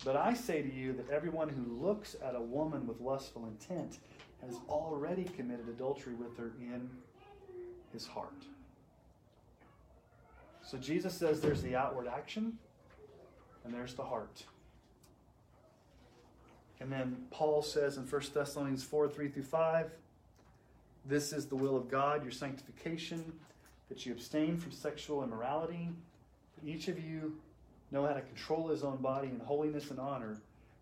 But 0.03 0.15
I 0.15 0.33
say 0.33 0.61
to 0.61 0.73
you 0.73 0.93
that 0.93 1.09
everyone 1.09 1.49
who 1.49 1.85
looks 1.85 2.15
at 2.23 2.35
a 2.35 2.41
woman 2.41 2.85
with 2.87 3.01
lustful 3.01 3.47
intent 3.47 3.99
has 4.45 4.55
already 4.69 5.23
committed 5.23 5.67
adultery 5.67 6.13
with 6.13 6.37
her 6.37 6.51
in 6.59 6.89
his 7.91 8.05
heart. 8.05 8.43
So 10.63 10.77
Jesus 10.77 11.13
says 11.13 11.41
there's 11.41 11.61
the 11.61 11.75
outward 11.75 12.07
action 12.07 12.57
and 13.63 13.73
there's 13.73 13.93
the 13.93 14.03
heart. 14.03 14.43
And 16.79 16.91
then 16.91 17.25
Paul 17.31 17.61
says 17.61 17.97
in 17.97 18.03
1 18.03 18.21
Thessalonians 18.33 18.83
4 18.83 19.09
3 19.09 19.29
through 19.29 19.43
5, 19.43 19.91
this 21.05 21.31
is 21.31 21.45
the 21.45 21.55
will 21.55 21.77
of 21.77 21.89
God, 21.89 22.21
your 22.21 22.31
sanctification, 22.31 23.31
that 23.89 24.05
you 24.05 24.11
abstain 24.11 24.57
from 24.57 24.71
sexual 24.71 25.23
immorality. 25.23 25.89
Each 26.65 26.87
of 26.89 26.99
you 26.99 27.37
know 27.91 28.05
how 28.05 28.13
to 28.13 28.21
control 28.21 28.67
his 28.67 28.83
own 28.83 28.97
body 28.97 29.29
in 29.29 29.39
holiness 29.39 29.89
and 29.91 29.99
honor, 29.99 30.37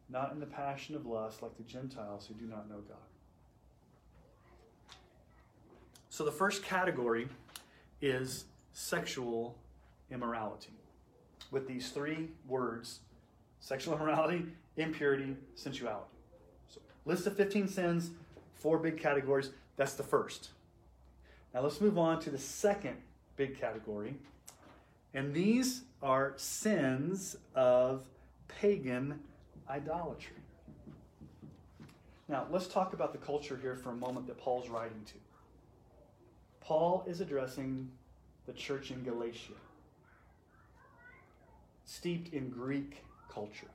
not 0.10 0.32
in 0.32 0.40
the 0.40 0.46
passion 0.46 0.96
of 0.96 1.06
lust 1.06 1.42
like 1.42 1.56
the 1.58 1.64
Gentiles 1.64 2.28
who 2.28 2.34
do 2.36 2.50
not 2.50 2.70
know 2.70 2.80
God. 2.88 2.98
So 6.10 6.24
the 6.24 6.32
first 6.32 6.64
category 6.64 7.28
is 8.02 8.46
sexual 8.74 9.58
immorality. 10.12 10.70
With 11.52 11.68
these 11.68 11.90
three 11.90 12.30
words 12.48 13.00
sexual 13.60 13.96
immorality, 13.96 14.46
impurity, 14.78 15.36
sensuality. 15.56 16.12
So, 16.70 16.80
list 17.06 17.26
of 17.26 17.36
15 17.36 17.68
sins, 17.68 18.12
four 18.54 18.78
big 18.78 18.98
categories. 18.98 19.50
That's 19.76 19.96
the 19.96 20.04
first. 20.04 20.50
Now, 21.54 21.62
let's 21.62 21.82
move 21.82 21.98
on 21.98 22.20
to 22.22 22.30
the 22.30 22.38
second 22.38 22.98
big 23.38 23.60
category. 23.60 24.16
And 25.16 25.34
these 25.34 25.84
are 26.04 26.34
sins 26.36 27.38
of 27.56 28.06
pagan 28.50 29.22
idolatry. 29.70 30.36
Now, 32.28 32.48
let's 32.52 32.68
talk 32.68 32.94
about 32.94 33.14
the 33.14 33.18
culture 33.18 33.58
here 33.60 33.78
for 33.78 33.92
a 33.92 33.96
moment 33.96 34.28
that 34.28 34.38
Paul's 34.38 34.68
writing 34.68 35.02
to. 35.06 35.14
Paul 36.60 37.06
is 37.08 37.22
addressing 37.22 37.90
the 38.46 38.52
church 38.52 38.92
in 38.92 39.04
Galatia, 39.04 39.54
steeped 41.86 42.34
in 42.34 42.50
Greek 42.50 43.04
culture. 43.32 43.68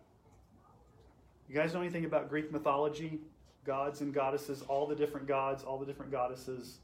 You 1.48 1.54
guys 1.54 1.72
know 1.72 1.80
anything 1.80 2.04
about 2.04 2.28
Greek 2.28 2.52
mythology? 2.52 3.18
Gods 3.64 4.02
and 4.02 4.12
goddesses, 4.12 4.62
all 4.68 4.86
the 4.86 4.94
different 4.94 5.26
gods, 5.26 5.64
all 5.64 5.78
the 5.78 5.86
different 5.86 6.12
goddesses, 6.12 6.78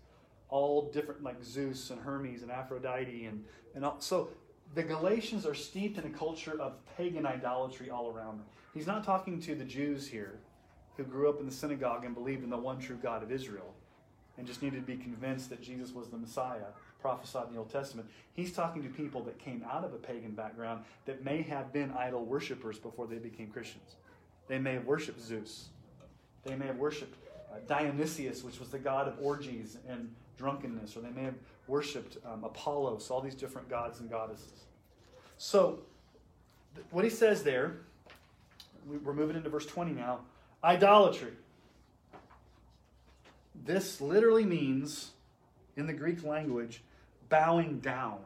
all 0.48 0.90
different 0.92 1.22
like 1.22 1.42
Zeus 1.42 1.90
and 1.90 2.00
Hermes 2.00 2.42
and 2.42 2.50
Aphrodite 2.50 3.24
and, 3.24 3.44
and 3.74 3.84
all. 3.84 3.96
So 4.00 4.28
the 4.74 4.82
Galatians 4.82 5.46
are 5.46 5.54
steeped 5.54 5.98
in 5.98 6.04
a 6.04 6.10
culture 6.10 6.60
of 6.60 6.74
pagan 6.96 7.26
idolatry 7.26 7.90
all 7.90 8.10
around 8.10 8.38
them. 8.38 8.46
He's 8.74 8.86
not 8.86 9.04
talking 9.04 9.40
to 9.42 9.54
the 9.54 9.64
Jews 9.64 10.06
here 10.06 10.38
who 10.96 11.04
grew 11.04 11.28
up 11.28 11.40
in 11.40 11.46
the 11.46 11.52
synagogue 11.52 12.04
and 12.04 12.14
believed 12.14 12.44
in 12.44 12.50
the 12.50 12.56
one 12.56 12.78
true 12.78 12.98
God 13.02 13.22
of 13.22 13.30
Israel 13.30 13.74
and 14.38 14.46
just 14.46 14.62
needed 14.62 14.86
to 14.86 14.86
be 14.86 15.02
convinced 15.02 15.48
that 15.50 15.62
Jesus 15.62 15.92
was 15.92 16.08
the 16.08 16.16
Messiah 16.16 16.66
prophesied 17.00 17.46
in 17.48 17.54
the 17.54 17.58
Old 17.58 17.70
Testament. 17.70 18.08
He's 18.34 18.52
talking 18.52 18.82
to 18.82 18.88
people 18.88 19.22
that 19.24 19.38
came 19.38 19.64
out 19.70 19.84
of 19.84 19.94
a 19.94 19.96
pagan 19.96 20.32
background 20.32 20.84
that 21.04 21.24
may 21.24 21.42
have 21.42 21.72
been 21.72 21.90
idol 21.92 22.24
worshippers 22.24 22.78
before 22.78 23.06
they 23.06 23.16
became 23.16 23.48
Christians. 23.48 23.96
They 24.48 24.58
may 24.58 24.74
have 24.74 24.84
worshipped 24.84 25.20
Zeus. 25.20 25.68
They 26.44 26.54
may 26.54 26.66
have 26.66 26.76
worshipped 26.76 27.16
uh, 27.50 27.58
Dionysius, 27.66 28.42
which 28.42 28.60
was 28.60 28.68
the 28.70 28.78
god 28.78 29.08
of 29.08 29.14
orgies 29.20 29.78
and 29.88 30.12
drunkenness, 30.36 30.96
or 30.96 31.00
they 31.00 31.10
may 31.10 31.24
have 31.24 31.34
worshipped 31.68 32.18
um, 32.24 32.44
Apollos, 32.44 33.10
all 33.10 33.20
these 33.20 33.34
different 33.34 33.68
gods 33.68 34.00
and 34.00 34.10
goddesses. 34.10 34.64
So, 35.38 35.80
th- 36.74 36.86
what 36.90 37.04
he 37.04 37.10
says 37.10 37.42
there, 37.42 37.78
we're 38.86 39.12
moving 39.12 39.36
into 39.36 39.50
verse 39.50 39.66
20 39.66 39.92
now 39.92 40.20
idolatry. 40.62 41.32
This 43.64 44.00
literally 44.00 44.44
means, 44.44 45.12
in 45.76 45.86
the 45.86 45.92
Greek 45.92 46.24
language, 46.24 46.82
bowing 47.28 47.80
down 47.80 48.18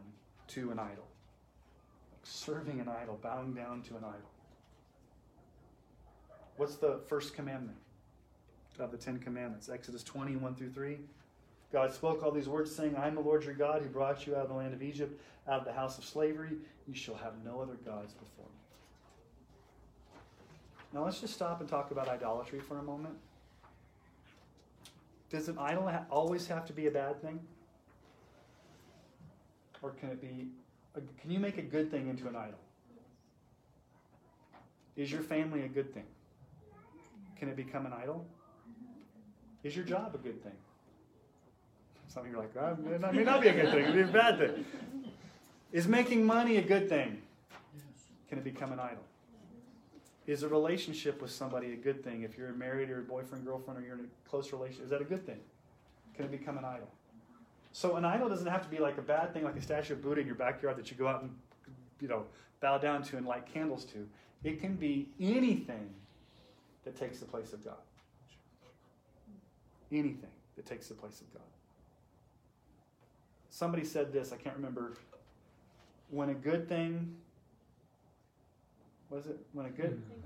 to 0.48 0.70
an 0.70 0.78
idol. 0.78 1.06
like 2.12 2.24
Serving 2.24 2.80
an 2.80 2.88
idol, 2.88 3.18
bowing 3.22 3.54
down 3.54 3.82
to 3.82 3.96
an 3.96 4.04
idol. 4.04 4.30
What's 6.56 6.76
the 6.76 7.00
first 7.08 7.34
commandment 7.34 7.78
of 8.78 8.90
the 8.90 8.98
Ten 8.98 9.18
Commandments? 9.18 9.68
Exodus 9.68 10.02
20, 10.02 10.36
1 10.36 10.54
through 10.54 10.70
3. 10.70 10.98
God 11.72 11.92
spoke 11.92 12.22
all 12.22 12.32
these 12.32 12.48
words, 12.48 12.74
saying, 12.74 12.96
I 12.96 13.06
am 13.06 13.14
the 13.14 13.20
Lord 13.20 13.44
your 13.44 13.54
God 13.54 13.82
who 13.82 13.88
brought 13.88 14.26
you 14.26 14.34
out 14.34 14.42
of 14.42 14.48
the 14.48 14.54
land 14.54 14.74
of 14.74 14.82
Egypt, 14.82 15.20
out 15.48 15.60
of 15.60 15.64
the 15.64 15.72
house 15.72 15.98
of 15.98 16.04
slavery. 16.04 16.52
You 16.88 16.94
shall 16.94 17.14
have 17.14 17.34
no 17.44 17.60
other 17.60 17.74
gods 17.84 18.12
before 18.12 18.46
me. 18.46 18.60
Now 20.92 21.04
let's 21.04 21.20
just 21.20 21.34
stop 21.34 21.60
and 21.60 21.68
talk 21.68 21.92
about 21.92 22.08
idolatry 22.08 22.58
for 22.58 22.78
a 22.78 22.82
moment. 22.82 23.14
Does 25.30 25.48
an 25.48 25.58
idol 25.58 25.88
ha- 25.88 26.06
always 26.10 26.48
have 26.48 26.66
to 26.66 26.72
be 26.72 26.88
a 26.88 26.90
bad 26.90 27.22
thing? 27.22 27.38
Or 29.80 29.90
can 29.90 30.10
it 30.10 30.20
be, 30.20 30.48
a, 30.96 31.00
can 31.20 31.30
you 31.30 31.38
make 31.38 31.56
a 31.56 31.62
good 31.62 31.88
thing 31.90 32.08
into 32.08 32.26
an 32.26 32.34
idol? 32.34 32.58
Is 34.96 35.12
your 35.12 35.22
family 35.22 35.62
a 35.62 35.68
good 35.68 35.94
thing? 35.94 36.06
Can 37.38 37.48
it 37.48 37.56
become 37.56 37.86
an 37.86 37.92
idol? 37.92 38.26
Is 39.62 39.76
your 39.76 39.84
job 39.84 40.14
a 40.14 40.18
good 40.18 40.42
thing? 40.42 40.56
Some 42.12 42.24
of 42.24 42.30
you 42.32 42.38
are 42.38 42.40
like, 42.40 42.56
oh, 42.58 42.76
it 42.92 43.14
may 43.14 43.22
not 43.22 43.40
be 43.40 43.48
a 43.48 43.52
good 43.52 43.70
thing, 43.70 43.84
it 43.84 43.94
may 43.94 44.02
be 44.02 44.08
a 44.08 44.12
bad 44.12 44.38
thing. 44.38 44.64
Is 45.70 45.86
making 45.86 46.26
money 46.26 46.56
a 46.56 46.62
good 46.62 46.88
thing? 46.88 47.22
Can 48.28 48.38
it 48.38 48.42
become 48.42 48.72
an 48.72 48.80
idol? 48.80 49.04
Is 50.26 50.42
a 50.42 50.48
relationship 50.48 51.22
with 51.22 51.30
somebody 51.30 51.72
a 51.72 51.76
good 51.76 52.02
thing? 52.02 52.22
If 52.22 52.36
you're 52.36 52.52
married 52.52 52.90
or 52.90 52.98
a 52.98 53.02
boyfriend, 53.02 53.46
girlfriend, 53.46 53.78
or 53.78 53.82
you're 53.86 53.94
in 53.94 54.00
a 54.00 54.28
close 54.28 54.52
relationship, 54.52 54.84
is 54.84 54.90
that 54.90 55.00
a 55.00 55.04
good 55.04 55.24
thing? 55.24 55.38
Can 56.16 56.24
it 56.24 56.32
become 56.32 56.58
an 56.58 56.64
idol? 56.64 56.88
So 57.72 57.94
an 57.94 58.04
idol 58.04 58.28
doesn't 58.28 58.48
have 58.48 58.64
to 58.64 58.68
be 58.68 58.78
like 58.78 58.98
a 58.98 59.02
bad 59.02 59.32
thing, 59.32 59.44
like 59.44 59.56
a 59.56 59.62
statue 59.62 59.92
of 59.92 60.02
Buddha 60.02 60.20
in 60.20 60.26
your 60.26 60.34
backyard 60.34 60.76
that 60.78 60.90
you 60.90 60.96
go 60.96 61.06
out 61.06 61.22
and 61.22 61.30
you 62.00 62.08
know 62.08 62.24
bow 62.60 62.76
down 62.78 63.04
to 63.04 63.18
and 63.18 63.26
light 63.26 63.46
candles 63.46 63.84
to. 63.84 64.08
It 64.42 64.60
can 64.60 64.74
be 64.74 65.08
anything 65.20 65.90
that 66.84 66.96
takes 66.96 67.20
the 67.20 67.26
place 67.26 67.52
of 67.52 67.64
God. 67.64 67.78
Anything 69.92 70.30
that 70.56 70.66
takes 70.66 70.88
the 70.88 70.94
place 70.94 71.20
of 71.20 71.32
God. 71.32 71.42
Somebody 73.50 73.84
said 73.84 74.12
this, 74.12 74.32
I 74.32 74.36
can't 74.36 74.56
remember. 74.56 74.94
When 76.10 76.30
a 76.30 76.34
good 76.34 76.68
thing, 76.68 77.16
was 79.10 79.26
it? 79.26 79.38
When 79.52 79.66
a 79.66 79.70
good, 79.70 79.90
thing. 80.08 80.22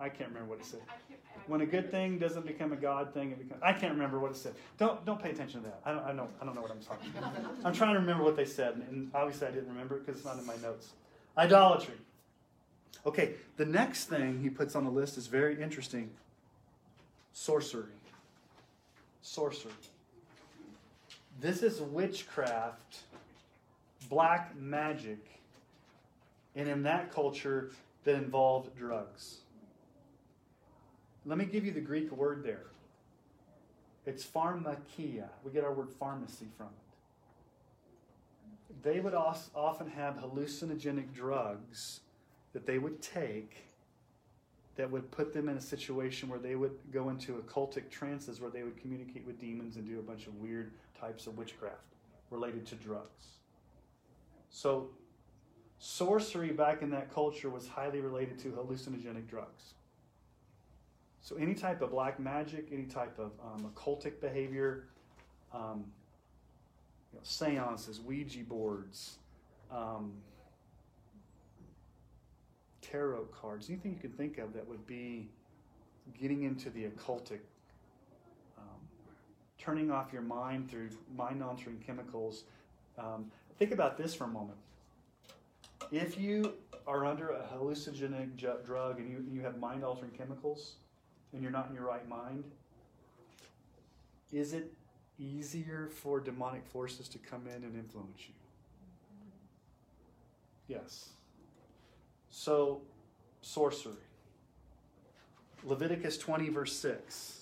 I 0.00 0.08
can't 0.08 0.30
remember 0.30 0.48
what 0.48 0.60
it 0.60 0.64
said. 0.64 0.80
When 1.46 1.60
a 1.60 1.66
good 1.66 1.90
thing 1.90 2.18
doesn't 2.18 2.46
become 2.46 2.72
a 2.72 2.76
God 2.76 3.12
thing, 3.12 3.32
it 3.32 3.38
becomes. 3.38 3.60
I 3.62 3.74
can't 3.74 3.92
remember 3.92 4.18
what 4.18 4.30
it 4.30 4.36
said. 4.36 4.54
Don't 4.78 5.04
don't 5.04 5.22
pay 5.22 5.30
attention 5.30 5.62
to 5.62 5.66
that. 5.66 5.80
I 5.84 5.92
don't 5.92 6.04
I 6.04 6.12
don't 6.12 6.30
I 6.40 6.44
don't 6.46 6.54
know 6.54 6.62
what 6.62 6.70
I'm 6.70 6.80
talking 6.80 7.10
about. 7.16 7.34
I'm 7.64 7.74
trying 7.74 7.92
to 7.94 8.00
remember 8.00 8.24
what 8.24 8.34
they 8.34 8.46
said, 8.46 8.82
and 8.90 9.10
obviously 9.14 9.46
I 9.46 9.50
didn't 9.50 9.68
remember 9.68 9.96
it 9.96 10.06
because 10.06 10.18
it's 10.18 10.26
not 10.26 10.38
in 10.38 10.46
my 10.46 10.56
notes. 10.56 10.90
Idolatry. 11.36 11.94
Okay, 13.04 13.34
the 13.56 13.64
next 13.64 14.06
thing 14.06 14.40
he 14.42 14.48
puts 14.48 14.74
on 14.74 14.84
the 14.84 14.90
list 14.90 15.18
is 15.18 15.26
very 15.26 15.60
interesting. 15.62 16.10
sorcery. 17.32 17.84
Sorcery. 19.22 19.72
This 21.38 21.62
is 21.62 21.80
witchcraft, 21.80 23.00
black 24.08 24.56
magic, 24.56 25.24
and 26.56 26.68
in 26.68 26.82
that 26.82 27.12
culture 27.12 27.70
that 28.04 28.16
involved 28.16 28.76
drugs. 28.76 29.38
Let 31.24 31.38
me 31.38 31.44
give 31.44 31.64
you 31.64 31.72
the 31.72 31.80
Greek 31.80 32.10
word 32.10 32.42
there. 32.42 32.66
It's 34.06 34.24
pharmakia. 34.24 35.28
We 35.44 35.52
get 35.52 35.64
our 35.64 35.72
word 35.72 35.90
pharmacy 35.90 36.46
from 36.56 36.66
it. 36.66 36.72
They 38.82 39.00
would 39.00 39.14
often 39.14 39.90
have 39.90 40.16
hallucinogenic 40.16 41.12
drugs 41.12 42.00
that 42.52 42.66
they 42.66 42.78
would 42.78 43.02
take 43.02 43.64
that 44.76 44.90
would 44.90 45.10
put 45.10 45.34
them 45.34 45.48
in 45.50 45.58
a 45.58 45.60
situation 45.60 46.28
where 46.28 46.38
they 46.38 46.54
would 46.54 46.72
go 46.90 47.10
into 47.10 47.34
occultic 47.34 47.90
trances 47.90 48.40
where 48.40 48.50
they 48.50 48.62
would 48.62 48.80
communicate 48.80 49.26
with 49.26 49.38
demons 49.38 49.76
and 49.76 49.86
do 49.86 49.98
a 49.98 50.02
bunch 50.02 50.26
of 50.26 50.34
weird 50.36 50.72
types 51.00 51.26
of 51.26 51.36
witchcraft 51.36 51.94
related 52.30 52.66
to 52.66 52.74
drugs. 52.76 53.38
So, 54.50 54.90
sorcery 55.78 56.50
back 56.50 56.82
in 56.82 56.90
that 56.90 57.12
culture 57.12 57.48
was 57.48 57.66
highly 57.68 58.00
related 58.00 58.38
to 58.40 58.48
hallucinogenic 58.48 59.28
drugs. 59.28 59.74
So, 61.22 61.36
any 61.36 61.54
type 61.54 61.82
of 61.82 61.90
black 61.90 62.18
magic, 62.18 62.68
any 62.72 62.84
type 62.84 63.18
of 63.18 63.32
um, 63.42 63.72
occultic 63.72 64.20
behavior, 64.20 64.88
um, 65.52 65.84
you 67.12 67.18
know, 67.18 67.22
seances, 67.22 68.00
Ouija 68.00 68.40
boards, 68.40 69.18
um, 69.70 70.12
tarot 72.80 73.26
cards, 73.26 73.68
anything 73.68 73.92
you 73.92 73.98
can 73.98 74.12
think 74.12 74.38
of 74.38 74.52
that 74.54 74.66
would 74.66 74.86
be 74.86 75.28
getting 76.18 76.42
into 76.42 76.70
the 76.70 76.84
occultic, 76.84 77.40
turning 79.60 79.90
off 79.90 80.12
your 80.12 80.22
mind 80.22 80.70
through 80.70 80.88
mind 81.16 81.42
altering 81.42 81.78
chemicals. 81.86 82.44
Um, 82.98 83.30
think 83.58 83.72
about 83.72 83.98
this 83.98 84.14
for 84.14 84.24
a 84.24 84.28
moment. 84.28 84.58
If 85.92 86.18
you 86.18 86.54
are 86.86 87.04
under 87.04 87.30
a 87.30 87.42
hallucinogenic 87.54 88.36
drug 88.64 88.98
and 88.98 89.10
you, 89.10 89.24
you 89.30 89.42
have 89.42 89.58
mind 89.58 89.84
altering 89.84 90.12
chemicals 90.12 90.74
and 91.32 91.42
you're 91.42 91.52
not 91.52 91.68
in 91.68 91.74
your 91.74 91.84
right 91.84 92.08
mind, 92.08 92.44
is 94.32 94.52
it 94.52 94.72
easier 95.18 95.88
for 95.92 96.20
demonic 96.20 96.66
forces 96.66 97.08
to 97.08 97.18
come 97.18 97.46
in 97.46 97.64
and 97.64 97.76
influence 97.76 98.20
you? 98.26 98.34
Yes. 100.68 101.10
So, 102.30 102.80
sorcery. 103.42 103.94
Leviticus 105.64 106.16
20, 106.16 106.48
verse 106.48 106.72
6. 106.76 107.39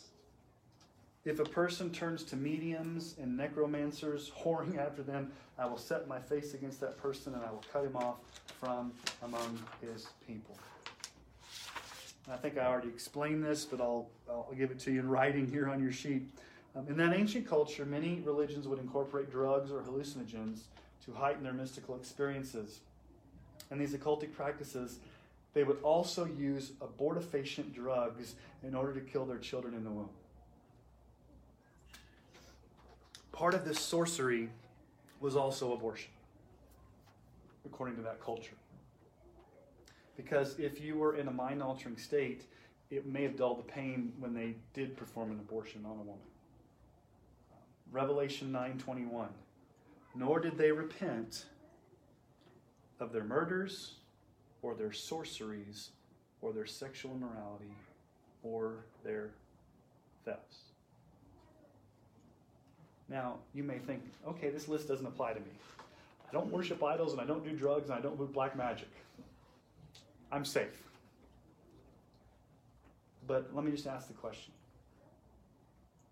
If 1.25 1.41
a 1.41 1.45
person 1.45 1.91
turns 1.91 2.25
to 2.25 2.37
mediums 2.37 3.17
and 3.21 3.37
necromancers, 3.37 4.31
whoring 4.43 4.79
after 4.79 5.03
them, 5.03 5.31
I 5.59 5.67
will 5.67 5.79
set 5.79 6.09
my 6.09 6.21
face 6.21 6.55
against 6.55 6.81
that 6.81 6.97
person 6.97 7.35
and 7.35 7.45
I 7.45 7.51
will 7.51 7.65
cut 7.73 7.85
him 7.85 7.97
off 7.97 8.17
from 8.61 8.93
among 9.23 9.59
his 9.81 10.07
people. 10.27 10.57
I 12.31 12.37
think 12.37 12.59
I 12.59 12.67
already 12.67 12.89
explained 12.89 13.43
this, 13.43 13.65
but 13.65 13.81
I'll, 13.81 14.07
I'll 14.29 14.53
give 14.57 14.71
it 14.71 14.79
to 14.81 14.93
you 14.93 15.01
in 15.01 15.09
writing 15.09 15.51
here 15.51 15.69
on 15.69 15.83
your 15.83 15.93
sheet. 15.93 16.23
Um, 16.77 16.87
in 16.89 16.97
that 16.99 17.15
ancient 17.15 17.49
culture, 17.49 17.85
many 17.85 18.21
religions 18.21 18.69
would 18.69 18.79
incorporate 18.79 19.31
drugs 19.31 19.71
or 19.71 19.81
hallucinogens 19.81 20.61
to 21.07 21.13
heighten 21.13 21.43
their 21.43 21.55
mystical 21.55 21.97
experiences. 21.97 22.81
And 23.71 23.81
these 23.81 23.95
occultic 23.95 24.35
practices, 24.35 24.99
they 25.55 25.65
would 25.65 25.81
also 25.83 26.27
use 26.27 26.73
abortifacient 26.81 27.75
drugs 27.75 28.35
in 28.63 28.75
order 28.75 28.93
to 28.93 29.01
kill 29.01 29.25
their 29.25 29.39
children 29.39 29.75
in 29.75 29.83
the 29.83 29.91
womb. 29.91 30.11
Part 33.39 33.55
of 33.55 33.65
this 33.65 33.79
sorcery 33.79 34.49
was 35.21 35.37
also 35.37 35.73
abortion, 35.73 36.11
according 37.65 37.95
to 37.95 38.03
that 38.03 38.21
culture. 38.21 38.57
Because 40.17 40.59
if 40.59 40.81
you 40.81 40.97
were 40.99 41.15
in 41.15 41.29
a 41.29 41.31
mind 41.31 41.63
altering 41.63 41.97
state, 41.99 42.47
it 42.91 43.07
may 43.07 43.23
have 43.23 43.37
dulled 43.37 43.61
the 43.61 43.73
pain 43.73 44.13
when 44.19 44.35
they 44.35 44.57
did 44.75 44.97
perform 44.97 45.31
an 45.31 45.39
abortion 45.39 45.85
on 45.85 45.93
a 45.93 46.03
woman. 46.03 46.27
Revelation 47.93 48.51
9:21. 48.51 49.29
Nor 50.17 50.41
did 50.41 50.59
they 50.59 50.73
repent 50.73 51.47
of 52.99 53.13
their 53.13 53.23
murders 53.23 54.01
or 54.63 54.75
their 54.75 54.91
sorceries 54.91 55.93
or 56.43 56.53
their 56.53 56.67
sexual 56.67 57.15
immorality 57.15 57.77
or 58.43 58.85
their 59.05 59.31
thefts. 60.25 60.68
Now, 63.09 63.37
you 63.55 63.63
may 63.63 63.79
think, 63.79 64.03
okay, 64.27 64.51
this 64.51 64.69
list 64.69 64.89
doesn't 64.89 65.07
apply 65.07 65.33
to 65.33 65.41
me. 65.41 65.51
I 66.29 66.33
don't 66.33 66.51
worship 66.51 66.83
idols 66.83 67.13
and 67.13 67.21
I 67.21 67.25
don't 67.25 67.43
do 67.43 67.53
drugs 67.53 67.89
and 67.89 67.99
I 67.99 68.03
don't 68.03 68.19
do 68.19 68.27
black 68.27 68.57
magic. 68.57 68.89
I'm 70.31 70.45
safe. 70.45 70.83
But 73.27 73.51
let 73.55 73.65
me 73.65 73.71
just 73.71 73.87
ask 73.87 74.09
the 74.09 74.15
question 74.15 74.53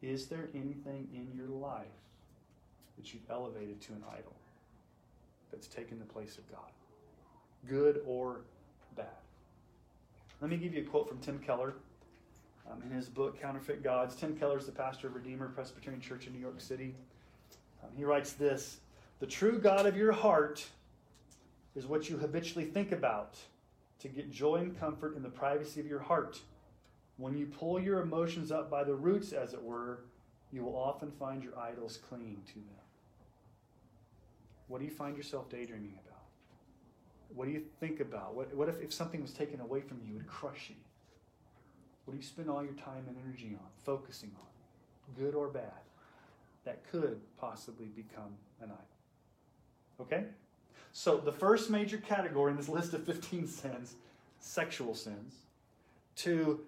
Is 0.00 0.26
there 0.26 0.48
anything 0.54 1.08
in 1.14 1.28
your 1.36 1.48
life 1.48 1.86
that 2.96 3.12
you've 3.12 3.28
elevated 3.30 3.80
to 3.82 3.92
an 3.92 4.04
idol 4.10 4.34
that's 5.50 5.66
taken 5.66 5.98
the 5.98 6.04
place 6.06 6.38
of 6.38 6.50
God? 6.50 6.70
Good 7.68 8.00
or 8.06 8.40
bad? 8.96 9.06
Let 10.40 10.50
me 10.50 10.56
give 10.56 10.72
you 10.72 10.82
a 10.82 10.84
quote 10.84 11.08
from 11.08 11.18
Tim 11.18 11.38
Keller 11.38 11.74
um, 12.70 12.82
in 12.82 12.90
his 12.90 13.08
book, 13.08 13.40
Counterfeit 13.40 13.82
Gods. 13.82 14.14
Tim 14.16 14.36
Keller 14.36 14.58
is 14.58 14.66
the 14.66 14.72
pastor 14.72 15.06
of 15.08 15.14
Redeemer 15.14 15.48
Presbyterian 15.48 16.00
Church 16.00 16.26
in 16.26 16.32
New 16.32 16.40
York 16.40 16.60
City. 16.60 16.94
Um, 17.82 17.90
he 17.96 18.04
writes 18.04 18.32
this 18.32 18.78
The 19.20 19.26
true 19.26 19.58
God 19.58 19.86
of 19.86 19.96
your 19.96 20.12
heart 20.12 20.66
is 21.74 21.86
what 21.86 22.08
you 22.08 22.16
habitually 22.16 22.66
think 22.66 22.92
about 22.92 23.36
to 24.00 24.08
get 24.08 24.30
joy 24.30 24.56
and 24.56 24.78
comfort 24.78 25.16
in 25.16 25.22
the 25.22 25.28
privacy 25.28 25.80
of 25.80 25.86
your 25.86 26.00
heart. 26.00 26.40
When 27.16 27.36
you 27.36 27.46
pull 27.46 27.80
your 27.80 28.00
emotions 28.00 28.52
up 28.52 28.70
by 28.70 28.84
the 28.84 28.94
roots, 28.94 29.32
as 29.32 29.54
it 29.54 29.62
were, 29.62 30.00
you 30.52 30.62
will 30.62 30.76
often 30.76 31.10
find 31.10 31.42
your 31.42 31.58
idols 31.58 31.98
clinging 32.08 32.42
to 32.48 32.54
them. 32.54 32.84
What 34.68 34.78
do 34.78 34.84
you 34.84 34.90
find 34.90 35.16
yourself 35.16 35.48
daydreaming 35.48 35.98
about? 36.06 36.22
What 37.34 37.46
do 37.46 37.52
you 37.52 37.62
think 37.80 38.00
about? 38.00 38.34
What, 38.34 38.54
what 38.54 38.68
if, 38.68 38.80
if 38.80 38.92
something 38.92 39.22
was 39.22 39.32
taken 39.32 39.60
away 39.60 39.80
from 39.80 40.00
you, 40.04 40.14
it 40.14 40.16
would 40.16 40.26
crush 40.26 40.70
you? 40.70 40.76
What 42.06 42.12
do 42.12 42.18
you 42.18 42.24
spend 42.24 42.48
all 42.48 42.64
your 42.64 42.72
time 42.72 43.04
and 43.06 43.16
energy 43.24 43.56
on, 43.60 43.68
focusing 43.84 44.30
on, 44.36 45.22
good 45.22 45.34
or 45.34 45.48
bad, 45.48 45.82
that 46.64 46.88
could 46.90 47.20
possibly 47.36 47.86
become 47.86 48.32
an 48.62 48.70
idol? 48.70 50.00
Okay? 50.00 50.24
So, 50.92 51.18
the 51.18 51.32
first 51.32 51.68
major 51.68 51.98
category 51.98 52.52
in 52.52 52.56
this 52.56 52.68
list 52.68 52.94
of 52.94 53.04
15 53.04 53.46
sins 53.46 53.96
sexual 54.40 54.94
sins. 54.94 55.34
To 56.16 56.60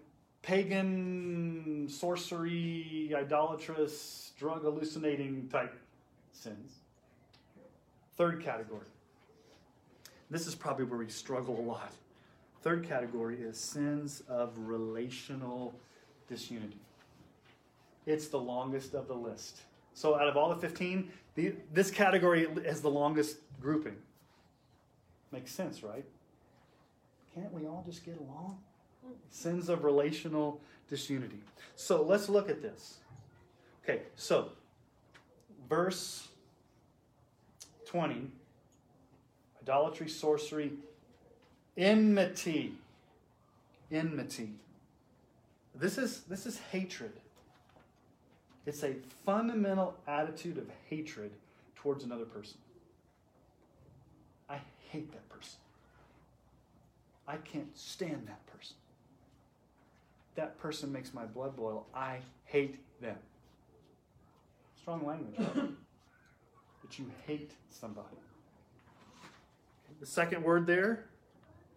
pagan, 0.42 1.88
sorcery, 1.88 3.12
idolatrous, 3.16 4.32
drug 4.38 4.62
hallucinating 4.62 5.48
type 5.50 5.74
sins. 6.32 6.74
Third 8.16 8.42
category. 8.42 8.86
This 10.30 10.46
is 10.46 10.54
probably 10.54 10.84
where 10.84 10.98
we 10.98 11.08
struggle 11.08 11.58
a 11.58 11.62
lot. 11.62 11.92
Third 12.62 12.88
category 12.88 13.40
is 13.40 13.58
sins 13.58 14.22
of 14.28 14.52
relational 14.56 15.74
disunity. 16.28 16.80
It's 18.06 18.28
the 18.28 18.40
longest 18.40 18.94
of 18.94 19.06
the 19.06 19.14
list. 19.14 19.58
So, 19.94 20.18
out 20.18 20.28
of 20.28 20.36
all 20.36 20.48
the 20.48 20.56
15, 20.56 21.10
the, 21.34 21.54
this 21.72 21.90
category 21.90 22.44
is 22.64 22.80
the 22.80 22.90
longest 22.90 23.38
grouping. 23.60 23.96
Makes 25.30 25.52
sense, 25.52 25.82
right? 25.82 26.04
Can't 27.34 27.52
we 27.52 27.66
all 27.66 27.84
just 27.86 28.04
get 28.04 28.18
along? 28.18 28.58
Sins 29.30 29.68
of 29.68 29.84
relational 29.84 30.60
disunity. 30.88 31.40
So 31.76 32.02
let's 32.02 32.28
look 32.28 32.48
at 32.48 32.62
this. 32.62 32.98
Okay, 33.84 34.02
so 34.16 34.50
verse 35.68 36.28
20 37.86 38.30
idolatry, 39.62 40.08
sorcery, 40.08 40.72
enmity. 41.78 42.74
Enmity. 43.90 44.50
This 45.74 45.96
is, 45.96 46.20
this 46.22 46.44
is 46.44 46.58
hatred. 46.72 47.12
It's 48.66 48.82
a 48.82 48.96
fundamental 49.24 49.94
attitude 50.06 50.58
of 50.58 50.66
hatred 50.90 51.30
towards 51.76 52.04
another 52.04 52.26
person. 52.26 52.58
I 54.50 54.58
hate 54.90 55.10
that 55.12 55.26
person. 55.30 55.58
I 57.26 57.36
can't 57.36 57.76
stand 57.78 58.26
that 58.26 58.46
person 58.46 58.76
that 60.38 60.56
person 60.60 60.92
makes 60.92 61.12
my 61.12 61.24
blood 61.24 61.56
boil. 61.56 61.84
I 61.92 62.18
hate 62.44 62.78
them. 63.00 63.16
Strong 64.80 65.04
language, 65.04 65.36
that 65.36 66.98
you 66.98 67.06
hate 67.26 67.50
somebody. 67.70 68.06
The 69.98 70.06
second 70.06 70.44
word 70.44 70.64
there, 70.64 71.06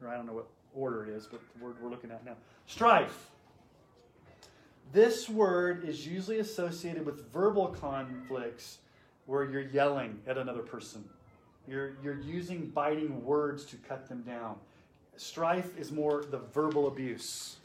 or 0.01 0.09
I 0.09 0.15
don't 0.15 0.25
know 0.25 0.33
what 0.33 0.47
order 0.73 1.03
it 1.03 1.09
is, 1.09 1.27
but 1.27 1.41
the 1.57 1.63
word 1.63 1.75
we're 1.81 1.89
looking 1.89 2.11
at 2.11 2.25
now 2.25 2.35
strife. 2.65 3.29
This 4.93 5.29
word 5.29 5.87
is 5.87 6.05
usually 6.05 6.39
associated 6.39 7.05
with 7.05 7.31
verbal 7.31 7.67
conflicts 7.67 8.79
where 9.25 9.49
you're 9.49 9.61
yelling 9.61 10.19
at 10.27 10.37
another 10.37 10.61
person. 10.61 11.03
You're, 11.67 11.93
you're 12.03 12.19
using 12.19 12.67
biting 12.67 13.23
words 13.23 13.63
to 13.65 13.77
cut 13.77 14.09
them 14.09 14.21
down. 14.23 14.55
Strife 15.15 15.77
is 15.77 15.91
more 15.91 16.25
the 16.29 16.39
verbal 16.39 16.87
abuse, 16.87 17.57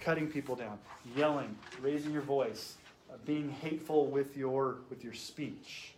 cutting 0.00 0.26
people 0.26 0.56
down, 0.56 0.78
yelling, 1.16 1.54
raising 1.80 2.12
your 2.12 2.22
voice, 2.22 2.74
uh, 3.10 3.16
being 3.24 3.50
hateful 3.50 4.06
with 4.06 4.36
your, 4.36 4.78
with 4.90 5.04
your 5.04 5.12
speech. 5.12 5.92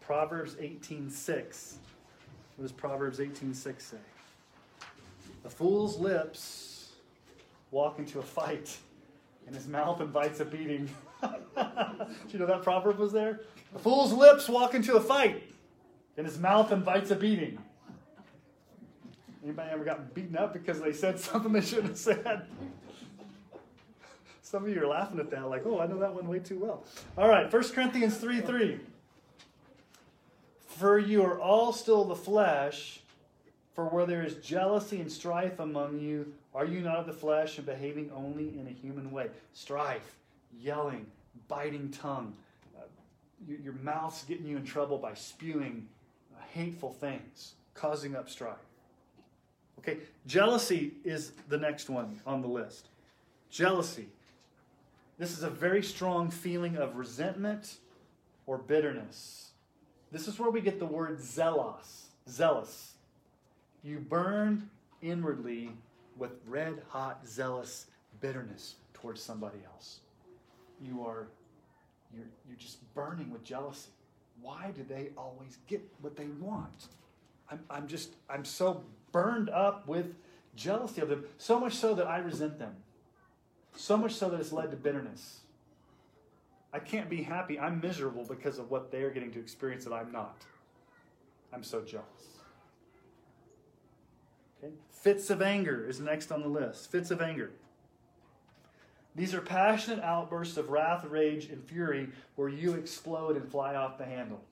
Proverbs 0.00 0.54
18:6. 0.54 1.74
What 2.56 2.62
does 2.62 2.72
Proverbs 2.72 3.18
18:6 3.18 3.82
say? 3.82 3.96
A 5.44 5.50
fool's 5.50 5.98
lips 5.98 6.92
walk 7.70 7.98
into 7.98 8.18
a 8.18 8.22
fight, 8.22 8.76
and 9.46 9.54
his 9.54 9.68
mouth 9.68 10.00
invites 10.00 10.40
a 10.40 10.44
beating. 10.44 10.88
Do 11.22 11.28
you 12.30 12.38
know 12.38 12.46
that 12.46 12.62
proverb 12.62 12.98
was 12.98 13.12
there? 13.12 13.40
A 13.74 13.78
fool's 13.78 14.12
lips 14.12 14.48
walk 14.48 14.74
into 14.74 14.96
a 14.96 15.00
fight, 15.00 15.42
and 16.16 16.26
his 16.26 16.38
mouth 16.38 16.72
invites 16.72 17.10
a 17.10 17.16
beating. 17.16 17.58
Anybody 19.44 19.70
ever 19.70 19.84
gotten 19.84 20.08
beaten 20.14 20.36
up 20.36 20.52
because 20.52 20.80
they 20.80 20.92
said 20.92 21.20
something 21.20 21.52
they 21.52 21.60
shouldn't 21.60 21.88
have 21.88 21.98
said? 21.98 22.46
Some 24.42 24.64
of 24.64 24.70
you 24.70 24.82
are 24.82 24.86
laughing 24.86 25.18
at 25.18 25.30
that, 25.30 25.48
like, 25.48 25.62
oh, 25.66 25.80
I 25.80 25.86
know 25.86 25.98
that 25.98 26.14
one 26.14 26.26
way 26.26 26.38
too 26.38 26.58
well. 26.58 26.84
All 27.18 27.28
right, 27.28 27.52
1 27.52 27.62
Corinthians 27.70 28.16
3 28.16 28.40
3. 28.40 28.80
For 30.78 30.98
you 30.98 31.22
are 31.24 31.40
all 31.40 31.72
still 31.72 32.04
the 32.04 32.14
flesh, 32.14 33.00
for 33.74 33.86
where 33.86 34.04
there 34.04 34.22
is 34.22 34.34
jealousy 34.36 35.00
and 35.00 35.10
strife 35.10 35.58
among 35.58 36.00
you, 36.00 36.34
are 36.54 36.66
you 36.66 36.80
not 36.80 36.96
of 36.96 37.06
the 37.06 37.12
flesh 37.14 37.56
and 37.56 37.66
behaving 37.66 38.10
only 38.14 38.58
in 38.58 38.66
a 38.66 38.70
human 38.70 39.10
way? 39.10 39.28
Strife, 39.54 40.16
yelling, 40.58 41.06
biting 41.48 41.90
tongue, 41.90 42.34
uh, 42.76 42.82
your, 43.46 43.58
your 43.60 43.72
mouth's 43.82 44.24
getting 44.24 44.46
you 44.46 44.58
in 44.58 44.64
trouble 44.64 44.98
by 44.98 45.14
spewing 45.14 45.88
uh, 46.34 46.42
hateful 46.52 46.92
things, 46.92 47.54
causing 47.72 48.14
up 48.14 48.28
strife. 48.28 48.56
Okay, 49.78 49.98
jealousy 50.26 50.92
is 51.04 51.32
the 51.48 51.58
next 51.58 51.88
one 51.88 52.20
on 52.26 52.42
the 52.42 52.48
list. 52.48 52.88
Jealousy. 53.50 54.08
This 55.18 55.32
is 55.32 55.42
a 55.42 55.50
very 55.50 55.82
strong 55.82 56.30
feeling 56.30 56.76
of 56.76 56.96
resentment 56.96 57.76
or 58.46 58.58
bitterness. 58.58 59.52
This 60.12 60.28
is 60.28 60.38
where 60.38 60.50
we 60.50 60.60
get 60.60 60.78
the 60.78 60.86
word 60.86 61.20
zealous. 61.20 62.06
Zealous. 62.28 62.94
You 63.82 63.98
burn 63.98 64.70
inwardly 65.02 65.72
with 66.16 66.32
red 66.46 66.82
hot, 66.88 67.26
zealous 67.26 67.86
bitterness 68.20 68.76
towards 68.94 69.22
somebody 69.22 69.58
else. 69.66 70.00
You 70.80 71.04
are 71.06 71.28
you're, 72.14 72.26
you're 72.48 72.56
just 72.56 72.78
burning 72.94 73.30
with 73.30 73.44
jealousy. 73.44 73.90
Why 74.40 74.72
do 74.74 74.84
they 74.88 75.10
always 75.16 75.58
get 75.66 75.82
what 76.00 76.16
they 76.16 76.26
want? 76.40 76.86
I'm, 77.50 77.60
I'm 77.70 77.86
just, 77.86 78.10
I'm 78.28 78.44
so 78.44 78.84
burned 79.12 79.50
up 79.50 79.86
with 79.86 80.14
jealousy 80.54 81.00
of 81.00 81.08
them, 81.08 81.24
so 81.38 81.58
much 81.60 81.74
so 81.74 81.94
that 81.94 82.06
I 82.06 82.18
resent 82.18 82.58
them. 82.58 82.76
So 83.76 83.96
much 83.96 84.14
so 84.14 84.30
that 84.30 84.40
it's 84.40 84.52
led 84.52 84.70
to 84.70 84.76
bitterness. 84.76 85.40
I 86.76 86.78
can't 86.78 87.08
be 87.08 87.22
happy. 87.22 87.58
I'm 87.58 87.80
miserable 87.80 88.26
because 88.28 88.58
of 88.58 88.70
what 88.70 88.92
they're 88.92 89.08
getting 89.08 89.32
to 89.32 89.40
experience 89.40 89.86
that 89.86 89.94
I'm 89.94 90.12
not. 90.12 90.44
I'm 91.50 91.62
so 91.62 91.80
jealous. 91.80 92.04
Okay? 94.62 94.74
Fits 94.90 95.30
of 95.30 95.40
anger 95.40 95.88
is 95.88 96.00
next 96.00 96.30
on 96.30 96.42
the 96.42 96.48
list. 96.48 96.90
Fits 96.90 97.10
of 97.10 97.22
anger. 97.22 97.50
These 99.14 99.32
are 99.32 99.40
passionate 99.40 100.04
outbursts 100.04 100.58
of 100.58 100.68
wrath, 100.68 101.06
rage, 101.06 101.46
and 101.46 101.64
fury 101.64 102.10
where 102.34 102.50
you 102.50 102.74
explode 102.74 103.36
and 103.36 103.50
fly 103.50 103.74
off 103.74 103.96
the 103.96 104.04
handle, 104.04 104.42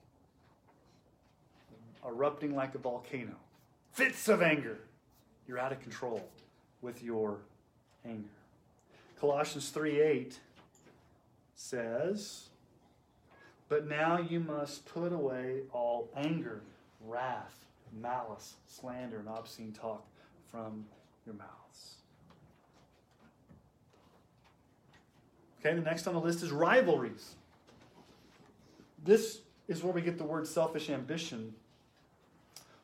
erupting 2.03 2.55
like 2.55 2.73
a 2.73 2.79
volcano. 2.79 3.35
Fits 3.91 4.27
of 4.29 4.41
anger. 4.41 4.79
You're 5.47 5.59
out 5.59 5.71
of 5.71 5.79
control 5.79 6.27
with 6.81 7.03
your 7.03 7.37
anger. 8.03 8.29
Colossians 9.19 9.69
3 9.69 10.01
8 10.01 10.39
says, 11.55 12.49
But 13.69 13.87
now 13.87 14.19
you 14.19 14.39
must 14.39 14.85
put 14.85 15.11
away 15.11 15.61
all 15.71 16.09
anger, 16.15 16.61
wrath, 17.01 17.65
malice, 17.99 18.55
slander, 18.67 19.19
and 19.19 19.29
obscene 19.29 19.71
talk 19.71 20.05
from 20.51 20.85
your 21.25 21.35
mouths. 21.35 21.95
Okay, 25.59 25.73
the 25.73 25.81
next 25.81 26.05
on 26.05 26.13
the 26.13 26.19
list 26.19 26.43
is 26.43 26.51
rivalries. 26.51 27.35
This 29.03 29.39
is 29.67 29.83
where 29.83 29.93
we 29.93 30.01
get 30.01 30.17
the 30.17 30.23
word 30.23 30.47
selfish 30.47 30.89
ambition. 30.89 31.55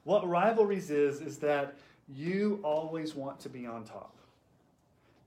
What 0.03 0.27
rivalries 0.27 0.89
is, 0.89 1.21
is 1.21 1.37
that 1.39 1.75
you 2.07 2.59
always 2.63 3.13
want 3.13 3.39
to 3.41 3.49
be 3.49 3.67
on 3.67 3.83
top. 3.83 4.15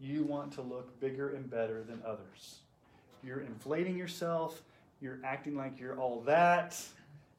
You 0.00 0.24
want 0.24 0.52
to 0.54 0.62
look 0.62 0.98
bigger 1.00 1.30
and 1.30 1.48
better 1.48 1.84
than 1.84 2.02
others. 2.04 2.58
You're 3.24 3.40
inflating 3.40 3.96
yourself. 3.96 4.62
You're 5.00 5.18
acting 5.24 5.56
like 5.56 5.80
you're 5.80 5.98
all 5.98 6.20
that. 6.22 6.80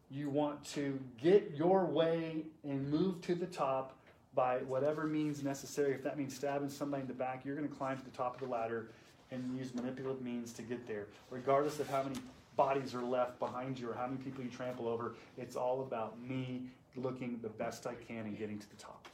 You 0.10 0.30
want 0.30 0.64
to 0.74 1.00
get 1.22 1.54
your 1.56 1.86
way 1.86 2.44
and 2.64 2.90
move 2.90 3.22
to 3.22 3.36
the 3.36 3.46
top 3.46 3.98
by 4.34 4.58
whatever 4.60 5.06
means 5.06 5.44
necessary. 5.44 5.94
If 5.94 6.04
that 6.04 6.18
means 6.18 6.36
stabbing 6.36 6.70
somebody 6.70 7.02
in 7.02 7.08
the 7.08 7.14
back, 7.14 7.44
you're 7.46 7.56
going 7.56 7.68
to 7.68 7.74
climb 7.74 7.98
to 7.98 8.04
the 8.04 8.12
top 8.12 8.36
of 8.36 8.48
the 8.48 8.54
ladder 8.54 8.88
and 9.32 9.58
use 9.58 9.74
manipulative 9.74 10.22
means 10.22 10.54
to 10.54 10.62
get 10.62 10.88
there. 10.88 11.08
Regardless 11.30 11.80
of 11.80 11.90
how 11.90 12.04
many 12.04 12.18
bodies 12.56 12.94
are 12.94 13.04
left 13.04 13.40
behind 13.40 13.80
you 13.80 13.90
or 13.90 13.94
how 13.94 14.08
many 14.08 14.18
people 14.18 14.44
you 14.44 14.50
trample 14.50 14.88
over, 14.88 15.16
it's 15.38 15.56
all 15.56 15.82
about 15.82 16.22
me 16.22 16.64
looking 16.96 17.40
the 17.42 17.50
best 17.50 17.88
I 17.88 17.94
can 17.94 18.26
and 18.26 18.38
getting 18.38 18.60
to 18.60 18.70
the 18.70 18.76
top 18.76 19.08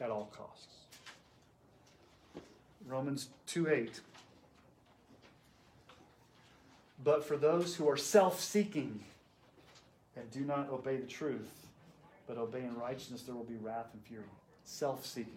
at 0.00 0.10
all 0.10 0.30
costs. 0.36 0.74
Romans 2.86 3.28
2 3.46 3.68
8. 3.68 4.00
But 7.02 7.24
for 7.24 7.36
those 7.36 7.74
who 7.76 7.88
are 7.88 7.96
self 7.96 8.40
seeking 8.40 9.00
and 10.16 10.30
do 10.30 10.40
not 10.40 10.68
obey 10.70 10.96
the 10.96 11.06
truth, 11.06 11.66
but 12.26 12.36
obey 12.36 12.60
in 12.60 12.76
righteousness, 12.76 13.22
there 13.22 13.34
will 13.34 13.44
be 13.44 13.56
wrath 13.56 13.88
and 13.92 14.02
fury. 14.02 14.24
Self 14.64 15.06
seeking, 15.06 15.32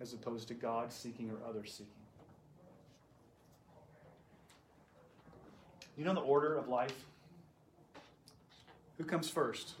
as 0.00 0.12
opposed 0.12 0.48
to 0.48 0.54
God 0.54 0.92
seeking 0.92 1.30
or 1.30 1.48
others 1.48 1.72
seeking. 1.72 1.92
You 5.96 6.04
know 6.04 6.14
the 6.14 6.20
order 6.20 6.56
of 6.56 6.68
life? 6.68 6.94
Who 8.98 9.04
comes 9.04 9.28
first? 9.28 9.74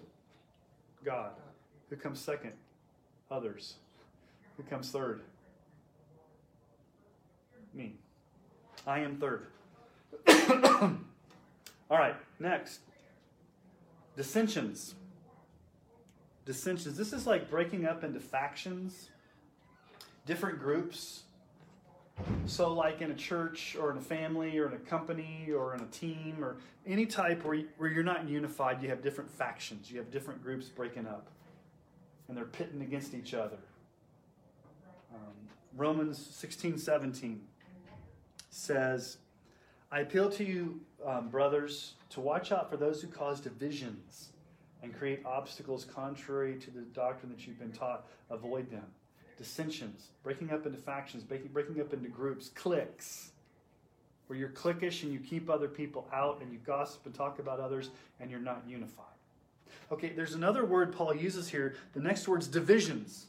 God. 1.04 1.32
Who 1.88 1.96
comes 1.96 2.20
second? 2.20 2.52
Others. 3.30 3.74
Who 4.56 4.62
comes 4.64 4.90
third? 4.90 5.22
Me. 7.74 7.94
I 8.86 9.00
am 9.00 9.16
third. 9.16 9.46
All 11.90 11.98
right, 11.98 12.16
next. 12.38 12.80
Dissensions. 14.16 14.94
Dissensions. 16.44 16.96
This 16.96 17.12
is 17.12 17.26
like 17.26 17.50
breaking 17.50 17.86
up 17.86 18.04
into 18.04 18.20
factions, 18.20 19.10
different 20.26 20.58
groups. 20.58 21.22
So, 22.46 22.72
like 22.74 23.00
in 23.00 23.10
a 23.10 23.14
church 23.14 23.76
or 23.80 23.90
in 23.90 23.96
a 23.96 24.02
family 24.02 24.58
or 24.58 24.66
in 24.66 24.74
a 24.74 24.78
company 24.78 25.48
or 25.56 25.74
in 25.74 25.80
a 25.80 25.86
team 25.86 26.36
or 26.40 26.56
any 26.86 27.06
type 27.06 27.44
where, 27.44 27.54
you, 27.54 27.68
where 27.78 27.90
you're 27.90 28.02
not 28.02 28.28
unified, 28.28 28.82
you 28.82 28.90
have 28.90 29.02
different 29.02 29.30
factions, 29.30 29.90
you 29.90 29.98
have 29.98 30.10
different 30.10 30.42
groups 30.42 30.68
breaking 30.68 31.06
up 31.06 31.28
and 32.28 32.36
they're 32.36 32.44
pitting 32.44 32.82
against 32.82 33.12
each 33.12 33.34
other. 33.34 33.58
Um, 35.12 35.32
Romans 35.76 36.18
16 36.30 36.78
17 36.78 37.40
says, 38.50 39.18
I 39.92 40.00
appeal 40.00 40.30
to 40.30 40.44
you, 40.44 40.80
um, 41.04 41.28
brothers, 41.28 41.94
to 42.10 42.20
watch 42.20 42.52
out 42.52 42.70
for 42.70 42.76
those 42.76 43.02
who 43.02 43.08
cause 43.08 43.40
divisions 43.40 44.28
and 44.82 44.96
create 44.96 45.20
obstacles 45.24 45.84
contrary 45.84 46.56
to 46.58 46.70
the 46.70 46.82
doctrine 46.82 47.32
that 47.32 47.46
you've 47.46 47.58
been 47.58 47.72
taught. 47.72 48.06
Avoid 48.30 48.70
them. 48.70 48.86
Dissensions, 49.36 50.08
breaking 50.22 50.52
up 50.52 50.64
into 50.66 50.78
factions, 50.78 51.24
breaking, 51.24 51.48
breaking 51.48 51.80
up 51.80 51.92
into 51.92 52.08
groups, 52.08 52.50
cliques, 52.54 53.30
where 54.26 54.38
you're 54.38 54.50
cliquish 54.50 55.02
and 55.02 55.12
you 55.12 55.18
keep 55.18 55.50
other 55.50 55.66
people 55.66 56.06
out 56.12 56.40
and 56.40 56.52
you 56.52 56.58
gossip 56.58 57.04
and 57.04 57.14
talk 57.14 57.40
about 57.40 57.58
others 57.58 57.90
and 58.20 58.30
you're 58.30 58.38
not 58.38 58.62
unified. 58.68 59.06
Okay, 59.90 60.10
there's 60.10 60.34
another 60.34 60.64
word 60.64 60.94
Paul 60.94 61.14
uses 61.14 61.48
here. 61.48 61.74
The 61.94 62.00
next 62.00 62.28
word's 62.28 62.46
divisions. 62.46 63.26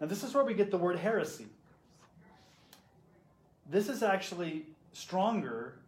Now, 0.00 0.06
this 0.06 0.22
is 0.22 0.34
where 0.34 0.44
we 0.44 0.54
get 0.54 0.70
the 0.70 0.78
word 0.78 0.98
heresy. 0.98 1.46
This 3.68 3.88
is 3.88 4.04
actually 4.04 4.66
stronger 4.92 5.78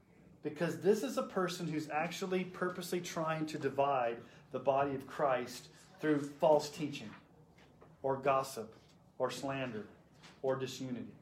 because 0.42 0.78
this 0.78 1.02
is 1.02 1.18
a 1.18 1.22
person 1.22 1.66
who's 1.66 1.88
actually 1.90 2.44
purposely 2.44 3.00
trying 3.00 3.46
to 3.46 3.58
divide 3.58 4.16
the 4.52 4.58
body 4.58 4.94
of 4.94 5.06
Christ 5.06 5.68
through 6.00 6.20
false 6.20 6.68
teaching 6.68 7.10
or 8.02 8.16
gossip 8.16 8.74
or 9.18 9.30
slander 9.30 9.84
or 10.42 10.56
disunity. 10.56 11.12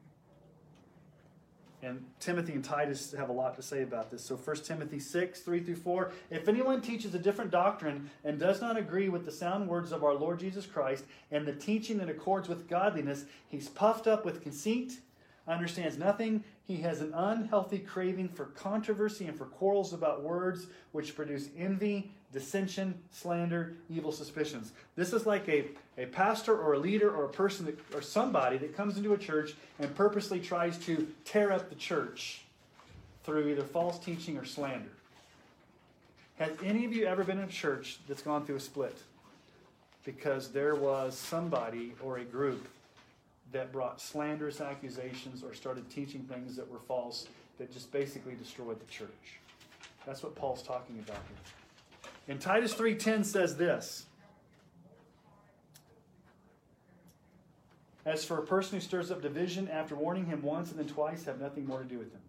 And 1.83 2.03
Timothy 2.19 2.53
and 2.53 2.63
Titus 2.63 3.13
have 3.13 3.29
a 3.29 3.33
lot 3.33 3.55
to 3.55 3.61
say 3.61 3.83
about 3.83 4.09
this. 4.09 4.23
So 4.23 4.35
1 4.35 4.57
Timothy 4.57 4.99
6, 4.99 5.41
3 5.41 5.59
through 5.59 5.75
4. 5.75 6.11
If 6.31 6.47
anyone 6.47 6.81
teaches 6.81 7.13
a 7.13 7.19
different 7.19 7.51
doctrine 7.51 8.09
and 8.23 8.39
does 8.39 8.61
not 8.61 8.77
agree 8.77 9.09
with 9.09 9.25
the 9.25 9.31
sound 9.31 9.69
words 9.69 9.91
of 9.91 10.03
our 10.03 10.15
Lord 10.15 10.39
Jesus 10.39 10.65
Christ 10.65 11.05
and 11.31 11.45
the 11.45 11.53
teaching 11.53 11.99
that 11.99 12.09
accords 12.09 12.49
with 12.49 12.67
godliness, 12.67 13.25
he's 13.47 13.69
puffed 13.69 14.07
up 14.07 14.25
with 14.25 14.41
conceit, 14.41 14.99
understands 15.47 15.97
nothing. 15.97 16.43
He 16.65 16.77
has 16.77 17.01
an 17.01 17.13
unhealthy 17.13 17.79
craving 17.79 18.29
for 18.29 18.45
controversy 18.45 19.25
and 19.25 19.37
for 19.37 19.45
quarrels 19.45 19.93
about 19.93 20.21
words, 20.21 20.67
which 20.91 21.15
produce 21.15 21.49
envy, 21.57 22.11
dissension, 22.33 22.99
slander, 23.11 23.75
evil 23.89 24.11
suspicions. 24.11 24.73
This 24.95 25.13
is 25.13 25.25
like 25.25 25.47
a, 25.47 25.65
a 25.97 26.05
pastor 26.07 26.57
or 26.57 26.73
a 26.73 26.79
leader 26.79 27.09
or 27.09 27.25
a 27.25 27.29
person 27.29 27.65
that, 27.65 27.79
or 27.95 28.01
somebody 28.01 28.57
that 28.57 28.75
comes 28.75 28.97
into 28.97 29.13
a 29.13 29.17
church 29.17 29.55
and 29.79 29.93
purposely 29.95 30.39
tries 30.39 30.77
to 30.79 31.07
tear 31.23 31.51
up 31.51 31.69
the 31.69 31.75
church 31.75 32.41
through 33.23 33.47
either 33.49 33.63
false 33.63 33.97
teaching 33.99 34.37
or 34.37 34.45
slander. 34.45 34.89
Has 36.37 36.51
any 36.63 36.85
of 36.85 36.93
you 36.93 37.05
ever 37.05 37.23
been 37.23 37.39
in 37.39 37.45
a 37.45 37.51
church 37.51 37.97
that's 38.07 38.21
gone 38.21 38.45
through 38.45 38.57
a 38.57 38.59
split? 38.59 38.97
Because 40.03 40.51
there 40.51 40.75
was 40.75 41.17
somebody 41.17 41.93
or 42.01 42.17
a 42.17 42.23
group 42.23 42.67
that 43.51 43.71
brought 43.71 44.01
slanderous 44.01 44.61
accusations 44.61 45.43
or 45.43 45.53
started 45.53 45.89
teaching 45.89 46.23
things 46.23 46.55
that 46.55 46.69
were 46.69 46.79
false 46.79 47.27
that 47.57 47.71
just 47.71 47.91
basically 47.91 48.35
destroyed 48.35 48.79
the 48.79 48.85
church. 48.85 49.39
That's 50.05 50.23
what 50.23 50.35
Paul's 50.35 50.63
talking 50.63 50.99
about 50.99 51.21
here. 51.27 52.11
And 52.27 52.41
Titus 52.41 52.73
3:10 52.73 53.23
says 53.23 53.57
this. 53.57 54.05
As 58.05 58.23
for 58.23 58.37
a 58.37 58.45
person 58.45 58.75
who 58.75 58.81
stirs 58.81 59.11
up 59.11 59.21
division 59.21 59.67
after 59.67 59.93
warning 59.93 60.25
him 60.25 60.41
once 60.41 60.71
and 60.71 60.79
then 60.79 60.87
twice, 60.87 61.25
have 61.25 61.41
nothing 61.41 61.65
more 61.65 61.79
to 61.79 61.85
do 61.85 61.97
with 61.99 62.11
him. 62.11 62.21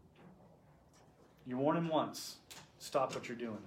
You 1.46 1.56
warn 1.56 1.76
him 1.76 1.88
once, 1.88 2.36
stop 2.80 3.14
what 3.14 3.28
you're 3.28 3.38
doing. 3.38 3.62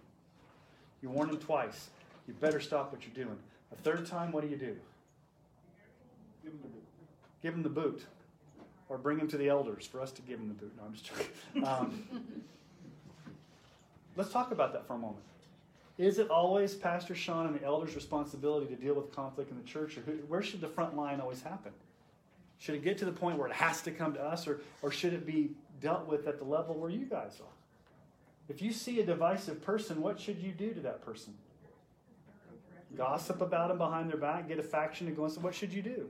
You 1.02 1.10
warn 1.10 1.30
him 1.30 1.38
twice, 1.38 1.90
you 2.28 2.34
better 2.34 2.60
stop 2.60 2.92
what 2.92 3.02
you're 3.06 3.26
doing. 3.26 3.40
A 3.72 3.76
third 3.78 4.06
time, 4.06 4.34
what 4.34 4.44
do 4.44 4.50
you 4.50 4.58
do? 4.58 4.76
Give 7.42 7.54
him 7.54 7.64
the 7.64 7.70
boot. 7.70 7.84
Give 7.84 7.92
him 7.94 8.00
the 8.00 8.00
boot. 8.00 8.06
Or 8.90 8.98
bring 8.98 9.20
him 9.20 9.28
to 9.30 9.38
the 9.38 9.50
elders 9.50 9.86
for 9.86 10.02
us 10.02 10.12
to 10.12 10.22
give 10.22 10.40
him 10.40 10.48
the 10.48 10.54
boot. 10.54 10.74
No, 10.78 10.84
I'm 10.86 10.94
just 10.94 11.06
joking. 11.06 11.28
Um, 11.66 12.04
let's 14.16 14.32
talk 14.32 14.52
about 14.52 14.74
that 14.74 14.86
for 14.86 14.94
a 14.94 14.98
moment. 14.98 15.24
Is 15.98 16.18
it 16.20 16.30
always 16.30 16.74
Pastor 16.74 17.14
Sean 17.16 17.46
and 17.46 17.56
the 17.56 17.64
elders' 17.64 17.96
responsibility 17.96 18.66
to 18.68 18.76
deal 18.76 18.96
with 18.96 19.16
conflict 19.16 19.52
in 19.52 19.58
the 19.58 19.64
church, 19.64 19.98
or 19.98 20.02
who, 20.02 20.14
where 20.28 20.42
should 20.42 20.62
the 20.62 20.68
front 20.68 20.96
line 20.96 21.22
always 21.22 21.42
happen? 21.42 21.72
Should 22.58 22.76
it 22.76 22.84
get 22.84 22.98
to 23.00 23.06
the 23.06 23.12
point 23.12 23.38
where 23.38 23.48
it 23.48 23.54
has 23.54 23.82
to 23.84 23.92
come 23.92 24.14
to 24.14 24.24
us, 24.24 24.48
or, 24.48 24.62
or 24.82 24.92
should 24.92 25.14
it 25.14 25.26
be 25.26 25.52
dealt 25.80 26.08
with 26.08 26.28
at 26.28 26.38
the 26.38 26.46
level 26.46 26.76
where 26.76 26.90
you 26.90 27.06
guys 27.06 27.40
are? 27.40 27.54
If 28.50 28.62
you 28.62 28.72
see 28.72 29.00
a 29.00 29.06
divisive 29.06 29.62
person, 29.62 30.02
what 30.02 30.20
should 30.20 30.38
you 30.38 30.52
do 30.52 30.74
to 30.74 30.80
that 30.82 31.06
person? 31.06 31.34
Gossip 32.98 33.42
about 33.42 33.70
them 33.70 33.78
behind 33.78 34.10
their 34.10 34.18
back, 34.18 34.48
get 34.48 34.60
a 34.60 34.64
faction 34.64 35.08
to 35.08 35.14
go 35.14 35.24
and 35.24 35.34
say, 35.34 35.40
what 35.40 35.56
should 35.56 35.72
you 35.72 35.82
do? 35.82 36.10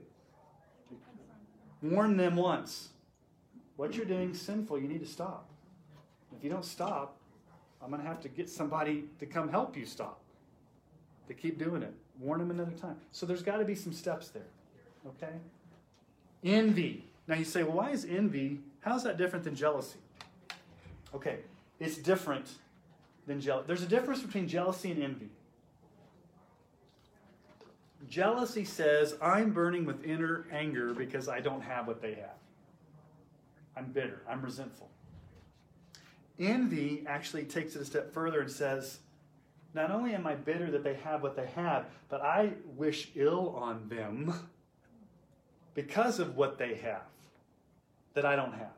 Warn 1.82 2.18
them 2.18 2.36
once. 2.36 2.90
What 3.76 3.96
you're 3.96 4.06
doing 4.06 4.32
is 4.32 4.42
sinful. 4.42 4.80
You 4.80 4.88
need 4.88 5.02
to 5.02 5.12
stop. 5.12 5.50
If 6.38 6.44
you 6.44 6.50
don't 6.50 6.66
stop, 6.66 7.18
I'm 7.82 7.90
going 7.90 8.02
to 8.02 8.08
have 8.08 8.22
to 8.22 8.30
get 8.30 8.50
somebody 8.50 9.06
to 9.20 9.26
come 9.26 9.50
help 9.50 9.76
you 9.76 9.86
stop. 9.86 10.22
To 11.28 11.34
keep 11.34 11.58
doing 11.58 11.82
it. 11.82 11.94
Warn 12.20 12.40
them 12.40 12.52
another 12.52 12.72
time. 12.72 12.98
So 13.12 13.26
there's 13.26 13.42
got 13.42 13.58
to 13.58 13.66
be 13.66 13.76
some 13.76 13.94
steps 13.94 14.30
there. 14.30 14.46
Okay? 15.08 15.34
Envy. 16.44 17.06
Now 17.28 17.36
you 17.36 17.46
say, 17.46 17.64
well, 17.64 17.78
why 17.78 17.92
is 17.92 18.06
envy, 18.06 18.60
how's 18.82 19.04
that 19.04 19.18
different 19.18 19.46
than 19.46 19.56
jealousy? 19.56 19.98
Okay, 21.14 21.38
it's 21.80 21.98
different 21.98 22.50
than 23.28 23.42
jealousy. 23.42 23.68
There's 23.68 23.84
a 23.84 23.88
difference 23.88 24.22
between 24.22 24.48
jealousy 24.48 24.92
and 24.92 25.04
envy. 25.04 25.30
Jealousy 28.12 28.66
says, 28.66 29.16
I'm 29.22 29.54
burning 29.54 29.86
with 29.86 30.04
inner 30.04 30.46
anger 30.52 30.94
because 30.94 31.30
I 31.30 31.40
don't 31.40 31.62
have 31.62 31.88
what 31.88 32.02
they 32.02 32.16
have. 32.16 32.36
I'm 33.78 33.86
bitter. 33.86 34.22
I'm 34.30 34.42
resentful. 34.42 34.90
Envy 36.38 37.06
actually 37.08 37.46
takes 37.46 37.74
it 37.78 37.82
a 37.82 37.86
step 37.86 38.14
further 38.14 38.42
and 38.42 38.52
says, 38.52 39.00
not 39.74 39.92
only 39.92 40.14
am 40.14 40.28
I 40.28 40.36
bitter 40.36 40.70
that 40.72 40.84
they 40.84 40.96
have 40.96 41.24
what 41.24 41.38
they 41.38 41.46
have, 41.56 41.86
but 42.10 42.20
I 42.20 42.52
wish 42.76 43.08
ill 43.16 43.56
on 43.56 43.88
them 43.88 44.34
because 45.74 46.20
of 46.20 46.36
what 46.36 46.58
they 46.58 46.76
have 46.76 47.08
that 48.14 48.26
I 48.26 48.36
don't 48.36 48.52
have. 48.52 48.74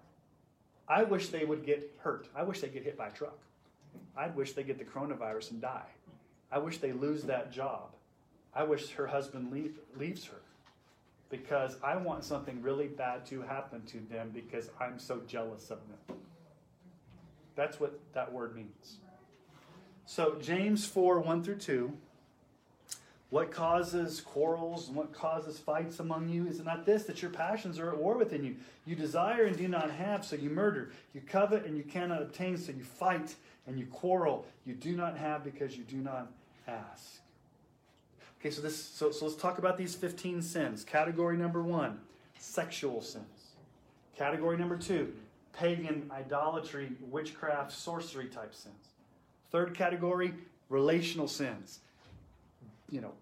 I 0.88 1.06
wish 1.06 1.30
they 1.30 1.44
would 1.44 1.66
get 1.66 1.92
hurt. 1.98 2.28
I 2.36 2.44
wish 2.44 2.62
they 2.62 2.68
get 2.68 2.84
hit 2.84 3.00
by 3.00 3.08
a 3.08 3.12
truck. 3.12 3.40
I 4.16 4.28
wish 4.28 4.52
they 4.52 4.62
get 4.62 4.78
the 4.78 4.86
coronavirus 4.86 5.52
and 5.52 5.62
die. 5.62 5.90
I 6.52 6.60
wish 6.60 6.78
they 6.78 6.92
lose 6.92 7.24
that 7.24 7.52
job. 7.52 7.90
I 8.56 8.64
wish 8.64 8.92
her 8.92 9.08
husband 9.08 9.52
leave, 9.52 9.78
leaves 9.98 10.26
her 10.26 10.42
because 11.30 11.78
I 11.84 11.96
want 11.98 12.24
something 12.24 12.62
really 12.62 12.88
bad 12.88 13.26
to 13.28 13.42
happen 13.42 13.82
to 13.88 14.00
them 14.12 14.30
because 14.34 14.70
I'm 14.80 15.00
so 15.00 15.22
jealous 15.28 15.72
of 15.72 15.80
them. 15.88 16.18
That's 17.56 17.80
what 17.80 18.00
that 18.14 18.32
word 18.32 18.56
means. 18.56 18.98
So, 20.06 20.38
James 20.42 20.86
4 20.86 21.20
1 21.20 21.44
through 21.44 21.58
2. 21.58 21.94
What 23.32 23.50
causes 23.50 24.22
quarrels 24.22 24.90
and 24.90 24.96
what 24.96 25.12
causes 25.12 25.58
fights 25.58 26.00
among 26.00 26.30
you? 26.30 26.46
Is 26.46 26.60
it 26.60 26.68
not 26.68 26.86
this, 26.86 27.06
that 27.06 27.24
your 27.24 27.32
passions 27.32 27.80
are 27.80 27.90
at 27.90 27.98
war 27.98 28.16
within 28.16 28.44
you? 28.44 28.58
You 28.86 28.96
desire 28.96 29.46
and 29.46 29.58
do 29.58 29.68
not 29.68 29.90
have, 29.90 30.24
so 30.24 30.36
you 30.36 30.52
murder. 30.52 30.92
You 31.16 31.22
covet 31.22 31.66
and 31.66 31.76
you 31.76 31.82
cannot 31.82 32.22
obtain, 32.22 32.60
so 32.60 32.72
you 32.72 32.84
fight 32.84 33.34
and 33.66 33.80
you 33.80 33.88
quarrel. 33.88 34.46
You 34.68 34.76
do 34.76 34.96
not 34.96 35.18
have 35.18 35.44
because 35.44 35.76
you 35.76 35.84
do 35.84 35.98
not 35.98 36.32
ask. 36.68 37.23
Okay, 38.44 38.52
so 38.52 38.62
this 38.62 38.78
so, 38.78 39.10
so 39.10 39.26
let's 39.26 39.38
talk 39.38 39.58
about 39.58 39.78
these 39.78 39.96
15 39.96 40.42
sins. 40.42 40.84
Category 40.84 41.38
number 41.38 41.64
one, 41.64 41.98
sexual 42.38 43.00
sins. 43.00 43.54
Category 44.18 44.58
number 44.58 44.76
two, 44.76 45.14
pagan, 45.54 46.12
idolatry, 46.12 46.92
witchcraft, 47.10 47.72
sorcery 47.72 48.26
type 48.26 48.54
sins. 48.54 48.90
Third 49.50 49.74
category, 49.74 50.34
relational 50.68 51.30
sins. 51.30 51.80
You 52.92 53.00
know, 53.00 53.14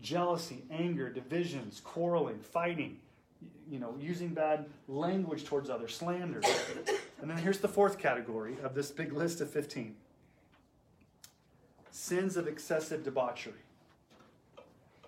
jealousy, 0.00 0.62
anger, 0.70 1.10
divisions, 1.10 1.80
quarreling, 1.82 2.38
fighting, 2.38 2.98
you 3.68 3.80
know, 3.80 3.96
using 3.98 4.28
bad 4.28 4.66
language 4.86 5.44
towards 5.44 5.68
others, 5.70 5.96
slander. 5.96 6.40
and 7.20 7.28
then 7.28 7.38
here's 7.38 7.58
the 7.58 7.66
fourth 7.66 7.98
category 7.98 8.58
of 8.62 8.76
this 8.76 8.92
big 8.92 9.12
list 9.12 9.40
of 9.40 9.50
15 9.50 9.96
sins 11.90 12.36
of 12.36 12.46
excessive 12.46 13.02
debauchery. 13.02 13.65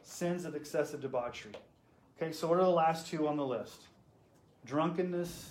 Sins 0.08 0.46
of 0.46 0.54
excessive 0.54 1.02
debauchery. 1.02 1.52
Okay, 2.16 2.32
so 2.32 2.48
what 2.48 2.58
are 2.58 2.64
the 2.64 2.70
last 2.70 3.06
two 3.06 3.28
on 3.28 3.36
the 3.36 3.44
list? 3.44 3.82
Drunkenness 4.64 5.50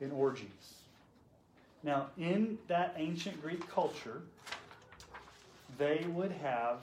and 0.00 0.12
orgies. 0.12 0.74
Now, 1.82 2.06
in 2.16 2.58
that 2.68 2.94
ancient 2.96 3.42
Greek 3.42 3.68
culture, 3.68 4.22
they 5.78 6.06
would 6.10 6.30
have 6.30 6.78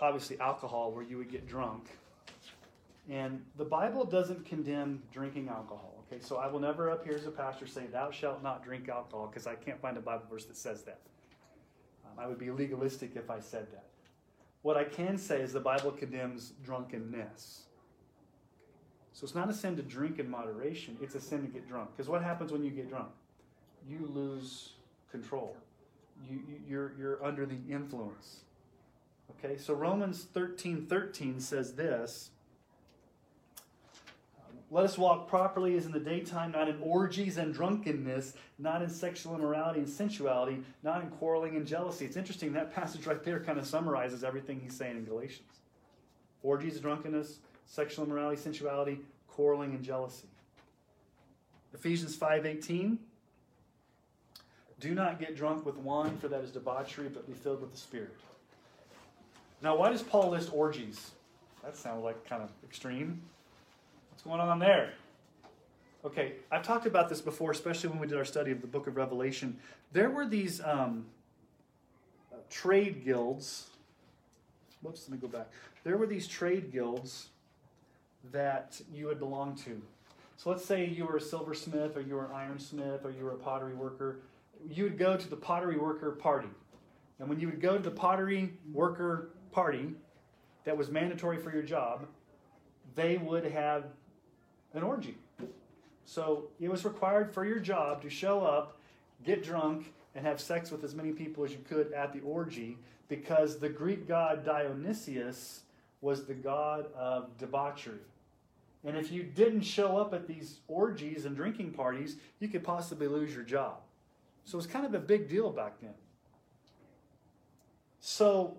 obviously 0.00 0.38
alcohol 0.38 0.92
where 0.92 1.02
you 1.02 1.18
would 1.18 1.32
get 1.32 1.48
drunk. 1.48 1.88
And 3.10 3.44
the 3.56 3.64
Bible 3.64 4.04
doesn't 4.04 4.46
condemn 4.46 5.02
drinking 5.12 5.48
alcohol. 5.48 5.94
Okay, 6.06 6.22
so 6.22 6.36
I 6.36 6.46
will 6.46 6.60
never 6.60 6.90
up 6.90 7.04
here 7.04 7.16
as 7.16 7.26
a 7.26 7.32
pastor 7.32 7.66
say, 7.66 7.86
Thou 7.86 8.12
shalt 8.12 8.40
not 8.40 8.64
drink 8.64 8.88
alcohol, 8.88 9.26
because 9.26 9.48
I 9.48 9.56
can't 9.56 9.80
find 9.82 9.96
a 9.96 10.00
Bible 10.00 10.26
verse 10.30 10.44
that 10.44 10.56
says 10.56 10.82
that. 10.82 11.00
I 12.18 12.26
would 12.26 12.38
be 12.38 12.50
legalistic 12.50 13.12
if 13.14 13.30
I 13.30 13.40
said 13.40 13.70
that. 13.72 13.84
What 14.62 14.76
I 14.76 14.84
can 14.84 15.16
say 15.18 15.40
is 15.40 15.52
the 15.52 15.60
Bible 15.60 15.92
condemns 15.92 16.52
drunkenness. 16.64 17.62
So 19.12 19.24
it's 19.24 19.34
not 19.34 19.48
a 19.48 19.54
sin 19.54 19.76
to 19.76 19.82
drink 19.82 20.18
in 20.18 20.28
moderation, 20.30 20.96
it's 21.00 21.14
a 21.14 21.20
sin 21.20 21.42
to 21.42 21.48
get 21.48 21.68
drunk. 21.68 21.90
Because 21.96 22.08
what 22.08 22.22
happens 22.22 22.52
when 22.52 22.64
you 22.64 22.70
get 22.70 22.88
drunk? 22.88 23.08
You 23.88 24.08
lose 24.12 24.72
control. 25.10 25.56
You, 26.28 26.40
you're, 26.68 26.92
you're 26.98 27.24
under 27.24 27.46
the 27.46 27.58
influence. 27.70 28.40
Okay, 29.38 29.56
so 29.56 29.74
Romans 29.74 30.26
13 30.32 30.86
13 30.86 31.40
says 31.40 31.74
this 31.74 32.30
Let 34.70 34.84
us 34.84 34.98
walk 34.98 35.28
properly 35.28 35.76
as 35.76 35.86
in 35.86 35.92
the 35.92 36.00
daytime, 36.00 36.52
not 36.52 36.68
in 36.68 36.78
orgies 36.82 37.38
and 37.38 37.54
drunkenness, 37.54 38.34
not 38.58 38.82
in 38.82 38.90
sexual 38.90 39.34
immorality 39.34 39.80
and 39.80 39.88
sensuality, 39.88 40.62
not 40.82 41.02
in 41.02 41.08
quarreling 41.08 41.56
and 41.56 41.66
jealousy. 41.66 42.04
It's 42.04 42.16
interesting, 42.16 42.52
that 42.52 42.74
passage 42.74 43.06
right 43.06 43.22
there 43.24 43.40
kind 43.40 43.58
of 43.58 43.66
summarizes 43.66 44.24
everything 44.24 44.60
he's 44.60 44.76
saying 44.76 44.96
in 44.96 45.04
Galatians. 45.06 45.60
Orgies, 46.42 46.78
drunkenness, 46.80 47.38
sexual 47.64 48.04
immorality, 48.04 48.40
sensuality, 48.40 48.98
quarreling, 49.26 49.70
and 49.70 49.82
jealousy. 49.82 50.28
Ephesians 51.72 52.16
5:18 52.16 52.98
Do 54.80 54.94
not 54.94 55.18
get 55.18 55.34
drunk 55.34 55.64
with 55.64 55.76
wine, 55.78 56.16
for 56.18 56.28
that 56.28 56.42
is 56.42 56.50
debauchery, 56.50 57.08
but 57.08 57.26
be 57.26 57.32
filled 57.32 57.60
with 57.60 57.72
the 57.72 57.78
Spirit. 57.78 58.14
Now, 59.62 59.76
why 59.76 59.90
does 59.90 60.02
Paul 60.02 60.30
list 60.30 60.52
orgies? 60.52 61.10
That 61.64 61.76
sounds 61.76 62.04
like 62.04 62.24
kind 62.28 62.42
of 62.42 62.50
extreme. 62.64 63.22
What's 64.18 64.26
going 64.26 64.40
on 64.40 64.58
there? 64.58 64.94
Okay, 66.04 66.32
I've 66.50 66.64
talked 66.64 66.86
about 66.86 67.08
this 67.08 67.20
before, 67.20 67.52
especially 67.52 67.90
when 67.90 68.00
we 68.00 68.08
did 68.08 68.18
our 68.18 68.24
study 68.24 68.50
of 68.50 68.60
the 68.60 68.66
book 68.66 68.88
of 68.88 68.96
Revelation. 68.96 69.56
There 69.92 70.10
were 70.10 70.26
these 70.26 70.60
um, 70.60 71.06
trade 72.50 73.04
guilds. 73.04 73.68
Whoops, 74.82 75.08
let 75.08 75.12
me 75.12 75.18
go 75.24 75.28
back. 75.28 75.46
There 75.84 75.96
were 75.96 76.08
these 76.08 76.26
trade 76.26 76.72
guilds 76.72 77.28
that 78.32 78.80
you 78.92 79.06
would 79.06 79.20
belong 79.20 79.54
to. 79.58 79.80
So 80.36 80.50
let's 80.50 80.64
say 80.64 80.84
you 80.84 81.04
were 81.04 81.18
a 81.18 81.20
silversmith, 81.20 81.96
or 81.96 82.00
you 82.00 82.16
were 82.16 82.24
an 82.24 82.32
ironsmith, 82.32 83.04
or 83.04 83.12
you 83.12 83.24
were 83.24 83.34
a 83.34 83.38
pottery 83.38 83.74
worker. 83.74 84.18
You 84.68 84.82
would 84.82 84.98
go 84.98 85.16
to 85.16 85.30
the 85.30 85.36
pottery 85.36 85.78
worker 85.78 86.10
party. 86.10 86.48
And 87.20 87.28
when 87.28 87.38
you 87.38 87.46
would 87.46 87.60
go 87.60 87.76
to 87.76 87.82
the 87.84 87.92
pottery 87.92 88.54
worker 88.72 89.30
party 89.52 89.90
that 90.64 90.76
was 90.76 90.90
mandatory 90.90 91.38
for 91.38 91.52
your 91.52 91.62
job, 91.62 92.08
they 92.96 93.16
would 93.16 93.44
have 93.44 93.84
an 94.74 94.82
orgy. 94.82 95.16
So 96.04 96.48
it 96.60 96.70
was 96.70 96.84
required 96.84 97.32
for 97.32 97.44
your 97.44 97.58
job 97.58 98.02
to 98.02 98.10
show 98.10 98.40
up, 98.40 98.78
get 99.24 99.42
drunk, 99.42 99.92
and 100.14 100.26
have 100.26 100.40
sex 100.40 100.70
with 100.70 100.82
as 100.84 100.94
many 100.94 101.12
people 101.12 101.44
as 101.44 101.52
you 101.52 101.58
could 101.68 101.92
at 101.92 102.12
the 102.12 102.20
orgy 102.20 102.78
because 103.08 103.58
the 103.58 103.68
Greek 103.68 104.08
god 104.08 104.44
Dionysius 104.44 105.60
was 106.00 106.24
the 106.24 106.34
god 106.34 106.86
of 106.94 107.36
debauchery. 107.38 107.98
And 108.84 108.96
if 108.96 109.10
you 109.10 109.22
didn't 109.22 109.62
show 109.62 109.96
up 109.96 110.14
at 110.14 110.26
these 110.26 110.60
orgies 110.68 111.24
and 111.24 111.34
drinking 111.34 111.72
parties, 111.72 112.16
you 112.38 112.48
could 112.48 112.62
possibly 112.62 113.08
lose 113.08 113.34
your 113.34 113.42
job. 113.42 113.78
So 114.44 114.56
it 114.56 114.60
was 114.60 114.66
kind 114.66 114.86
of 114.86 114.94
a 114.94 115.00
big 115.00 115.28
deal 115.28 115.50
back 115.50 115.80
then. 115.80 115.94
So, 118.00 118.56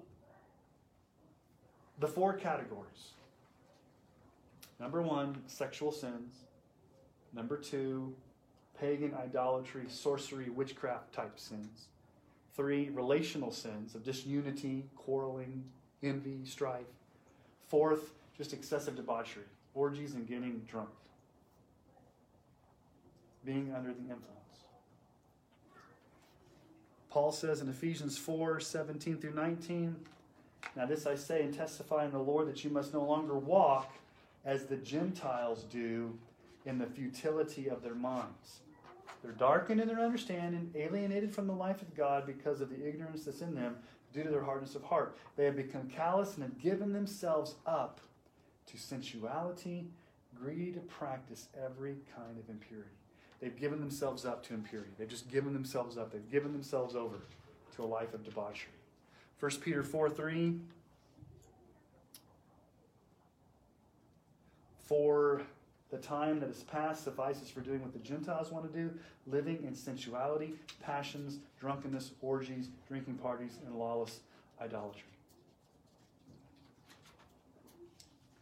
the 1.99 2.07
four 2.07 2.33
categories 2.33 3.13
number 4.79 5.01
one, 5.01 5.41
sexual 5.47 5.91
sins. 5.91 6.33
Number 7.33 7.57
two, 7.57 8.15
pagan 8.79 9.13
idolatry, 9.13 9.85
sorcery, 9.87 10.49
witchcraft 10.49 11.13
type 11.13 11.37
sins. 11.39 11.87
Three, 12.55 12.89
relational 12.89 13.51
sins 13.51 13.95
of 13.95 14.03
disunity, 14.03 14.85
quarreling, 14.95 15.63
envy, 16.01 16.39
strife. 16.45 16.87
Fourth, 17.67 18.13
just 18.35 18.53
excessive 18.53 18.95
debauchery, 18.95 19.43
orgies 19.73 20.15
and 20.15 20.27
getting 20.27 20.59
drunk, 20.67 20.89
being 23.45 23.73
under 23.75 23.89
the 23.89 24.01
influence. 24.01 24.39
Paul 27.09 27.31
says 27.31 27.61
in 27.61 27.69
Ephesians 27.69 28.17
4 28.17 28.59
17 28.59 29.17
through 29.17 29.33
19, 29.33 29.95
Now 30.75 30.85
this 30.85 31.05
I 31.05 31.15
say 31.15 31.43
and 31.43 31.53
testify 31.53 32.05
in 32.05 32.11
the 32.11 32.19
Lord 32.19 32.47
that 32.47 32.63
you 32.63 32.69
must 32.69 32.93
no 32.93 33.03
longer 33.03 33.37
walk 33.37 33.93
as 34.45 34.65
the 34.65 34.77
Gentiles 34.77 35.63
do 35.63 36.17
in 36.65 36.77
the 36.77 36.85
futility 36.85 37.69
of 37.69 37.83
their 37.83 37.95
minds. 37.95 38.61
They're 39.21 39.31
darkened 39.31 39.81
in 39.81 39.87
their 39.87 39.99
understanding, 39.99 40.71
alienated 40.75 41.33
from 41.33 41.47
the 41.47 41.53
life 41.53 41.81
of 41.81 41.95
God 41.95 42.25
because 42.25 42.61
of 42.61 42.69
the 42.69 42.87
ignorance 42.87 43.25
that's 43.25 43.41
in 43.41 43.53
them 43.53 43.77
due 44.13 44.23
to 44.23 44.29
their 44.29 44.43
hardness 44.43 44.75
of 44.75 44.83
heart. 44.83 45.17
They 45.35 45.45
have 45.45 45.55
become 45.55 45.89
callous 45.89 46.35
and 46.35 46.43
have 46.43 46.59
given 46.59 46.93
themselves 46.93 47.55
up 47.65 47.99
to 48.67 48.77
sensuality, 48.77 49.87
greedy 50.35 50.71
to 50.71 50.79
practice 50.79 51.47
every 51.65 51.95
kind 52.15 52.37
of 52.37 52.49
impurity. 52.49 52.91
They've 53.41 53.55
given 53.55 53.79
themselves 53.79 54.25
up 54.25 54.45
to 54.47 54.53
impurity. 54.53 54.91
They've 54.97 55.07
just 55.07 55.29
given 55.29 55.53
themselves 55.53 55.97
up. 55.97 56.11
They've 56.11 56.31
given 56.31 56.51
themselves 56.53 56.95
over 56.95 57.19
to 57.75 57.83
a 57.83 57.85
life 57.85 58.13
of 58.13 58.23
debauchery. 58.23 58.73
1 59.39 59.51
Peter 59.61 59.83
4 59.83 60.09
3. 60.09 60.59
For 64.89 65.43
the 65.91 65.99
time 65.99 66.39
that 66.39 66.49
is 66.49 66.63
past 66.63 67.03
suffices 67.03 67.51
for 67.51 67.61
doing 67.61 67.79
what 67.83 67.93
the 67.93 67.99
Gentiles 67.99 68.51
want 68.51 68.71
to 68.71 68.75
do, 68.75 68.91
living 69.27 69.63
in 69.63 69.75
sensuality, 69.75 70.55
passions, 70.81 71.37
drunkenness, 71.59 72.13
orgies, 72.21 72.69
drinking 72.87 73.13
parties, 73.15 73.59
and 73.63 73.75
lawless 73.75 74.21
idolatry. 74.59 75.03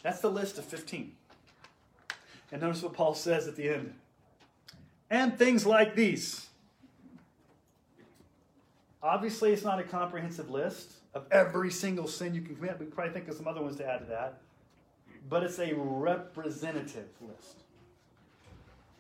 That's 0.04 0.22
the 0.22 0.32
list 0.32 0.58
of 0.58 0.64
15. 0.64 1.12
And 2.54 2.62
notice 2.62 2.82
what 2.82 2.94
Paul 2.94 3.14
says 3.14 3.50
at 3.50 3.58
the 3.58 3.68
end. 3.68 3.94
And 5.10 5.38
things 5.38 5.66
like 5.66 5.96
these. 5.96 6.48
Obviously, 9.04 9.52
it's 9.52 9.66
not 9.66 9.80
a 9.80 9.84
comprehensive 9.84 10.50
list 10.50 10.94
of 11.14 11.26
every 11.30 11.72
single 11.72 12.08
sin 12.08 12.34
you 12.34 12.42
can 12.42 12.56
commit. 12.56 12.80
We 12.80 12.86
probably 12.86 13.12
think 13.12 13.28
of 13.28 13.36
some 13.36 13.50
other 13.50 13.62
ones 13.62 13.76
to 13.78 13.86
add 13.86 14.00
to 14.00 14.06
that 14.06 14.40
but 15.30 15.44
it's 15.44 15.60
a 15.60 15.74
representative 15.76 17.10
list 17.22 17.64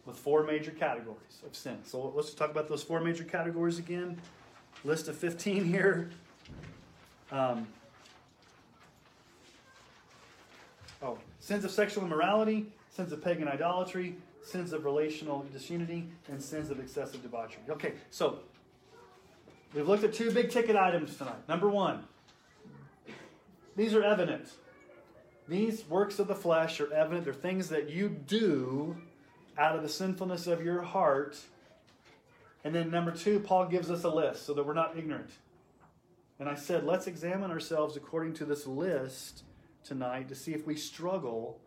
with 0.05 0.17
four 0.17 0.43
major 0.43 0.71
categories 0.71 1.41
of 1.45 1.55
sin. 1.55 1.77
So 1.83 2.13
let's 2.15 2.33
talk 2.33 2.49
about 2.49 2.69
those 2.69 2.83
four 2.83 3.01
major 3.01 3.23
categories 3.23 3.79
again. 3.79 4.19
List 4.83 5.07
of 5.07 5.17
15 5.17 5.65
here. 5.71 6.09
Um, 7.31 7.67
oh, 11.01 11.17
sins 11.39 11.65
of 11.65 11.71
sexual 11.71 12.05
immorality, 12.05 12.67
sins 12.89 13.11
of 13.11 13.23
pagan 13.23 13.47
idolatry, 13.47 14.15
sins 14.43 14.71
of 14.71 14.85
relational 14.85 15.45
disunity, 15.51 16.07
and 16.29 16.41
sins 16.41 16.69
of 16.69 16.79
excessive 16.79 17.21
debauchery. 17.21 17.63
Okay, 17.69 17.93
so 18.09 18.39
we've 19.73 19.87
looked 19.87 20.05
at 20.05 20.13
two 20.13 20.31
big 20.31 20.49
ticket 20.49 20.77
items 20.77 21.17
tonight. 21.17 21.47
Number 21.49 21.67
one, 21.67 22.05
these 23.75 23.93
are 23.93 24.03
evident. 24.03 24.47
These 25.47 25.87
works 25.87 26.19
of 26.19 26.27
the 26.27 26.35
flesh 26.35 26.79
are 26.81 26.91
evident. 26.91 27.23
They're 27.23 27.33
things 27.33 27.69
that 27.69 27.89
you 27.89 28.09
do 28.09 28.97
out 29.57 29.75
of 29.75 29.81
the 29.81 29.89
sinfulness 29.89 30.45
of 30.45 30.63
your 30.63 30.81
heart. 30.81 31.37
And 32.63 32.75
then, 32.75 32.91
number 32.91 33.11
two, 33.11 33.39
Paul 33.39 33.67
gives 33.67 33.89
us 33.89 34.03
a 34.03 34.09
list 34.09 34.45
so 34.45 34.53
that 34.53 34.65
we're 34.65 34.73
not 34.73 34.97
ignorant. 34.97 35.29
And 36.39 36.49
I 36.49 36.55
said, 36.55 36.83
let's 36.83 37.07
examine 37.07 37.49
ourselves 37.49 37.95
according 37.95 38.33
to 38.35 38.45
this 38.45 38.67
list 38.67 39.43
tonight 39.83 40.27
to 40.29 40.35
see 40.35 40.53
if 40.53 40.67
we 40.67 40.75
struggle 40.75 41.59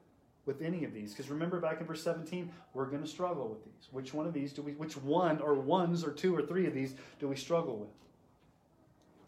with 0.44 0.62
any 0.62 0.84
of 0.84 0.92
these. 0.92 1.12
Because 1.12 1.30
remember 1.30 1.58
back 1.58 1.80
in 1.80 1.86
verse 1.86 2.02
17, 2.02 2.50
we're 2.74 2.86
going 2.86 3.02
to 3.02 3.08
struggle 3.08 3.48
with 3.48 3.64
these. 3.64 3.88
Which 3.90 4.12
one 4.12 4.26
of 4.26 4.34
these 4.34 4.52
do 4.52 4.62
we, 4.62 4.72
which 4.72 4.96
one 4.96 5.40
or 5.40 5.54
ones 5.54 6.04
or 6.04 6.12
two 6.12 6.36
or 6.36 6.42
three 6.42 6.66
of 6.66 6.74
these 6.74 6.94
do 7.18 7.28
we 7.28 7.36
struggle 7.36 7.78
with? 7.78 7.88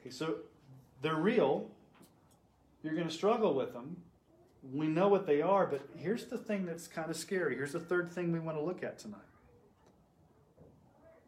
Okay, 0.00 0.10
so 0.10 0.36
they're 1.00 1.16
real. 1.16 1.70
You're 2.82 2.94
going 2.94 3.08
to 3.08 3.14
struggle 3.14 3.54
with 3.54 3.72
them 3.72 3.96
we 4.70 4.86
know 4.86 5.08
what 5.08 5.26
they 5.26 5.42
are, 5.42 5.66
but 5.66 5.82
here's 5.98 6.26
the 6.26 6.38
thing 6.38 6.66
that's 6.66 6.86
kind 6.86 7.10
of 7.10 7.16
scary. 7.16 7.56
Here's 7.56 7.72
the 7.72 7.80
third 7.80 8.12
thing 8.12 8.32
we 8.32 8.38
want 8.38 8.56
to 8.56 8.62
look 8.62 8.82
at 8.82 8.98
tonight. 8.98 9.20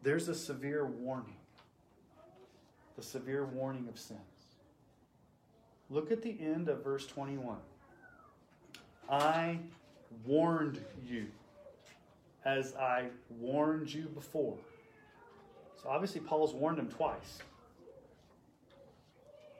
There's 0.01 0.29
a 0.29 0.35
severe 0.35 0.85
warning. 0.85 1.35
The 2.95 3.03
severe 3.03 3.45
warning 3.45 3.87
of 3.89 3.99
sins. 3.99 4.19
Look 5.89 6.11
at 6.11 6.21
the 6.21 6.37
end 6.39 6.69
of 6.69 6.83
verse 6.83 7.05
21. 7.07 7.57
I 9.09 9.59
warned 10.25 10.83
you 11.05 11.27
as 12.45 12.75
I 12.75 13.07
warned 13.29 13.93
you 13.93 14.05
before. 14.05 14.57
So 15.81 15.89
obviously, 15.89 16.21
Paul's 16.21 16.53
warned 16.53 16.79
him 16.79 16.89
twice 16.89 17.39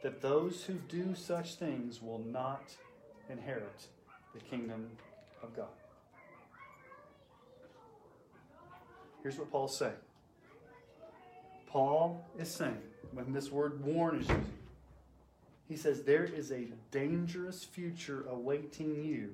that 0.02 0.22
those 0.22 0.64
who 0.64 0.74
do 0.74 1.16
such 1.16 1.56
things 1.56 2.02
will 2.02 2.20
not 2.20 2.62
inherit 3.30 3.88
the 4.34 4.40
kingdom 4.40 4.88
of 5.42 5.56
God. 5.56 5.68
Here's 9.24 9.38
what 9.38 9.52
Paul's 9.52 9.78
saying. 9.78 9.94
Paul 11.68 12.24
is 12.38 12.50
saying, 12.50 12.78
when 13.12 13.34
this 13.34 13.52
word 13.52 13.84
warn 13.84 14.22
is 14.22 14.30
used, 14.30 14.42
he 15.68 15.76
says 15.76 16.04
there 16.04 16.24
is 16.24 16.52
a 16.52 16.68
dangerous 16.92 17.64
future 17.64 18.26
awaiting 18.30 19.04
you 19.04 19.32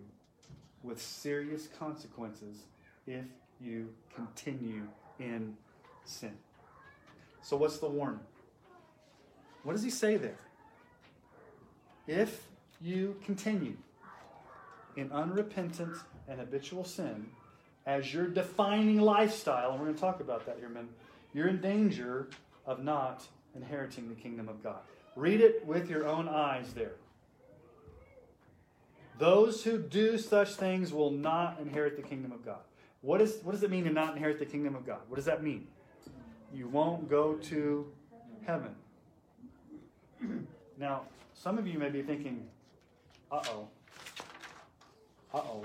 with 0.82 1.02
serious 1.02 1.68
consequences 1.78 2.64
if 3.06 3.26
you 3.60 3.90
continue 4.16 4.88
in 5.20 5.56
sin. 6.06 6.32
So, 7.42 7.58
what's 7.58 7.80
the 7.80 7.90
warning? 7.90 8.22
What 9.64 9.74
does 9.74 9.84
he 9.84 9.90
say 9.90 10.18
there? 10.18 10.40
If 12.08 12.48
you 12.82 13.16
continue 13.26 13.78
in 14.96 15.12
unrepentant 15.12 15.98
and 16.28 16.40
habitual 16.40 16.84
sin 16.84 17.28
as 17.86 18.14
your 18.14 18.28
defining 18.28 19.02
lifestyle, 19.02 19.72
and 19.72 19.80
we're 19.80 19.86
going 19.86 19.96
to 19.96 20.02
talk 20.02 20.20
about 20.20 20.46
that 20.46 20.58
here, 20.60 20.70
men, 20.70 20.90
you're 21.34 21.48
in 21.48 21.62
danger 21.62 22.28
of 22.66 22.84
not 22.84 23.24
inheriting 23.56 24.10
the 24.10 24.16
kingdom 24.16 24.48
of 24.48 24.62
God. 24.64 24.80
Read 25.16 25.42
it 25.42 25.66
with 25.66 25.90
your 25.90 26.08
own 26.08 26.28
eyes 26.28 26.74
there. 26.74 26.94
Those 29.18 29.64
who 29.64 29.78
do 29.78 30.18
such 30.18 30.56
things 30.56 30.94
will 30.94 31.12
not 31.12 31.60
inherit 31.60 31.96
the 31.96 32.02
kingdom 32.02 32.32
of 32.32 32.46
God. 32.46 32.60
What, 33.02 33.22
is, 33.22 33.40
what 33.44 33.52
does 33.52 33.64
it 33.64 33.72
mean 33.72 33.84
to 33.86 33.90
not 33.92 34.16
inherit 34.16 34.40
the 34.40 34.46
kingdom 34.46 34.76
of 34.76 34.86
God? 34.86 35.00
What 35.10 35.16
does 35.16 35.26
that 35.26 35.44
mean? 35.44 35.68
You 36.54 36.68
won't 36.68 37.10
go 37.10 37.34
to 37.34 37.88
heaven. 38.46 38.76
Now, 40.78 41.04
some 41.36 41.60
of 41.60 41.68
you 41.68 41.78
may 41.78 41.90
be 41.90 42.02
thinking, 42.02 42.48
uh 43.32 43.42
oh. 43.50 43.68
Uh 45.34 45.38
oh. 45.38 45.64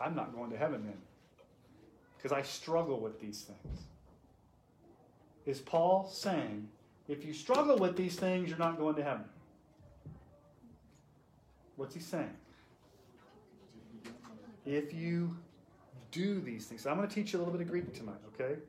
I'm 0.00 0.14
not 0.14 0.34
going 0.34 0.50
to 0.50 0.56
heaven 0.56 0.82
then 0.84 0.98
because 2.16 2.32
I 2.32 2.42
struggle 2.42 3.00
with 3.00 3.20
these 3.20 3.42
things. 3.42 3.80
Is 5.46 5.60
Paul 5.60 6.10
saying, 6.10 6.68
if 7.06 7.24
you 7.24 7.32
struggle 7.32 7.76
with 7.78 7.96
these 7.96 8.16
things, 8.16 8.48
you're 8.48 8.58
not 8.58 8.78
going 8.78 8.96
to 8.96 9.04
heaven? 9.04 9.24
What's 11.76 11.94
he 11.94 12.00
saying? 12.00 12.34
If 14.64 14.94
you 14.94 15.36
do 16.14 16.40
these 16.40 16.66
things. 16.66 16.82
So 16.82 16.90
I'm 16.90 16.96
going 16.96 17.08
to 17.08 17.14
teach 17.14 17.32
you 17.32 17.38
a 17.38 17.40
little 17.40 17.52
bit 17.52 17.60
of 17.60 17.68
Greek 17.68 17.92
tonight, 17.92 18.20
okay? 18.34 18.60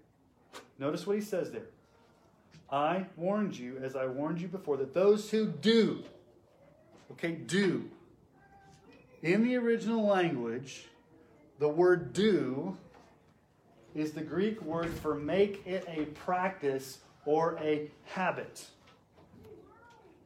Notice 0.80 1.06
what 1.06 1.16
he 1.16 1.22
says 1.22 1.52
there. 1.52 1.68
I 2.72 3.06
warned 3.16 3.56
you, 3.56 3.78
as 3.84 3.96
I 3.96 4.08
warned 4.08 4.42
you 4.42 4.48
before, 4.48 4.78
that 4.78 4.94
those 4.94 5.30
who 5.30 5.46
do, 5.46 6.04
okay, 7.12 7.32
do, 7.32 7.90
in 9.22 9.44
the 9.44 9.56
original 9.56 10.06
language, 10.06 10.86
the 11.60 11.70
word 11.70 12.14
do 12.14 12.78
is 13.96 14.12
the 14.12 14.22
Greek 14.22 14.62
word 14.62 14.94
for 14.94 15.16
make 15.16 15.66
it 15.66 15.86
a 15.88 16.06
practice 16.06 17.00
or 17.26 17.58
a 17.62 17.90
habit. 18.04 18.66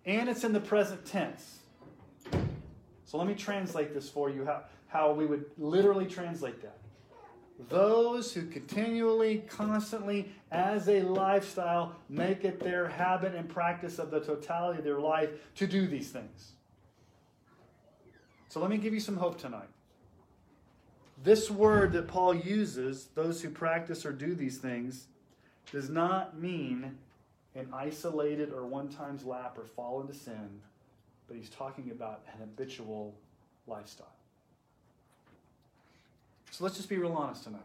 And 0.05 0.27
it's 0.27 0.43
in 0.43 0.53
the 0.53 0.59
present 0.59 1.05
tense. 1.05 1.59
So 3.05 3.17
let 3.17 3.27
me 3.27 3.35
translate 3.35 3.93
this 3.93 4.09
for 4.09 4.29
you 4.29 4.45
how, 4.45 4.63
how 4.87 5.13
we 5.13 5.25
would 5.25 5.45
literally 5.57 6.05
translate 6.05 6.61
that. 6.61 6.77
Those 7.67 8.33
who 8.33 8.45
continually, 8.47 9.43
constantly, 9.47 10.31
as 10.51 10.87
a 10.87 11.01
lifestyle, 11.01 11.95
make 12.07 12.45
it 12.45 12.59
their 12.59 12.87
habit 12.87 13.35
and 13.35 13.49
practice 13.49 13.99
of 13.99 14.11
the 14.11 14.21
totality 14.21 14.79
of 14.79 14.85
their 14.85 14.99
life 14.99 15.29
to 15.55 15.67
do 15.67 15.85
these 15.85 16.09
things. 16.09 16.53
So 18.49 18.59
let 18.59 18.69
me 18.69 18.77
give 18.77 18.93
you 18.93 18.99
some 18.99 19.17
hope 19.17 19.39
tonight. 19.39 19.69
This 21.23 21.51
word 21.51 21.93
that 21.93 22.07
Paul 22.07 22.33
uses, 22.33 23.09
those 23.13 23.41
who 23.41 23.49
practice 23.49 24.05
or 24.05 24.11
do 24.11 24.33
these 24.33 24.57
things, 24.57 25.05
does 25.71 25.89
not 25.89 26.39
mean 26.39 26.97
an 27.55 27.67
isolated 27.73 28.51
or 28.51 28.65
one 28.65 28.89
times 28.89 29.23
lap 29.23 29.55
or 29.57 29.65
fall 29.65 30.01
into 30.01 30.13
sin, 30.13 30.49
but 31.27 31.37
he's 31.37 31.49
talking 31.49 31.91
about 31.91 32.21
an 32.33 32.39
habitual 32.39 33.13
lifestyle. 33.67 34.07
So 36.49 36.63
let's 36.63 36.75
just 36.75 36.89
be 36.89 36.97
real 36.97 37.13
honest 37.13 37.43
tonight. 37.43 37.61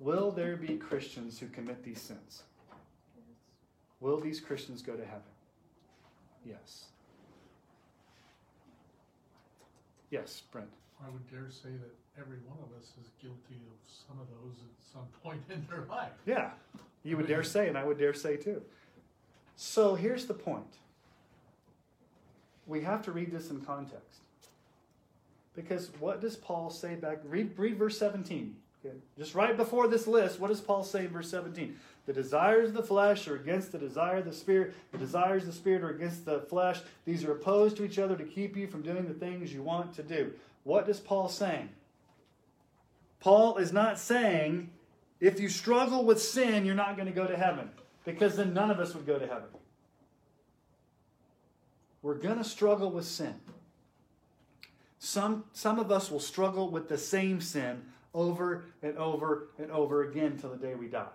Will 0.00 0.30
there 0.30 0.56
be 0.56 0.76
Christians 0.76 1.38
who 1.38 1.48
commit 1.48 1.84
these 1.84 2.00
sins? 2.00 2.44
Will 4.00 4.20
these 4.20 4.40
Christians 4.40 4.80
go 4.82 4.94
to 4.94 5.04
heaven? 5.04 5.22
Yes. 6.46 6.86
Yes, 10.14 10.44
Brent. 10.52 10.68
I 11.04 11.10
would 11.10 11.28
dare 11.28 11.50
say 11.50 11.70
that 11.70 12.20
every 12.20 12.36
one 12.46 12.58
of 12.62 12.70
us 12.80 12.92
is 13.02 13.10
guilty 13.20 13.60
of 13.66 13.92
some 14.06 14.16
of 14.20 14.28
those 14.28 14.62
at 14.62 14.92
some 14.92 15.06
point 15.24 15.42
in 15.50 15.66
their 15.68 15.84
life. 15.90 16.12
Yeah, 16.24 16.50
you 17.02 17.16
would 17.16 17.26
dare 17.26 17.42
say, 17.42 17.66
and 17.66 17.76
I 17.76 17.82
would 17.82 17.98
dare 17.98 18.14
say 18.14 18.36
too. 18.36 18.62
So 19.56 19.96
here's 19.96 20.26
the 20.26 20.34
point 20.34 20.78
we 22.68 22.82
have 22.82 23.02
to 23.06 23.12
read 23.12 23.32
this 23.32 23.50
in 23.50 23.60
context. 23.62 24.20
Because 25.56 25.90
what 25.98 26.20
does 26.20 26.36
Paul 26.36 26.70
say 26.70 26.94
back? 26.94 27.18
Read, 27.24 27.58
read 27.58 27.76
verse 27.76 27.98
17. 27.98 28.54
Okay? 28.86 28.94
Just 29.18 29.34
right 29.34 29.56
before 29.56 29.88
this 29.88 30.06
list, 30.06 30.38
what 30.38 30.48
does 30.48 30.60
Paul 30.60 30.84
say 30.84 31.06
in 31.06 31.08
verse 31.08 31.28
17? 31.28 31.74
The 32.06 32.12
desires 32.12 32.68
of 32.68 32.74
the 32.74 32.82
flesh 32.82 33.26
are 33.28 33.36
against 33.36 33.72
the 33.72 33.78
desire 33.78 34.18
of 34.18 34.26
the 34.26 34.32
spirit. 34.32 34.74
The 34.92 34.98
desires 34.98 35.42
of 35.42 35.48
the 35.48 35.54
spirit 35.54 35.82
are 35.82 35.90
against 35.90 36.24
the 36.26 36.40
flesh. 36.40 36.80
These 37.06 37.24
are 37.24 37.32
opposed 37.32 37.76
to 37.78 37.84
each 37.84 37.98
other 37.98 38.16
to 38.16 38.24
keep 38.24 38.56
you 38.56 38.66
from 38.66 38.82
doing 38.82 39.08
the 39.08 39.14
things 39.14 39.52
you 39.52 39.62
want 39.62 39.94
to 39.94 40.02
do. 40.02 40.32
What 40.64 40.86
does 40.86 41.00
Paul 41.00 41.28
saying? 41.28 41.70
Paul 43.20 43.56
is 43.56 43.72
not 43.72 43.98
saying 43.98 44.70
if 45.18 45.40
you 45.40 45.48
struggle 45.48 46.04
with 46.04 46.20
sin, 46.20 46.66
you're 46.66 46.74
not 46.74 46.96
going 46.96 47.08
to 47.08 47.14
go 47.14 47.26
to 47.26 47.36
heaven, 47.36 47.70
because 48.04 48.36
then 48.36 48.52
none 48.52 48.70
of 48.70 48.78
us 48.80 48.94
would 48.94 49.06
go 49.06 49.18
to 49.18 49.26
heaven. 49.26 49.48
We're 52.02 52.16
going 52.16 52.36
to 52.36 52.44
struggle 52.44 52.90
with 52.90 53.06
sin. 53.06 53.34
Some, 54.98 55.44
some 55.54 55.78
of 55.78 55.90
us 55.90 56.10
will 56.10 56.20
struggle 56.20 56.68
with 56.68 56.90
the 56.90 56.98
same 56.98 57.40
sin 57.40 57.82
over 58.12 58.66
and 58.82 58.98
over 58.98 59.48
and 59.58 59.70
over 59.70 60.02
again 60.02 60.36
till 60.38 60.50
the 60.50 60.58
day 60.58 60.74
we 60.74 60.88
die. 60.88 61.06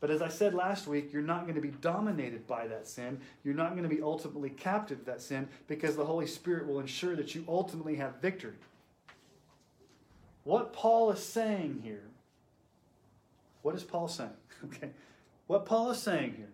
But 0.00 0.10
as 0.10 0.22
I 0.22 0.28
said 0.28 0.54
last 0.54 0.86
week, 0.86 1.12
you're 1.12 1.22
not 1.22 1.42
going 1.42 1.56
to 1.56 1.60
be 1.60 1.72
dominated 1.80 2.46
by 2.46 2.68
that 2.68 2.86
sin. 2.86 3.20
You're 3.42 3.54
not 3.54 3.70
going 3.70 3.82
to 3.82 3.94
be 3.94 4.00
ultimately 4.00 4.50
captive 4.50 5.00
to 5.00 5.04
that 5.06 5.20
sin 5.20 5.48
because 5.66 5.96
the 5.96 6.04
Holy 6.04 6.26
Spirit 6.26 6.68
will 6.68 6.78
ensure 6.78 7.16
that 7.16 7.34
you 7.34 7.44
ultimately 7.48 7.96
have 7.96 8.20
victory. 8.22 8.54
What 10.44 10.72
Paul 10.72 11.10
is 11.10 11.22
saying 11.22 11.80
here, 11.82 12.04
what 13.62 13.74
is 13.74 13.84
Paul 13.84 14.08
saying? 14.08 14.30
Okay. 14.64 14.90
What 15.46 15.66
Paul 15.66 15.92
is 15.92 15.98
saying 15.98 16.34
here 16.36 16.50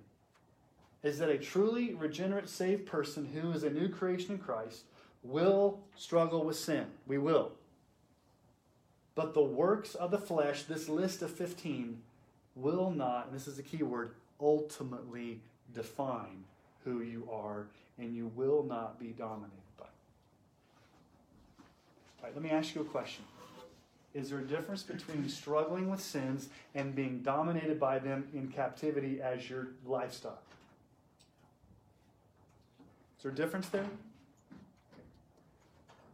is 1.03 1.19
that 1.19 1.31
a 1.31 1.39
truly 1.39 1.95
regenerate, 1.95 2.51
saved 2.51 2.87
person 2.87 3.27
who 3.27 3.51
is 3.53 3.65
a 3.65 3.71
new 3.71 3.89
creation 3.89 4.33
in 4.33 4.39
Christ 4.39 4.85
will 5.23 5.81
struggle 5.97 6.45
with 6.45 6.57
sin. 6.57 6.87
We 7.07 7.17
will. 7.17 7.53
But 9.15 9.33
the 9.33 9.43
works 9.43 9.95
of 9.95 10.11
the 10.11 10.19
flesh, 10.19 10.65
this 10.65 10.89
list 10.89 11.23
of 11.23 11.31
15, 11.31 12.03
will 12.55 12.91
not, 12.91 13.27
and 13.27 13.35
this 13.35 13.47
is 13.47 13.59
a 13.59 13.63
key 13.63 13.83
word, 13.83 14.15
ultimately 14.41 15.41
define 15.73 16.45
who 16.85 17.03
you 17.03 17.29
are, 17.33 17.67
and 17.99 18.15
you 18.15 18.31
will 18.35 18.63
not 18.63 18.99
be 18.99 19.09
dominated 19.09 19.53
by. 19.79 19.85
All 22.19 22.25
right, 22.25 22.35
let 22.35 22.43
me 22.43 22.51
ask 22.51 22.75
you 22.75 22.81
a 22.81 22.85
question. 22.85 23.25
Is 24.15 24.31
there 24.31 24.39
a 24.39 24.45
difference 24.45 24.83
between 24.85 25.29
struggling 25.29 25.91
with 25.91 26.01
sins 26.01 26.49
and 26.75 26.95
being 26.95 27.21
dominated 27.21 27.81
by 27.81 27.99
them 27.99 28.29
in 28.33 28.49
captivity 28.49 29.21
as 29.21 29.51
your 29.51 29.69
lifestyle? 29.85 30.39
Is 33.19 33.25
there 33.25 33.33
a 33.33 33.35
difference 33.35 33.69
there? 33.71 33.87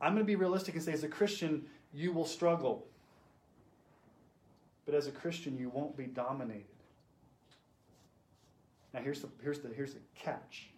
I'm 0.00 0.14
going 0.14 0.24
to 0.24 0.26
be 0.26 0.36
realistic 0.36 0.74
and 0.74 0.82
say, 0.82 0.92
as 0.92 1.04
a 1.04 1.08
Christian, 1.08 1.66
you 1.92 2.12
will 2.12 2.24
struggle. 2.24 2.86
But 4.90 4.96
as 4.96 5.06
a 5.06 5.12
Christian, 5.12 5.56
you 5.56 5.68
won't 5.68 5.96
be 5.96 6.06
dominated. 6.06 6.64
Now, 8.92 8.98
here's 8.98 9.20
the, 9.20 9.28
here's 9.40 9.60
the, 9.60 9.68
here's 9.68 9.94
the 9.94 10.00
catch. 10.16 10.70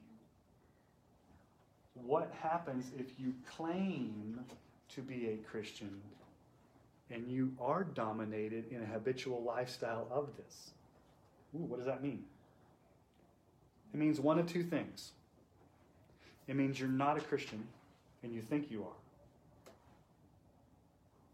What 1.94 2.30
happens 2.42 2.90
if 2.98 3.18
you 3.18 3.32
claim 3.56 4.38
to 4.90 5.00
be 5.00 5.30
a 5.30 5.36
Christian 5.48 5.98
and 7.10 7.26
you 7.26 7.52
are 7.58 7.84
dominated 7.84 8.66
in 8.70 8.82
a 8.82 8.84
habitual 8.84 9.42
lifestyle 9.44 10.06
of 10.10 10.28
this? 10.36 10.72
Ooh, 11.54 11.64
what 11.64 11.78
does 11.78 11.86
that 11.86 12.02
mean? 12.02 12.22
It 13.94 13.96
means 13.98 14.20
one 14.20 14.38
of 14.38 14.46
two 14.46 14.62
things. 14.62 15.12
It 16.48 16.56
means 16.56 16.78
you're 16.78 16.90
not 16.90 17.16
a 17.16 17.22
Christian 17.22 17.66
and 18.22 18.34
you 18.34 18.42
think 18.42 18.70
you 18.70 18.82
are 18.82 19.02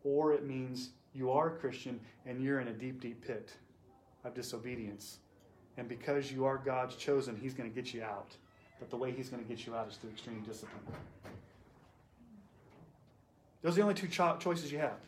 or 0.04 0.32
it 0.32 0.46
means 0.46 0.90
you 1.14 1.30
are 1.30 1.48
a 1.48 1.58
Christian 1.58 2.00
and 2.26 2.42
you're 2.42 2.60
in 2.60 2.68
a 2.68 2.72
deep, 2.72 3.00
deep 3.00 3.26
pit 3.26 3.52
of 4.24 4.34
disobedience. 4.34 5.18
And 5.76 5.88
because 5.88 6.32
you 6.32 6.44
are 6.44 6.58
God's 6.58 6.96
chosen, 6.96 7.36
He's 7.36 7.54
going 7.54 7.68
to 7.68 7.74
get 7.74 7.94
you 7.94 8.02
out. 8.02 8.36
But 8.78 8.90
the 8.90 8.96
way 8.96 9.12
He's 9.12 9.28
going 9.28 9.42
to 9.42 9.48
get 9.48 9.66
you 9.66 9.74
out 9.74 9.88
is 9.88 9.96
through 9.96 10.10
extreme 10.10 10.42
discipline. 10.42 10.80
Those 13.62 13.72
are 13.72 13.76
the 13.76 13.82
only 13.82 13.94
two 13.94 14.08
cho- 14.08 14.36
choices 14.38 14.70
you 14.70 14.78
have. 14.78 14.98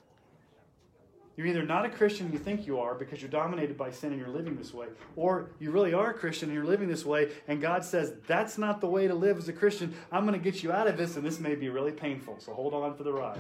You're 1.37 1.47
either 1.47 1.63
not 1.63 1.87
a 1.87 1.89
Christian 1.89 2.31
you 2.33 2.39
think 2.39 2.67
you 2.67 2.79
are 2.81 2.95
because 2.95 3.23
you're 3.23 3.31
dominated 3.31 3.79
by 3.79 3.91
sin 3.91 4.11
and 4.11 4.21
you're 4.21 4.29
living 4.29 4.57
this 4.57 4.75
way, 4.75 4.89
or 5.17 5.51
you 5.59 5.71
really 5.71 5.95
are 5.95 6.11
a 6.11 6.15
Christian 6.15 6.51
and 6.51 6.55
you're 6.55 6.67
living 6.67 6.89
this 6.89 7.05
way, 7.05 7.31
and 7.49 7.63
God 7.63 7.85
says, 7.85 8.13
That's 8.27 8.59
not 8.59 8.81
the 8.81 8.89
way 8.89 9.07
to 9.07 9.15
live 9.15 9.39
as 9.39 9.49
a 9.49 9.53
Christian. 9.53 9.95
I'm 10.13 10.27
going 10.27 10.39
to 10.39 10.45
get 10.45 10.63
you 10.63 10.73
out 10.73 10.87
of 10.87 10.97
this, 10.97 11.17
and 11.17 11.25
this 11.25 11.41
may 11.41 11.55
be 11.55 11.69
really 11.69 11.93
painful. 11.93 12.37
So 12.41 12.53
hold 12.53 12.75
on 12.75 12.95
for 12.95 13.05
the 13.05 13.13
ride. 13.13 13.39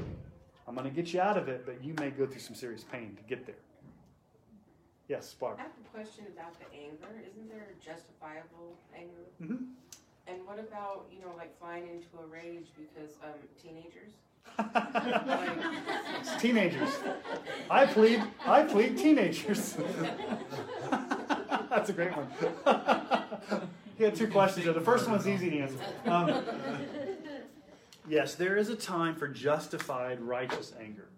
I'm 0.66 0.74
going 0.74 0.88
to 0.88 0.94
get 0.94 1.12
you 1.12 1.20
out 1.20 1.36
of 1.36 1.48
it, 1.48 1.66
but 1.66 1.82
you 1.82 1.94
may 1.98 2.10
go 2.10 2.26
through 2.26 2.40
some 2.40 2.54
serious 2.54 2.84
pain 2.84 3.16
to 3.16 3.22
get 3.22 3.46
there. 3.46 3.56
Yes, 5.08 5.34
Barb. 5.34 5.56
I 5.58 5.62
have 5.62 5.72
a 5.84 5.88
question 5.88 6.24
about 6.32 6.54
the 6.60 6.66
anger. 6.72 7.20
Isn't 7.28 7.48
there 7.48 7.66
justifiable 7.84 8.76
anger? 8.96 9.26
Mm-hmm. 9.42 9.64
And 10.28 10.46
what 10.46 10.60
about, 10.60 11.06
you 11.12 11.20
know, 11.20 11.34
like 11.36 11.58
flying 11.58 11.88
into 11.88 12.06
a 12.22 12.26
rage 12.26 12.68
because 12.76 13.16
um, 13.24 13.32
teenagers? 13.60 14.12
It's 16.20 16.40
teenagers. 16.40 16.90
I 17.70 17.86
plead. 17.86 18.22
I 18.46 18.62
plead 18.62 18.98
teenagers. 18.98 19.76
That's 21.70 21.88
a 21.88 21.92
great 21.92 22.12
one. 22.16 22.28
he 23.98 24.04
had 24.04 24.14
two 24.14 24.28
questions 24.28 24.64
there. 24.64 24.74
The 24.74 24.80
first 24.80 25.08
one's 25.08 25.26
easy 25.26 25.50
to 25.50 25.58
answer. 25.60 25.78
Um, 26.04 26.42
yes, 28.10 28.34
there 28.34 28.56
is 28.56 28.68
a 28.68 28.76
time 28.76 29.14
for 29.14 29.28
justified 29.28 30.20
righteous 30.20 30.72
anger. 30.80 31.08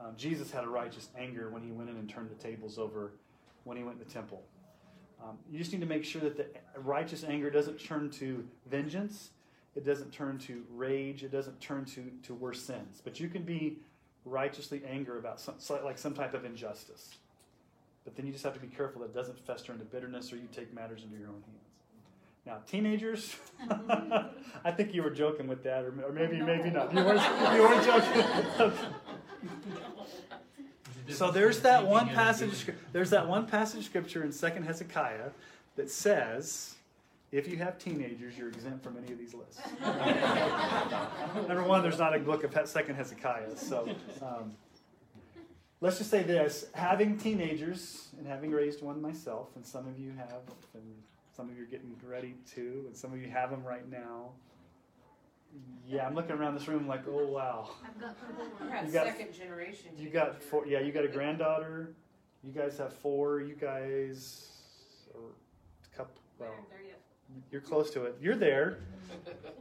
Um, 0.00 0.14
Jesus 0.16 0.50
had 0.50 0.64
a 0.64 0.68
righteous 0.68 1.08
anger 1.18 1.50
when 1.50 1.62
he 1.62 1.70
went 1.70 1.90
in 1.90 1.96
and 1.96 2.08
turned 2.08 2.30
the 2.30 2.42
tables 2.42 2.78
over 2.78 3.12
when 3.64 3.76
he 3.76 3.82
went 3.82 3.98
to 3.98 4.04
the 4.04 4.10
temple. 4.10 4.42
Um, 5.22 5.36
you 5.50 5.58
just 5.58 5.72
need 5.72 5.80
to 5.80 5.86
make 5.86 6.04
sure 6.04 6.22
that 6.22 6.36
the 6.38 6.46
righteous 6.80 7.24
anger 7.24 7.50
doesn't 7.50 7.78
turn 7.78 8.10
to 8.12 8.46
vengeance 8.70 9.30
it 9.76 9.84
doesn't 9.84 10.12
turn 10.12 10.38
to 10.38 10.64
rage, 10.70 11.22
it 11.22 11.30
doesn't 11.30 11.60
turn 11.60 11.84
to, 11.86 12.10
to 12.24 12.34
worse 12.34 12.60
sins. 12.62 13.00
But 13.02 13.20
you 13.20 13.28
can 13.28 13.42
be 13.42 13.78
righteously 14.24 14.82
angry 14.88 15.18
about 15.18 15.40
some, 15.40 15.54
like 15.84 15.98
some 15.98 16.14
type 16.14 16.34
of 16.34 16.44
injustice. 16.44 17.14
But 18.04 18.16
then 18.16 18.26
you 18.26 18.32
just 18.32 18.44
have 18.44 18.54
to 18.54 18.60
be 18.60 18.66
careful 18.66 19.02
that 19.02 19.08
it 19.08 19.14
doesn't 19.14 19.38
fester 19.46 19.72
into 19.72 19.84
bitterness 19.84 20.32
or 20.32 20.36
you 20.36 20.48
take 20.52 20.74
matters 20.74 21.02
into 21.04 21.16
your 21.18 21.28
own 21.28 21.42
hands. 21.46 21.59
Now, 22.46 22.58
teenagers, 22.66 23.36
I 24.64 24.70
think 24.70 24.94
you 24.94 25.02
were 25.02 25.10
joking 25.10 25.46
with 25.46 25.62
that, 25.64 25.84
or, 25.84 25.92
or 26.04 26.12
maybe, 26.12 26.40
maybe 26.40 26.70
not. 26.70 26.92
You 26.94 27.04
weren't, 27.04 27.54
you 27.54 27.62
weren't 27.62 27.84
joking. 27.84 28.72
so 31.14 31.30
there's 31.30 31.60
that 31.60 31.86
one 31.86 32.08
passage. 32.08 32.66
There's 32.92 33.10
that 33.10 33.28
one 33.28 33.46
passage 33.46 33.84
scripture 33.84 34.24
in 34.24 34.32
Second 34.32 34.64
Hezekiah 34.64 35.30
that 35.76 35.90
says, 35.90 36.76
if 37.30 37.46
you 37.46 37.58
have 37.58 37.78
teenagers, 37.78 38.36
you're 38.38 38.48
exempt 38.48 38.82
from 38.82 38.96
any 38.96 39.12
of 39.12 39.18
these 39.18 39.34
lists. 39.34 39.60
Number 41.46 41.62
one, 41.62 41.82
there's 41.82 41.98
not 41.98 42.16
a 42.16 42.18
book 42.20 42.42
of 42.42 42.68
Second 42.68 42.96
Hezekiah, 42.96 43.56
so. 43.56 43.88
Um, 44.22 44.52
let's 45.80 45.98
just 45.98 46.10
say 46.10 46.22
this 46.22 46.66
having 46.72 47.18
teenagers 47.18 48.08
and 48.18 48.26
having 48.26 48.50
raised 48.50 48.82
one 48.82 49.00
myself, 49.00 49.48
and 49.56 49.64
some 49.64 49.86
of 49.86 49.98
you 49.98 50.10
have, 50.16 50.42
and 50.74 51.02
some 51.36 51.48
of 51.48 51.56
you 51.56 51.62
are 51.62 51.66
getting 51.66 51.94
ready 52.06 52.34
to, 52.54 52.84
and 52.86 52.96
some 52.96 53.12
of 53.12 53.20
you 53.20 53.28
have 53.30 53.50
them 53.50 53.64
right 53.64 53.88
now. 53.90 54.30
Yeah, 55.88 56.06
I'm 56.06 56.14
looking 56.14 56.32
around 56.32 56.54
this 56.54 56.68
room 56.68 56.86
like, 56.86 57.02
oh 57.08 57.26
wow. 57.26 57.70
You 58.86 58.92
got 58.92 59.06
second 59.06 59.32
generation. 59.32 59.90
You 59.98 60.08
got 60.08 60.40
four. 60.42 60.66
Yeah, 60.66 60.80
you 60.80 60.92
got 60.92 61.04
a 61.04 61.08
granddaughter. 61.08 61.94
You 62.44 62.52
guys 62.52 62.78
have 62.78 62.92
four. 62.92 63.40
You 63.40 63.54
guys 63.54 64.48
are 65.14 65.20
a 65.20 65.96
couple. 65.96 66.22
Well, 66.38 66.54
you're 67.50 67.60
close 67.60 67.90
to 67.90 68.04
it. 68.04 68.16
You're 68.20 68.36
there. 68.36 68.78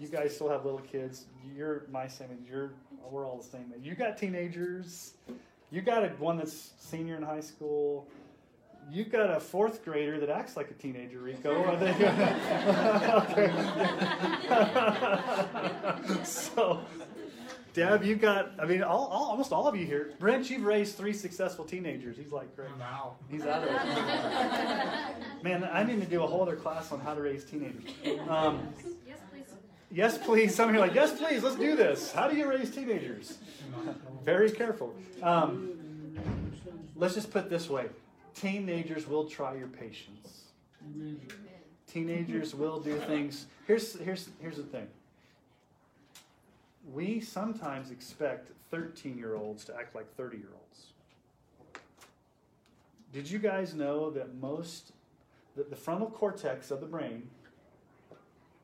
You 0.00 0.06
guys 0.06 0.32
still 0.32 0.48
have 0.48 0.64
little 0.64 0.78
kids. 0.78 1.24
You're 1.56 1.86
my 1.90 2.06
same 2.06 2.28
age. 2.30 2.48
You're 2.48 2.70
we're 3.10 3.26
all 3.26 3.36
the 3.38 3.42
same 3.42 3.72
age. 3.74 3.84
You 3.84 3.96
got 3.96 4.16
teenagers. 4.16 5.14
You 5.72 5.82
got 5.82 6.04
a 6.04 6.08
one 6.10 6.36
that's 6.36 6.70
senior 6.78 7.16
in 7.16 7.22
high 7.22 7.40
school. 7.40 8.06
You 8.90 9.04
got 9.04 9.36
a 9.36 9.40
fourth 9.40 9.84
grader 9.84 10.18
that 10.20 10.30
acts 10.30 10.56
like 10.56 10.70
a 10.70 10.74
teenager, 10.74 11.18
Rico. 11.18 11.62
Are 11.64 11.76
they? 11.76 11.92
so, 16.24 16.80
Deb, 17.74 18.02
you 18.02 18.16
got, 18.16 18.52
I 18.58 18.64
mean, 18.64 18.82
all, 18.82 19.06
all, 19.06 19.30
almost 19.30 19.52
all 19.52 19.68
of 19.68 19.76
you 19.76 19.84
here. 19.84 20.14
Brent, 20.18 20.48
you've 20.48 20.64
raised 20.64 20.96
three 20.96 21.12
successful 21.12 21.66
teenagers. 21.66 22.16
He's 22.16 22.32
like, 22.32 22.56
great. 22.56 22.70
I'm. 22.70 23.12
He's 23.30 23.44
out 23.44 23.62
of 23.62 23.68
it. 23.68 25.16
Man, 25.42 25.68
I 25.70 25.82
need 25.82 26.00
to 26.00 26.06
do 26.06 26.22
a 26.22 26.26
whole 26.26 26.40
other 26.40 26.56
class 26.56 26.90
on 26.90 27.00
how 27.00 27.14
to 27.14 27.20
raise 27.20 27.44
teenagers. 27.44 27.90
Um, 28.26 28.72
yes, 29.06 29.18
please. 29.30 29.44
Yes, 29.90 30.18
please. 30.18 30.54
Some 30.54 30.70
of 30.70 30.74
you 30.74 30.80
are 30.80 30.86
like, 30.86 30.94
yes, 30.94 31.18
please, 31.18 31.42
let's 31.42 31.56
do 31.56 31.76
this. 31.76 32.10
How 32.10 32.26
do 32.28 32.36
you 32.36 32.48
raise 32.48 32.70
teenagers? 32.74 33.36
Very 34.24 34.50
careful. 34.50 34.94
Um, 35.22 35.74
let's 36.96 37.14
just 37.14 37.30
put 37.30 37.50
this 37.50 37.68
way 37.68 37.88
teenagers 38.34 39.06
will 39.06 39.24
try 39.24 39.54
your 39.54 39.68
patience. 39.68 40.44
Teenagers 41.86 42.54
will 42.54 42.80
do 42.80 42.98
things. 43.00 43.46
Here's, 43.66 43.98
here's, 43.98 44.28
here's 44.40 44.56
the 44.56 44.62
thing 44.62 44.88
we 46.92 47.20
sometimes 47.20 47.90
expect 47.90 48.50
13 48.70 49.18
year 49.18 49.34
olds 49.34 49.64
to 49.66 49.74
act 49.74 49.94
like 49.94 50.14
30 50.16 50.38
year 50.38 50.48
olds. 50.54 50.86
Did 53.12 53.30
you 53.30 53.38
guys 53.38 53.74
know 53.74 54.10
that 54.10 54.34
most, 54.34 54.92
that 55.56 55.70
the 55.70 55.76
frontal 55.76 56.10
cortex 56.10 56.70
of 56.70 56.80
the 56.80 56.86
brain, 56.86 57.28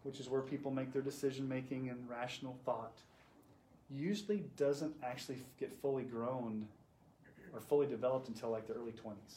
which 0.03 0.21
is 0.21 0.29
where 0.29 0.43
people 0.43 0.71
make 0.71 0.93
their 0.93 1.03
decision 1.03 1.49
making 1.49 1.89
and 1.89 1.99
rational 2.09 2.57
thought, 2.65 2.99
usually 3.91 4.45
doesn't 4.57 4.95
actually 5.03 5.39
get 5.59 5.73
fully 5.81 6.03
grown 6.03 6.67
or 7.53 7.61
fully 7.61 7.87
developed 7.87 8.29
until 8.29 8.51
like 8.51 8.67
the 8.67 8.75
early 8.75 8.93
20s. 8.93 9.37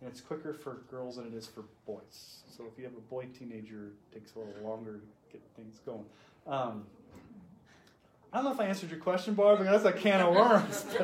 And 0.00 0.10
it's 0.10 0.20
quicker 0.20 0.52
for 0.52 0.82
girls 0.90 1.16
than 1.16 1.26
it 1.26 1.34
is 1.34 1.46
for 1.46 1.64
boys. 1.86 2.40
So 2.54 2.64
if 2.70 2.78
you 2.78 2.84
have 2.84 2.94
a 2.94 3.00
boy 3.00 3.26
teenager, 3.38 3.92
it 4.12 4.14
takes 4.14 4.34
a 4.34 4.38
little 4.38 4.62
longer 4.62 4.94
to 4.94 5.32
get 5.32 5.42
things 5.56 5.80
going. 5.84 6.04
Um, 6.46 6.84
I 8.32 8.36
don't 8.38 8.44
know 8.46 8.52
if 8.52 8.60
I 8.60 8.66
answered 8.66 8.90
your 8.90 9.00
question, 9.00 9.34
Barb, 9.34 9.64
that's 9.64 9.84
a 9.84 9.92
can 9.92 10.20
of 10.20 10.34
worms. 10.34 10.84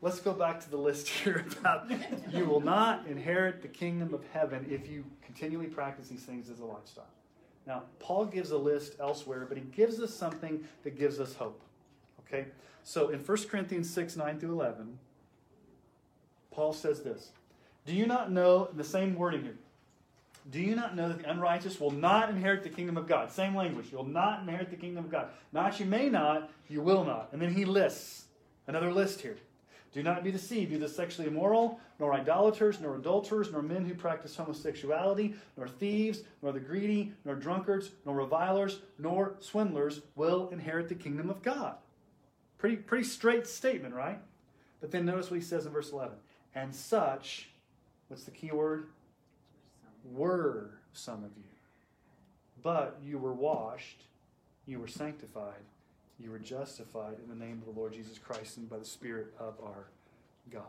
Let's 0.00 0.18
go 0.18 0.32
back 0.32 0.60
to 0.64 0.70
the 0.70 0.76
list 0.76 1.08
here 1.08 1.44
about 1.60 1.90
you 2.32 2.44
will 2.44 2.60
not 2.60 3.06
inherit 3.06 3.62
the 3.62 3.68
kingdom 3.68 4.12
of 4.12 4.24
heaven 4.32 4.66
if 4.68 4.90
you 4.90 5.04
continually 5.24 5.68
practice 5.68 6.08
these 6.08 6.22
things 6.22 6.50
as 6.50 6.58
a 6.58 6.64
lifestyle. 6.64 7.06
Now, 7.66 7.84
Paul 8.00 8.24
gives 8.26 8.50
a 8.50 8.58
list 8.58 8.96
elsewhere, 8.98 9.46
but 9.48 9.56
he 9.56 9.62
gives 9.62 10.00
us 10.00 10.12
something 10.12 10.64
that 10.82 10.98
gives 10.98 11.20
us 11.20 11.34
hope. 11.34 11.62
Okay? 12.26 12.46
So 12.82 13.10
in 13.10 13.20
1 13.20 13.38
Corinthians 13.48 13.88
6 13.90 14.16
9 14.16 14.40
through 14.40 14.52
11, 14.52 14.98
Paul 16.52 16.72
says 16.72 17.02
this 17.02 17.30
Do 17.86 17.94
you 17.94 18.06
not 18.06 18.30
know, 18.30 18.68
the 18.74 18.84
same 18.84 19.14
wording 19.14 19.42
here, 19.42 19.56
do 20.50 20.60
you 20.60 20.74
not 20.74 20.96
know 20.96 21.08
that 21.08 21.22
the 21.22 21.30
unrighteous 21.30 21.78
will 21.78 21.92
not 21.92 22.28
inherit 22.28 22.64
the 22.64 22.68
kingdom 22.68 22.96
of 22.96 23.06
God? 23.06 23.30
Same 23.30 23.54
language. 23.54 23.92
You 23.92 23.98
will 23.98 24.04
not 24.04 24.40
inherit 24.40 24.70
the 24.70 24.76
kingdom 24.76 25.04
of 25.04 25.10
God. 25.10 25.28
Not 25.52 25.78
you 25.78 25.86
may 25.86 26.08
not, 26.08 26.50
you 26.68 26.82
will 26.82 27.04
not. 27.04 27.28
And 27.32 27.40
then 27.40 27.54
he 27.54 27.64
lists 27.64 28.24
another 28.66 28.92
list 28.92 29.20
here. 29.20 29.36
Do 29.92 30.02
not 30.02 30.24
be 30.24 30.32
deceived, 30.32 30.72
neither 30.72 30.88
sexually 30.88 31.28
immoral, 31.28 31.78
nor 32.00 32.14
idolaters, 32.14 32.80
nor 32.80 32.96
adulterers, 32.96 33.52
nor 33.52 33.60
men 33.60 33.84
who 33.84 33.94
practice 33.94 34.34
homosexuality, 34.34 35.34
nor 35.56 35.68
thieves, 35.68 36.22
nor 36.40 36.50
the 36.52 36.60
greedy, 36.60 37.12
nor 37.26 37.34
drunkards, 37.34 37.90
nor 38.06 38.16
revilers, 38.16 38.80
nor 38.98 39.34
swindlers 39.38 40.00
will 40.16 40.48
inherit 40.48 40.88
the 40.88 40.94
kingdom 40.94 41.28
of 41.28 41.42
God. 41.42 41.76
Pretty, 42.56 42.76
pretty 42.76 43.04
straight 43.04 43.46
statement, 43.46 43.94
right? 43.94 44.18
But 44.80 44.90
then 44.90 45.04
notice 45.04 45.30
what 45.30 45.38
he 45.38 45.44
says 45.44 45.66
in 45.66 45.72
verse 45.72 45.92
11. 45.92 46.16
And 46.54 46.74
such, 46.74 47.48
what's 48.08 48.24
the 48.24 48.30
key 48.30 48.50
word? 48.50 48.86
were 50.04 50.70
some 50.92 51.24
of 51.24 51.30
you. 51.36 51.44
But 52.62 52.98
you 53.02 53.18
were 53.18 53.32
washed, 53.32 54.04
you 54.66 54.78
were 54.78 54.88
sanctified, 54.88 55.64
you 56.18 56.30
were 56.30 56.38
justified 56.38 57.16
in 57.22 57.28
the 57.28 57.44
name 57.44 57.62
of 57.66 57.74
the 57.74 57.78
Lord 57.78 57.92
Jesus 57.92 58.18
Christ 58.18 58.56
and 58.56 58.68
by 58.68 58.78
the 58.78 58.84
Spirit 58.84 59.34
of 59.38 59.54
our 59.62 59.88
God. 60.50 60.62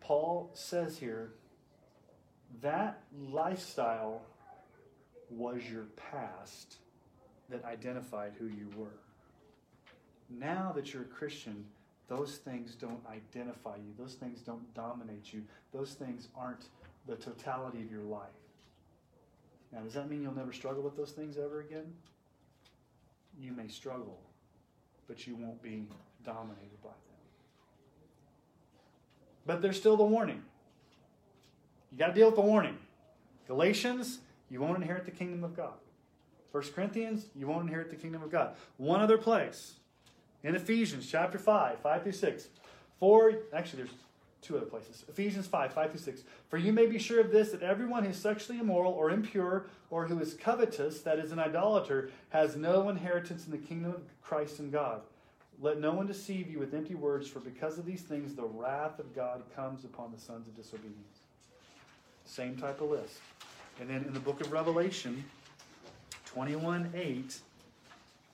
Paul 0.00 0.50
says 0.54 0.98
here 0.98 1.32
that 2.62 3.02
lifestyle 3.20 4.22
was 5.30 5.60
your 5.70 5.86
past 6.10 6.76
that 7.50 7.64
identified 7.64 8.32
who 8.38 8.46
you 8.46 8.68
were. 8.76 9.00
Now 10.30 10.72
that 10.74 10.92
you're 10.92 11.02
a 11.02 11.06
Christian, 11.06 11.64
those 12.08 12.36
things 12.38 12.74
don't 12.74 13.02
identify 13.10 13.76
you. 13.76 13.92
Those 13.98 14.14
things 14.14 14.40
don't 14.40 14.74
dominate 14.74 15.32
you. 15.32 15.42
Those 15.72 15.92
things 15.92 16.28
aren't 16.34 16.68
the 17.06 17.16
totality 17.16 17.82
of 17.82 17.90
your 17.90 18.02
life. 18.02 18.28
Now, 19.72 19.80
does 19.80 19.94
that 19.94 20.08
mean 20.08 20.22
you'll 20.22 20.34
never 20.34 20.52
struggle 20.52 20.82
with 20.82 20.96
those 20.96 21.12
things 21.12 21.36
ever 21.36 21.60
again? 21.60 21.92
You 23.38 23.52
may 23.52 23.68
struggle, 23.68 24.18
but 25.06 25.26
you 25.26 25.36
won't 25.36 25.62
be 25.62 25.84
dominated 26.24 26.82
by 26.82 26.88
them. 26.88 26.96
But 29.46 29.62
there's 29.62 29.76
still 29.78 29.96
the 29.96 30.04
warning. 30.04 30.42
You 31.92 31.98
got 31.98 32.08
to 32.08 32.14
deal 32.14 32.26
with 32.26 32.36
the 32.36 32.42
warning. 32.42 32.78
Galatians, 33.46 34.20
you 34.50 34.60
won't 34.60 34.76
inherit 34.76 35.04
the 35.04 35.10
kingdom 35.10 35.44
of 35.44 35.56
God. 35.56 35.74
First 36.52 36.74
Corinthians, 36.74 37.26
you 37.34 37.46
won't 37.46 37.68
inherit 37.68 37.90
the 37.90 37.96
kingdom 37.96 38.22
of 38.22 38.30
God. 38.30 38.54
One 38.78 39.00
other 39.00 39.18
place, 39.18 39.74
in 40.42 40.54
Ephesians 40.54 41.08
chapter 41.10 41.38
5, 41.38 41.80
5 41.80 42.02
through 42.02 42.12
6. 42.12 42.48
For, 42.98 43.34
actually, 43.52 43.82
there's 43.82 43.94
two 44.40 44.56
other 44.56 44.66
places. 44.66 45.04
Ephesians 45.08 45.46
5, 45.46 45.72
5 45.72 45.90
through 45.90 46.00
6. 46.00 46.22
For 46.48 46.58
you 46.58 46.72
may 46.72 46.86
be 46.86 46.98
sure 46.98 47.20
of 47.20 47.30
this, 47.30 47.50
that 47.50 47.62
everyone 47.62 48.04
who 48.04 48.10
is 48.10 48.16
sexually 48.16 48.60
immoral 48.60 48.92
or 48.92 49.10
impure 49.10 49.66
or 49.90 50.06
who 50.06 50.18
is 50.20 50.34
covetous, 50.34 51.00
that 51.02 51.18
is 51.18 51.32
an 51.32 51.38
idolater, 51.38 52.10
has 52.30 52.56
no 52.56 52.88
inheritance 52.88 53.46
in 53.46 53.52
the 53.52 53.58
kingdom 53.58 53.92
of 53.92 54.02
Christ 54.22 54.58
and 54.58 54.72
God. 54.72 55.02
Let 55.60 55.80
no 55.80 55.92
one 55.92 56.06
deceive 56.06 56.48
you 56.48 56.60
with 56.60 56.72
empty 56.72 56.94
words, 56.94 57.26
for 57.26 57.40
because 57.40 57.78
of 57.78 57.84
these 57.84 58.02
things 58.02 58.34
the 58.34 58.44
wrath 58.44 59.00
of 59.00 59.14
God 59.14 59.42
comes 59.56 59.84
upon 59.84 60.12
the 60.12 60.20
sons 60.20 60.46
of 60.46 60.56
disobedience. 60.56 61.18
Same 62.24 62.56
type 62.56 62.80
of 62.80 62.90
list. 62.90 63.18
And 63.80 63.90
then 63.90 64.04
in 64.04 64.12
the 64.12 64.20
book 64.20 64.40
of 64.40 64.52
Revelation, 64.52 65.24
21 66.26 66.92
8, 66.94 67.38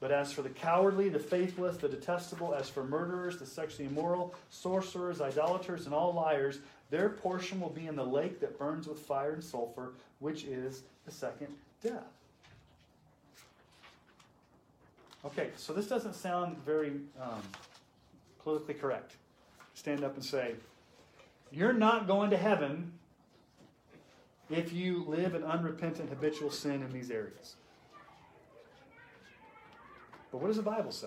but 0.05 0.13
as 0.13 0.31
for 0.31 0.43
the 0.43 0.51
cowardly, 0.51 1.09
the 1.09 1.19
faithless, 1.19 1.79
the 1.79 1.89
detestable, 1.89 2.55
as 2.55 2.69
for 2.69 2.85
murderers, 2.85 3.39
the 3.39 3.47
sexually 3.47 3.89
immoral, 3.89 4.35
sorcerers, 4.51 5.23
idolaters, 5.23 5.87
and 5.87 5.95
all 5.95 6.13
liars, 6.13 6.59
their 6.91 7.09
portion 7.09 7.59
will 7.59 7.71
be 7.71 7.87
in 7.87 7.97
the 7.97 8.05
lake 8.05 8.39
that 8.41 8.59
burns 8.59 8.87
with 8.87 8.99
fire 8.99 9.33
and 9.33 9.43
sulfur, 9.43 9.95
which 10.19 10.45
is 10.45 10.83
the 11.07 11.11
second 11.11 11.49
death. 11.83 12.05
Okay, 15.25 15.49
so 15.57 15.73
this 15.73 15.89
doesn't 15.89 16.15
sound 16.15 16.59
very 16.67 17.01
um, 17.19 17.41
politically 18.43 18.75
correct. 18.75 19.13
Stand 19.73 20.05
up 20.05 20.17
and 20.17 20.23
say, 20.23 20.55
You're 21.51 21.73
not 21.73 22.07
going 22.07 22.29
to 22.29 22.37
heaven 22.37 22.93
if 24.51 24.71
you 24.71 25.03
live 25.09 25.35
in 25.35 25.43
unrepentant 25.45 26.11
habitual 26.11 26.51
sin 26.51 26.83
in 26.83 26.93
these 26.93 27.11
areas. 27.11 27.57
But 30.35 30.41
what 30.41 30.49
does 30.49 30.57
the 30.57 30.65
Bible 30.65 30.91
say? 30.91 31.07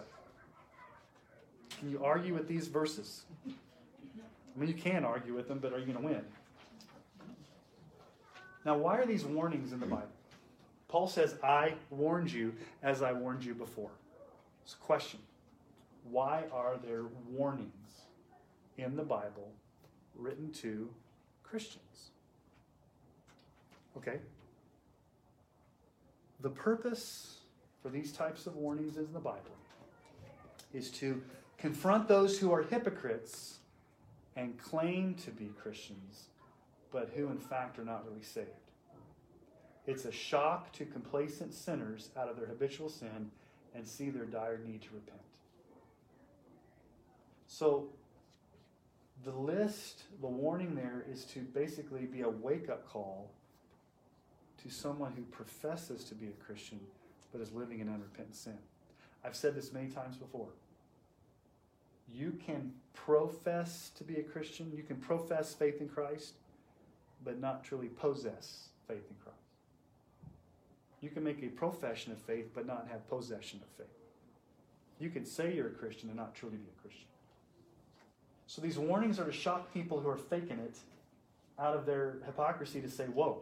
Can 1.78 1.92
you 1.92 2.02
argue 2.02 2.34
with 2.34 2.48
these 2.48 2.70
verses? 2.70 3.26
I 3.46 4.58
mean, 4.58 4.70
you 4.70 4.74
can 4.74 5.04
argue 5.04 5.34
with 5.34 5.50
them, 5.50 5.60
but 5.60 5.74
are 5.74 5.80
you 5.80 5.84
going 5.84 5.98
to 5.98 6.02
win? 6.02 6.22
Now, 8.64 8.78
why 8.78 8.96
are 8.98 9.06
these 9.06 9.26
warnings 9.26 9.74
in 9.74 9.82
the 9.82 9.86
Bible? 9.86 10.08
Paul 10.88 11.10
says, 11.10 11.36
I 11.44 11.74
warned 11.90 12.32
you 12.32 12.54
as 12.82 13.02
I 13.02 13.12
warned 13.12 13.44
you 13.44 13.54
before. 13.54 13.90
It's 14.64 14.76
a 14.76 14.78
question. 14.78 15.20
Why 16.10 16.46
are 16.54 16.78
there 16.82 17.08
warnings 17.30 18.06
in 18.78 18.96
the 18.96 19.04
Bible 19.04 19.52
written 20.16 20.54
to 20.62 20.90
Christians? 21.44 22.12
Okay. 23.98 24.20
The 26.40 26.50
purpose 26.50 27.37
for 27.88 27.94
these 27.94 28.12
types 28.12 28.48
of 28.48 28.58
warnings 28.58 28.98
in 28.98 29.14
the 29.14 29.20
Bible 29.20 29.56
is 30.74 30.92
to 30.92 31.24
confront 31.58 32.06
those 32.10 32.38
who 32.38 32.52
are 32.52 32.64
hypocrites 32.64 33.60
and 34.36 34.58
claim 34.58 35.14
to 35.24 35.32
be 35.32 35.46
Christians, 35.58 36.26
but 36.92 37.10
who 37.16 37.30
in 37.30 37.38
fact 37.38 37.80
are 37.80 37.86
not 37.86 38.04
really 38.06 38.24
saved. 38.24 38.50
It's 39.86 40.04
a 40.04 40.12
shock 40.12 40.74
to 40.74 40.86
complacent 40.86 41.54
sinners 41.54 42.10
out 42.18 42.28
of 42.28 42.36
their 42.36 42.48
habitual 42.48 42.90
sin 42.90 43.32
and 43.74 43.88
see 43.88 44.10
their 44.10 44.26
dire 44.26 44.60
need 44.68 44.82
to 44.82 44.90
repent. 44.94 45.22
So, 47.48 47.88
the 49.24 49.32
list, 49.32 50.04
the 50.20 50.28
warning 50.28 50.76
there 50.76 51.06
is 51.10 51.24
to 51.26 51.40
basically 51.40 52.02
be 52.02 52.22
a 52.24 52.30
wake 52.30 52.70
up 52.70 52.86
call 52.86 53.32
to 54.62 54.70
someone 54.70 55.14
who 55.16 55.24
professes 55.24 56.04
to 56.04 56.16
be 56.16 56.28
a 56.28 56.44
Christian 56.44 56.82
but 57.38 57.48
is 57.48 57.54
living 57.54 57.80
in 57.80 57.88
unrepentant 57.88 58.36
sin. 58.36 58.58
I've 59.24 59.36
said 59.36 59.56
this 59.56 59.72
many 59.72 59.88
times 59.88 60.18
before. 60.18 60.48
You 62.12 62.38
can 62.46 62.72
profess 62.94 63.92
to 63.98 64.04
be 64.04 64.16
a 64.16 64.24
Christian, 64.24 64.72
you 64.76 64.84
can 64.84 64.96
profess 64.96 65.54
faith 65.54 65.82
in 65.82 65.90
Christ, 65.90 66.36
but 67.24 67.40
not 67.40 67.64
truly 67.64 67.88
possess 67.88 68.70
faith 68.88 69.04
in 69.10 69.16
Christ. 69.24 69.38
You 71.02 71.10
can 71.10 71.24
make 71.24 71.44
a 71.44 71.48
profession 71.48 72.12
of 72.12 72.18
faith, 72.18 72.50
but 72.56 72.66
not 72.66 72.88
have 72.92 73.08
possession 73.10 73.60
of 73.62 73.68
faith. 73.78 73.94
You 75.00 75.10
can 75.10 75.26
say 75.26 75.54
you're 75.54 75.68
a 75.68 75.72
Christian 75.72 76.10
and 76.10 76.18
not 76.18 76.34
truly 76.34 76.56
be 76.56 76.70
a 76.76 76.82
Christian. 76.82 77.06
So 78.48 78.62
these 78.62 78.80
warnings 78.80 79.20
are 79.20 79.26
to 79.26 79.32
shock 79.32 79.72
people 79.74 80.00
who 80.00 80.10
are 80.10 80.18
faking 80.18 80.58
it 80.60 80.78
out 81.60 81.76
of 81.76 81.86
their 81.86 82.16
hypocrisy 82.26 82.82
to 82.82 82.90
say, 82.90 83.06
whoa, 83.06 83.42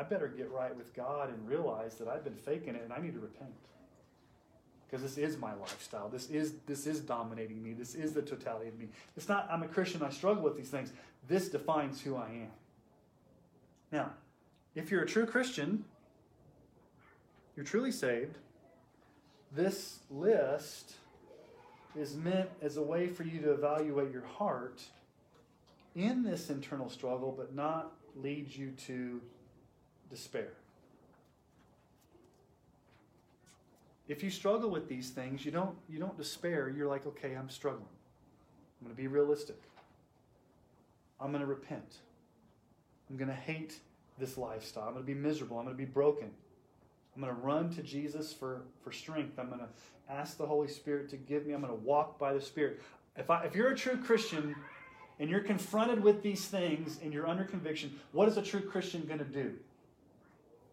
I 0.00 0.02
better 0.02 0.28
get 0.28 0.50
right 0.50 0.74
with 0.74 0.94
God 0.94 1.28
and 1.28 1.46
realize 1.46 1.96
that 1.96 2.08
I've 2.08 2.24
been 2.24 2.36
faking 2.36 2.74
it 2.74 2.80
and 2.82 2.90
I 2.90 3.00
need 3.00 3.12
to 3.12 3.20
repent. 3.20 3.52
Because 4.86 5.02
this 5.02 5.18
is 5.18 5.36
my 5.36 5.52
lifestyle. 5.54 6.08
This 6.08 6.30
is 6.30 6.54
this 6.66 6.86
is 6.86 7.00
dominating 7.00 7.62
me. 7.62 7.74
This 7.74 7.94
is 7.94 8.14
the 8.14 8.22
totality 8.22 8.68
of 8.68 8.78
me. 8.78 8.88
It's 9.14 9.28
not 9.28 9.46
I'm 9.50 9.62
a 9.62 9.68
Christian, 9.68 10.02
I 10.02 10.08
struggle 10.08 10.42
with 10.42 10.56
these 10.56 10.70
things. 10.70 10.90
This 11.28 11.50
defines 11.50 12.00
who 12.00 12.16
I 12.16 12.28
am. 12.28 12.50
Now, 13.92 14.12
if 14.74 14.90
you're 14.90 15.02
a 15.02 15.06
true 15.06 15.26
Christian, 15.26 15.84
you're 17.54 17.66
truly 17.66 17.92
saved, 17.92 18.38
this 19.52 19.98
list 20.10 20.94
is 21.94 22.16
meant 22.16 22.48
as 22.62 22.78
a 22.78 22.82
way 22.82 23.08
for 23.08 23.24
you 23.24 23.40
to 23.42 23.52
evaluate 23.52 24.12
your 24.12 24.24
heart 24.24 24.80
in 25.94 26.22
this 26.22 26.48
internal 26.48 26.88
struggle, 26.88 27.34
but 27.36 27.54
not 27.54 27.92
lead 28.16 28.48
you 28.48 28.70
to 28.86 29.20
despair. 30.10 30.48
If 34.08 34.24
you 34.24 34.30
struggle 34.30 34.70
with 34.70 34.88
these 34.88 35.10
things, 35.10 35.44
you 35.44 35.52
don't 35.52 35.76
you 35.88 36.00
don't 36.00 36.16
despair. 36.16 36.68
You're 36.68 36.88
like, 36.88 37.06
okay, 37.06 37.34
I'm 37.34 37.48
struggling. 37.48 37.86
I'm 38.80 38.86
going 38.86 38.96
to 38.96 39.00
be 39.00 39.06
realistic. 39.06 39.62
I'm 41.20 41.30
going 41.30 41.42
to 41.42 41.46
repent. 41.46 41.98
I'm 43.08 43.16
going 43.16 43.28
to 43.28 43.34
hate 43.34 43.76
this 44.18 44.36
lifestyle. 44.38 44.84
I'm 44.84 44.94
going 44.94 45.04
to 45.04 45.06
be 45.06 45.18
miserable. 45.18 45.58
I'm 45.58 45.64
going 45.64 45.76
to 45.76 45.78
be 45.78 45.90
broken. 45.90 46.30
I'm 47.14 47.22
going 47.22 47.34
to 47.34 47.40
run 47.40 47.70
to 47.74 47.82
Jesus 47.82 48.32
for, 48.32 48.62
for 48.82 48.92
strength. 48.92 49.38
I'm 49.38 49.48
going 49.48 49.60
to 49.60 49.68
ask 50.12 50.36
the 50.38 50.46
Holy 50.46 50.68
Spirit 50.68 51.08
to 51.10 51.16
give 51.16 51.46
me. 51.46 51.52
I'm 51.52 51.60
going 51.60 51.72
to 51.72 51.84
walk 51.84 52.18
by 52.18 52.32
the 52.32 52.40
Spirit. 52.40 52.80
If, 53.16 53.30
I, 53.30 53.44
if 53.44 53.54
you're 53.54 53.70
a 53.70 53.76
true 53.76 53.96
Christian 53.96 54.54
and 55.18 55.28
you're 55.28 55.40
confronted 55.40 56.02
with 56.02 56.22
these 56.22 56.46
things 56.46 56.98
and 57.02 57.12
you're 57.12 57.26
under 57.26 57.44
conviction, 57.44 57.98
what 58.12 58.28
is 58.28 58.36
a 58.36 58.42
true 58.42 58.62
Christian 58.62 59.04
going 59.06 59.18
to 59.18 59.24
do? 59.24 59.54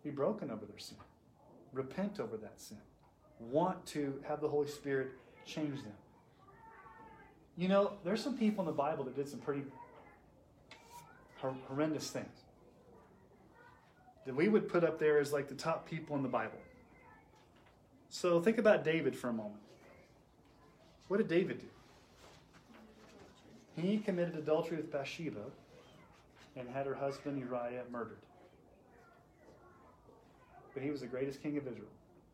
Be 0.03 0.09
broken 0.09 0.51
over 0.51 0.65
their 0.65 0.79
sin, 0.79 0.97
repent 1.73 2.19
over 2.19 2.37
that 2.37 2.59
sin, 2.59 2.77
want 3.39 3.85
to 3.87 4.21
have 4.27 4.41
the 4.41 4.47
Holy 4.47 4.67
Spirit 4.67 5.09
change 5.45 5.81
them. 5.83 5.93
You 7.57 7.67
know, 7.67 7.93
there's 8.03 8.23
some 8.23 8.37
people 8.37 8.61
in 8.61 8.67
the 8.67 8.77
Bible 8.77 9.03
that 9.05 9.15
did 9.15 9.27
some 9.27 9.39
pretty 9.39 9.63
horrendous 11.41 12.09
things 12.09 12.43
that 14.25 14.35
we 14.35 14.49
would 14.49 14.67
put 14.67 14.83
up 14.83 14.99
there 14.99 15.19
as 15.19 15.31
like 15.31 15.47
the 15.47 15.55
top 15.55 15.89
people 15.89 16.15
in 16.15 16.21
the 16.21 16.29
Bible. 16.29 16.59
So 18.09 18.41
think 18.41 18.57
about 18.57 18.83
David 18.83 19.15
for 19.15 19.29
a 19.29 19.33
moment. 19.33 19.61
What 21.07 21.17
did 21.17 21.29
David 21.29 21.59
do? 21.59 23.81
He 23.81 23.99
committed 23.99 24.35
adultery 24.35 24.77
with 24.77 24.91
Bathsheba 24.91 25.45
and 26.57 26.67
had 26.69 26.85
her 26.85 26.95
husband 26.95 27.39
Uriah 27.39 27.83
murdered. 27.91 28.17
But 30.77 30.83
he 30.83 30.91
was 30.91 31.01
the 31.01 31.07
greatest 31.07 31.41
king 31.41 31.57
of 31.57 31.65
Israel, 31.65 31.89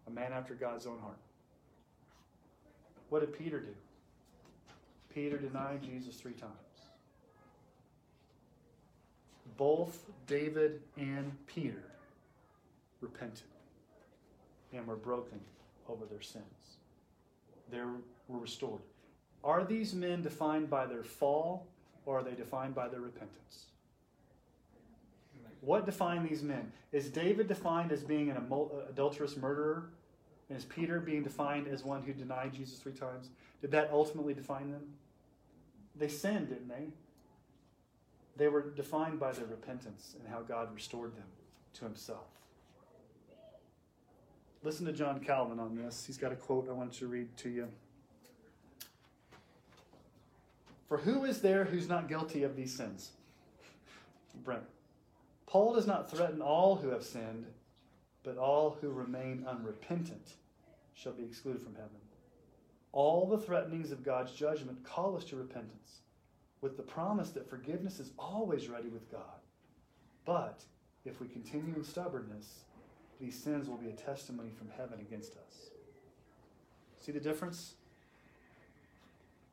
a 0.05 0.11
man 0.11 0.33
after 0.33 0.53
God's 0.53 0.85
own 0.85 0.99
heart. 0.99 1.15
What 3.07 3.21
did 3.21 3.39
Peter 3.39 3.61
do? 3.61 3.73
Peter 5.13 5.37
denied 5.37 5.81
Jesus 5.81 6.17
three 6.17 6.33
times 6.33 6.51
both 9.55 10.11
David 10.27 10.81
and 10.97 11.31
Peter 11.47 11.85
repented 12.99 13.47
and 14.73 14.85
were 14.85 14.97
broken 14.97 15.39
over 15.87 16.03
their 16.03 16.21
sins. 16.21 16.43
They 17.71 17.79
were 17.79 18.39
restored. 18.39 18.81
Are 19.41 19.63
these 19.63 19.93
men 19.93 20.21
defined 20.21 20.69
by 20.69 20.85
their 20.85 21.03
fall 21.05 21.65
or 22.05 22.19
are 22.19 22.23
they 22.23 22.33
defined 22.33 22.75
by 22.75 22.89
their 22.89 22.99
repentance? 22.99 23.67
What 25.63 25.85
defined 25.85 26.27
these 26.27 26.43
men? 26.43 26.71
Is 26.91 27.09
David 27.09 27.47
defined 27.47 27.91
as 27.91 28.03
being 28.03 28.29
an 28.29 28.37
uh, 28.37 28.89
adulterous 28.89 29.37
murderer? 29.37 29.89
And 30.49 30.57
is 30.57 30.65
Peter 30.65 30.99
being 30.99 31.23
defined 31.23 31.67
as 31.67 31.85
one 31.85 32.01
who 32.01 32.11
denied 32.11 32.53
Jesus 32.53 32.79
three 32.79 32.91
times? 32.91 33.29
Did 33.61 33.71
that 33.71 33.89
ultimately 33.91 34.33
define 34.33 34.71
them? 34.71 34.81
They 35.95 36.09
sinned, 36.09 36.49
didn't 36.49 36.67
they? 36.67 36.87
They 38.35 38.49
were 38.49 38.71
defined 38.71 39.19
by 39.19 39.31
their 39.31 39.45
repentance 39.45 40.15
and 40.19 40.27
how 40.27 40.41
God 40.41 40.73
restored 40.73 41.15
them 41.15 41.27
to 41.75 41.85
himself. 41.85 42.27
Listen 44.63 44.85
to 44.85 44.91
John 44.91 45.19
Calvin 45.19 45.59
on 45.59 45.75
this. 45.75 46.05
He's 46.05 46.17
got 46.17 46.31
a 46.31 46.35
quote 46.35 46.67
I 46.69 46.73
want 46.73 46.91
to 46.93 47.07
read 47.07 47.35
to 47.37 47.49
you. 47.49 47.67
For 50.89 50.97
who 50.97 51.23
is 51.23 51.41
there 51.41 51.63
who's 51.63 51.87
not 51.87 52.09
guilty 52.09 52.43
of 52.43 52.55
these 52.55 52.75
sins? 52.75 53.11
Brent. 54.43 54.63
Paul 55.53 55.75
does 55.75 55.85
not 55.85 56.09
threaten 56.09 56.41
all 56.41 56.77
who 56.77 56.89
have 56.89 57.03
sinned, 57.03 57.45
but 58.23 58.39
all 58.39 58.75
who 58.81 58.89
remain 58.89 59.45
unrepentant 59.47 60.33
shall 60.95 61.11
be 61.11 61.23
excluded 61.23 61.61
from 61.61 61.75
heaven. 61.75 61.91
All 62.91 63.27
the 63.27 63.37
threatenings 63.37 63.91
of 63.91 64.03
God's 64.03 64.31
judgment 64.31 64.83
call 64.83 65.15
us 65.15 65.23
to 65.25 65.35
repentance 65.35 65.99
with 66.61 66.75
the 66.75 66.81
promise 66.81 67.29
that 67.29 67.47
forgiveness 67.47 67.99
is 67.99 68.09
always 68.17 68.67
ready 68.67 68.87
with 68.87 69.11
God. 69.11 69.41
But 70.25 70.63
if 71.05 71.21
we 71.21 71.27
continue 71.27 71.75
in 71.75 71.83
stubbornness, 71.83 72.61
these 73.21 73.37
sins 73.37 73.69
will 73.69 73.77
be 73.77 73.89
a 73.89 73.93
testimony 73.93 74.49
from 74.57 74.69
heaven 74.75 75.01
against 75.01 75.33
us. 75.33 75.69
See 76.99 77.11
the 77.11 77.19
difference? 77.19 77.75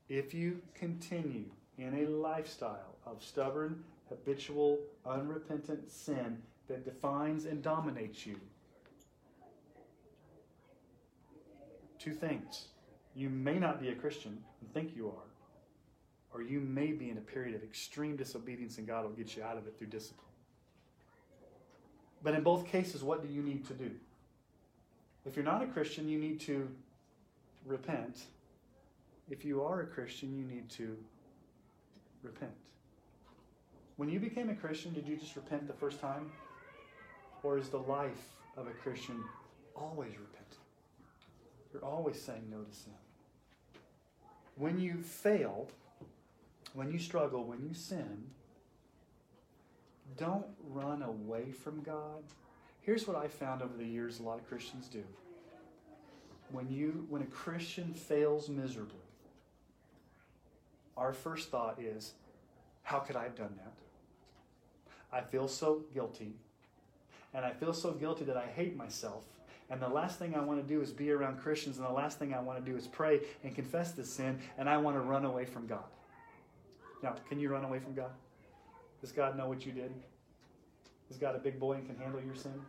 If 0.09 0.33
you 0.33 0.63
continue 0.75 1.51
in 1.77 1.93
a 1.93 2.07
lifestyle 2.07 2.97
of 3.05 3.23
stubborn, 3.23 3.85
habitual, 4.11 4.79
unrepentant 5.07 5.91
sin 5.91 6.43
that 6.69 6.85
defines 6.85 7.47
and 7.47 7.63
dominates 7.63 8.27
you, 8.27 8.39
two 11.99 12.13
things. 12.13 12.67
You 13.15 13.31
may 13.31 13.59
not 13.59 13.81
be 13.81 13.89
a 13.89 13.95
Christian 13.95 14.39
and 14.61 14.73
think 14.73 14.95
you 14.95 15.09
are, 15.09 16.35
or 16.35 16.43
you 16.43 16.61
may 16.61 16.93
be 16.93 17.11
in 17.11 17.19
a 17.19 17.23
period 17.23 17.55
of 17.55 17.63
extreme 17.63 18.17
disobedience 18.17 18.79
and 18.79 18.87
God 18.87 19.05
will 19.05 19.13
get 19.13 19.37
you 19.37 19.43
out 19.43 19.57
of 19.57 19.67
it 19.67 19.79
through 19.79 19.89
discipline. 19.89 20.27
But 22.23 22.35
in 22.35 22.43
both 22.43 22.67
cases, 22.67 23.03
what 23.03 23.23
do 23.23 23.33
you 23.33 23.43
need 23.43 23.67
to 23.67 23.75
do? 23.75 23.91
If 25.25 25.37
you're 25.37 25.45
not 25.45 25.63
a 25.63 25.67
Christian, 25.67 26.09
you 26.09 26.19
need 26.19 26.41
to 26.41 26.69
repent. 27.67 28.25
If 29.29 29.45
you 29.45 29.63
are 29.63 29.81
a 29.81 29.87
Christian, 29.87 30.37
you 30.37 30.45
need 30.45 30.69
to 30.71 30.97
repent. 32.23 32.53
When 34.01 34.09
you 34.09 34.19
became 34.19 34.49
a 34.49 34.55
Christian, 34.55 34.95
did 34.95 35.07
you 35.07 35.19
just 35.19 35.37
repent 35.37 35.67
the 35.67 35.75
first 35.75 36.01
time? 36.01 36.33
Or 37.43 37.59
is 37.59 37.69
the 37.69 37.81
life 37.81 38.33
of 38.57 38.67
a 38.67 38.71
Christian 38.71 39.23
always 39.77 40.13
repenting? 40.13 40.65
You're 41.71 41.85
always 41.85 42.19
saying 42.19 42.45
no 42.51 42.63
to 42.63 42.75
sin. 42.75 42.95
When 44.57 44.81
you 44.81 45.03
fail, 45.03 45.69
when 46.73 46.91
you 46.91 46.99
struggle, 46.99 47.45
when 47.45 47.63
you 47.63 47.75
sin, 47.75 48.29
don't 50.17 50.47
run 50.67 51.03
away 51.03 51.53
from 51.53 51.83
God. 51.83 52.23
Here's 52.81 53.07
what 53.07 53.19
I 53.19 53.29
found 53.29 53.61
over 53.61 53.77
the 53.77 53.85
years 53.85 54.19
a 54.19 54.23
lot 54.23 54.39
of 54.39 54.49
Christians 54.49 54.89
do. 54.89 55.05
When 56.51 56.71
you 56.71 57.05
when 57.11 57.21
a 57.21 57.27
Christian 57.27 57.93
fails 57.93 58.49
miserably, 58.49 58.97
our 60.97 61.13
first 61.13 61.51
thought 61.51 61.79
is, 61.79 62.15
how 62.83 63.01
could 63.01 63.15
I 63.15 63.25
have 63.25 63.37
done 63.37 63.53
that? 63.59 63.75
I 65.13 65.21
feel 65.21 65.49
so 65.49 65.85
guilty. 65.93 66.35
And 67.35 67.45
I 67.45 67.53
feel 67.53 67.73
so 67.73 67.93
guilty 67.93 68.25
that 68.25 68.37
I 68.37 68.47
hate 68.47 68.77
myself. 68.77 69.25
And 69.71 69.81
the 69.81 69.89
last 69.89 70.19
thing 70.19 70.35
I 70.35 70.41
want 70.41 70.61
to 70.61 70.67
do 70.67 70.83
is 70.83 70.91
be 70.91 71.13
around 71.13 71.39
Christians, 71.39 71.79
and 71.79 71.87
the 71.87 71.93
last 71.93 72.19
thing 72.19 72.35
I 72.35 72.41
want 72.41 72.65
to 72.65 72.71
do 72.71 72.77
is 72.77 72.89
pray 72.89 73.21
and 73.45 73.55
confess 73.55 73.93
this 73.93 74.13
sin, 74.13 74.41
and 74.59 74.69
I 74.69 74.77
want 74.79 74.97
to 74.97 75.01
run 75.01 75.25
away 75.25 75.45
from 75.45 75.69
God. 75.69 75.85
Now, 77.03 77.15
can 77.29 77.39
you 77.39 77.49
run 77.51 77.65
away 77.65 77.79
from 77.79 77.95
God? 77.95 78.11
Does 79.01 79.13
God 79.13 79.37
know 79.37 79.49
what 79.49 79.65
you 79.65 79.73
did? 79.73 79.93
Is 81.09 81.17
God 81.17 81.37
a 81.37 81.39
big 81.39 81.59
boy 81.59 81.75
and 81.75 81.87
can 81.87 81.97
handle 81.97 82.21
your 82.21 82.35
sin? 82.35 82.61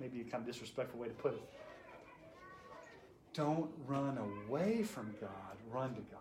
Maybe 0.00 0.20
a 0.20 0.24
kind 0.24 0.42
of 0.42 0.46
disrespectful 0.46 1.00
way 1.00 1.08
to 1.08 1.14
put 1.14 1.34
it. 1.34 1.42
Don't 3.34 3.70
run 3.86 4.16
away 4.16 4.82
from 4.82 5.14
God, 5.20 5.30
run 5.70 5.94
to 5.94 6.00
God. 6.00 6.20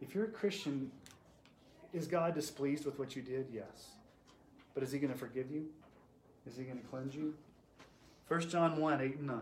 If 0.00 0.14
you're 0.14 0.24
a 0.24 0.30
Christian, 0.30 0.90
is 1.92 2.06
God 2.06 2.34
displeased 2.34 2.86
with 2.86 2.98
what 2.98 3.16
you 3.16 3.22
did? 3.22 3.48
Yes. 3.52 3.88
But 4.76 4.84
is 4.84 4.92
He 4.92 4.98
going 4.98 5.12
to 5.12 5.18
forgive 5.18 5.50
you? 5.50 5.64
Is 6.46 6.58
He 6.58 6.64
going 6.64 6.78
to 6.78 6.86
cleanse 6.86 7.14
you? 7.14 7.34
1 8.28 8.48
John 8.50 8.76
1 8.76 9.00
8 9.00 9.16
and 9.16 9.26
9. 9.26 9.40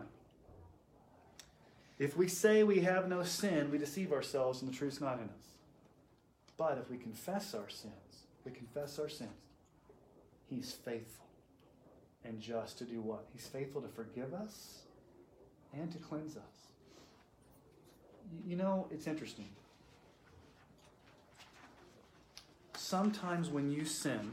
If 1.99 2.15
we 2.15 2.29
say 2.29 2.63
we 2.63 2.79
have 2.79 3.09
no 3.09 3.21
sin, 3.23 3.69
we 3.69 3.77
deceive 3.77 4.13
ourselves 4.13 4.61
and 4.61 4.71
the 4.71 4.75
truth 4.75 4.93
is 4.93 5.01
not 5.01 5.19
in 5.19 5.25
us. 5.25 5.57
But 6.57 6.77
if 6.81 6.89
we 6.89 6.95
confess 6.95 7.53
our 7.53 7.67
sins, 7.67 8.23
we 8.45 8.51
confess 8.53 8.97
our 8.97 9.09
sins, 9.09 9.29
He's 10.49 10.71
faithful 10.71 11.25
and 12.23 12.39
just 12.39 12.77
to 12.77 12.85
do 12.85 13.01
what? 13.01 13.25
He's 13.33 13.45
faithful 13.47 13.81
to 13.81 13.89
forgive 13.89 14.33
us 14.33 14.79
and 15.73 15.91
to 15.91 15.97
cleanse 15.97 16.37
us. 16.37 16.43
You 18.47 18.55
know, 18.55 18.87
it's 18.89 19.05
interesting. 19.05 19.49
Sometimes 22.75 23.49
when 23.49 23.69
you 23.69 23.83
sin, 23.83 24.31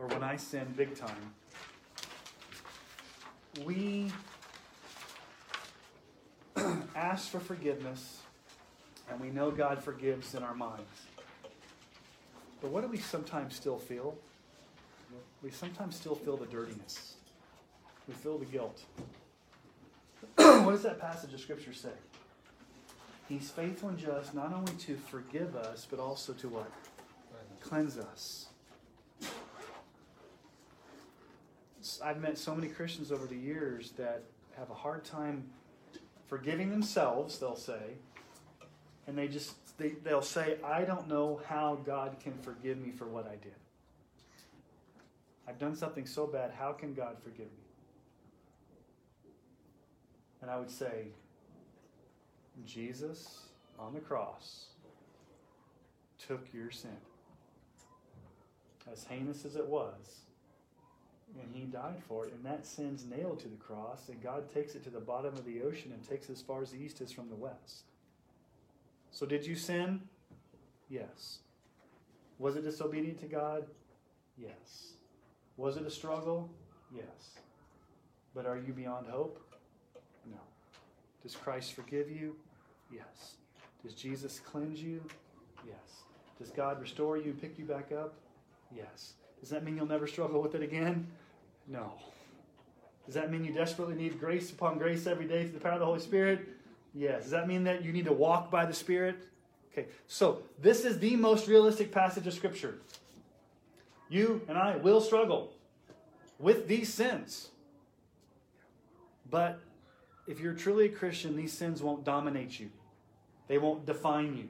or 0.00 0.06
when 0.06 0.22
I 0.22 0.36
sin 0.36 0.72
big 0.76 0.96
time, 0.96 1.34
we 3.64 4.10
ask 6.96 7.30
for 7.30 7.38
forgiveness 7.38 8.22
and 9.10 9.20
we 9.20 9.30
know 9.30 9.50
God 9.50 9.82
forgives 9.82 10.34
in 10.34 10.42
our 10.42 10.54
minds. 10.54 10.88
But 12.62 12.70
what 12.70 12.82
do 12.82 12.88
we 12.88 12.98
sometimes 12.98 13.54
still 13.54 13.78
feel? 13.78 14.16
We 15.42 15.50
sometimes 15.50 15.96
still 15.96 16.14
feel 16.14 16.36
the 16.36 16.46
dirtiness. 16.46 17.14
We 18.06 18.14
feel 18.14 18.38
the 18.38 18.46
guilt. 18.46 18.82
what 20.36 20.70
does 20.70 20.82
that 20.82 21.00
passage 21.00 21.34
of 21.34 21.40
Scripture 21.40 21.72
say? 21.72 21.90
He's 23.28 23.50
faithful 23.50 23.90
and 23.90 23.98
just 23.98 24.34
not 24.34 24.52
only 24.52 24.72
to 24.72 24.96
forgive 24.96 25.56
us, 25.56 25.86
but 25.88 26.00
also 26.00 26.32
to 26.34 26.48
what? 26.48 26.70
Cleanse 27.60 27.96
us. 27.96 28.49
I've 32.02 32.20
met 32.20 32.38
so 32.38 32.54
many 32.54 32.68
Christians 32.68 33.12
over 33.12 33.26
the 33.26 33.36
years 33.36 33.92
that 33.92 34.22
have 34.56 34.70
a 34.70 34.74
hard 34.74 35.04
time 35.04 35.44
forgiving 36.26 36.70
themselves, 36.70 37.38
they'll 37.38 37.56
say, 37.56 37.98
and 39.06 39.16
they 39.18 39.28
just 39.28 39.54
they, 39.78 39.90
they'll 40.04 40.22
say, 40.22 40.58
I 40.64 40.82
don't 40.82 41.08
know 41.08 41.40
how 41.46 41.78
God 41.84 42.16
can 42.22 42.34
forgive 42.42 42.78
me 42.78 42.90
for 42.90 43.06
what 43.06 43.26
I 43.26 43.36
did. 43.36 43.54
I've 45.48 45.58
done 45.58 45.74
something 45.74 46.06
so 46.06 46.26
bad, 46.26 46.52
how 46.56 46.72
can 46.72 46.94
God 46.94 47.16
forgive 47.22 47.46
me? 47.46 47.64
And 50.42 50.50
I 50.50 50.58
would 50.58 50.70
say, 50.70 51.08
Jesus 52.66 53.40
on 53.78 53.94
the 53.94 54.00
cross 54.00 54.66
took 56.18 56.46
your 56.52 56.70
sin. 56.70 56.96
As 58.92 59.04
heinous 59.04 59.44
as 59.44 59.56
it 59.56 59.66
was, 59.66 60.20
and 61.40 61.54
he 61.54 61.64
died 61.64 62.02
for 62.08 62.26
it, 62.26 62.32
and 62.32 62.44
that 62.44 62.66
sin's 62.66 63.04
nailed 63.04 63.40
to 63.40 63.48
the 63.48 63.56
cross, 63.56 64.08
and 64.08 64.22
God 64.22 64.52
takes 64.52 64.74
it 64.74 64.82
to 64.84 64.90
the 64.90 65.00
bottom 65.00 65.34
of 65.34 65.44
the 65.44 65.62
ocean 65.62 65.92
and 65.92 66.08
takes 66.08 66.28
it 66.28 66.32
as 66.32 66.42
far 66.42 66.62
as 66.62 66.70
the 66.70 66.78
east 66.78 67.00
is 67.00 67.12
from 67.12 67.28
the 67.28 67.36
west. 67.36 67.84
So, 69.10 69.26
did 69.26 69.46
you 69.46 69.56
sin? 69.56 70.00
Yes. 70.88 71.38
Was 72.38 72.56
it 72.56 72.64
disobedient 72.64 73.20
to 73.20 73.26
God? 73.26 73.64
Yes. 74.36 74.94
Was 75.56 75.76
it 75.76 75.84
a 75.84 75.90
struggle? 75.90 76.48
Yes. 76.94 77.38
But 78.34 78.46
are 78.46 78.56
you 78.58 78.72
beyond 78.72 79.06
hope? 79.08 79.40
No. 80.30 80.38
Does 81.22 81.36
Christ 81.36 81.74
forgive 81.74 82.10
you? 82.10 82.36
Yes. 82.92 83.34
Does 83.82 83.94
Jesus 83.94 84.40
cleanse 84.40 84.82
you? 84.82 85.02
Yes. 85.66 86.04
Does 86.38 86.50
God 86.50 86.80
restore 86.80 87.16
you 87.16 87.30
and 87.30 87.40
pick 87.40 87.58
you 87.58 87.64
back 87.64 87.92
up? 87.92 88.14
Yes. 88.74 89.14
Does 89.40 89.50
that 89.50 89.64
mean 89.64 89.76
you'll 89.76 89.86
never 89.86 90.06
struggle 90.06 90.40
with 90.40 90.54
it 90.54 90.62
again? 90.62 91.06
No. 91.70 91.92
Does 93.06 93.14
that 93.14 93.30
mean 93.30 93.44
you 93.44 93.52
desperately 93.52 93.94
need 93.94 94.18
grace 94.18 94.50
upon 94.50 94.78
grace 94.78 95.06
every 95.06 95.26
day 95.26 95.44
through 95.44 95.58
the 95.58 95.60
power 95.60 95.74
of 95.74 95.80
the 95.80 95.86
Holy 95.86 96.00
Spirit? 96.00 96.48
Yes. 96.94 97.22
Does 97.22 97.30
that 97.30 97.46
mean 97.46 97.64
that 97.64 97.84
you 97.84 97.92
need 97.92 98.06
to 98.06 98.12
walk 98.12 98.50
by 98.50 98.66
the 98.66 98.74
Spirit? 98.74 99.16
Okay, 99.72 99.86
so 100.08 100.42
this 100.60 100.84
is 100.84 100.98
the 100.98 101.14
most 101.16 101.46
realistic 101.46 101.92
passage 101.92 102.26
of 102.26 102.34
Scripture. 102.34 102.78
You 104.08 104.42
and 104.48 104.58
I 104.58 104.76
will 104.76 105.00
struggle 105.00 105.52
with 106.40 106.66
these 106.66 106.92
sins. 106.92 107.48
But 109.30 109.60
if 110.26 110.40
you're 110.40 110.54
truly 110.54 110.86
a 110.86 110.88
Christian, 110.88 111.36
these 111.36 111.52
sins 111.52 111.82
won't 111.82 112.04
dominate 112.04 112.58
you, 112.58 112.70
they 113.46 113.58
won't 113.58 113.86
define 113.86 114.36
you. 114.36 114.48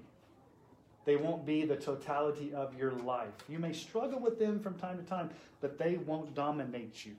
They 1.10 1.16
won't 1.16 1.44
be 1.44 1.64
the 1.64 1.74
totality 1.74 2.54
of 2.54 2.78
your 2.78 2.92
life. 2.92 3.34
You 3.48 3.58
may 3.58 3.72
struggle 3.72 4.20
with 4.20 4.38
them 4.38 4.60
from 4.60 4.74
time 4.74 4.96
to 4.96 5.02
time, 5.02 5.30
but 5.60 5.76
they 5.76 5.96
won't 5.96 6.36
dominate 6.36 7.04
you. 7.04 7.16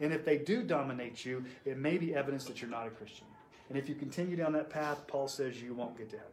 And 0.00 0.12
if 0.12 0.24
they 0.24 0.38
do 0.38 0.64
dominate 0.64 1.24
you, 1.24 1.44
it 1.64 1.78
may 1.78 1.98
be 1.98 2.16
evidence 2.16 2.46
that 2.46 2.60
you're 2.60 2.68
not 2.68 2.88
a 2.88 2.90
Christian. 2.90 3.28
And 3.68 3.78
if 3.78 3.88
you 3.88 3.94
continue 3.94 4.34
down 4.34 4.54
that 4.54 4.70
path, 4.70 5.06
Paul 5.06 5.28
says 5.28 5.62
you 5.62 5.72
won't 5.72 5.96
get 5.96 6.10
to 6.10 6.16
heaven. 6.16 6.32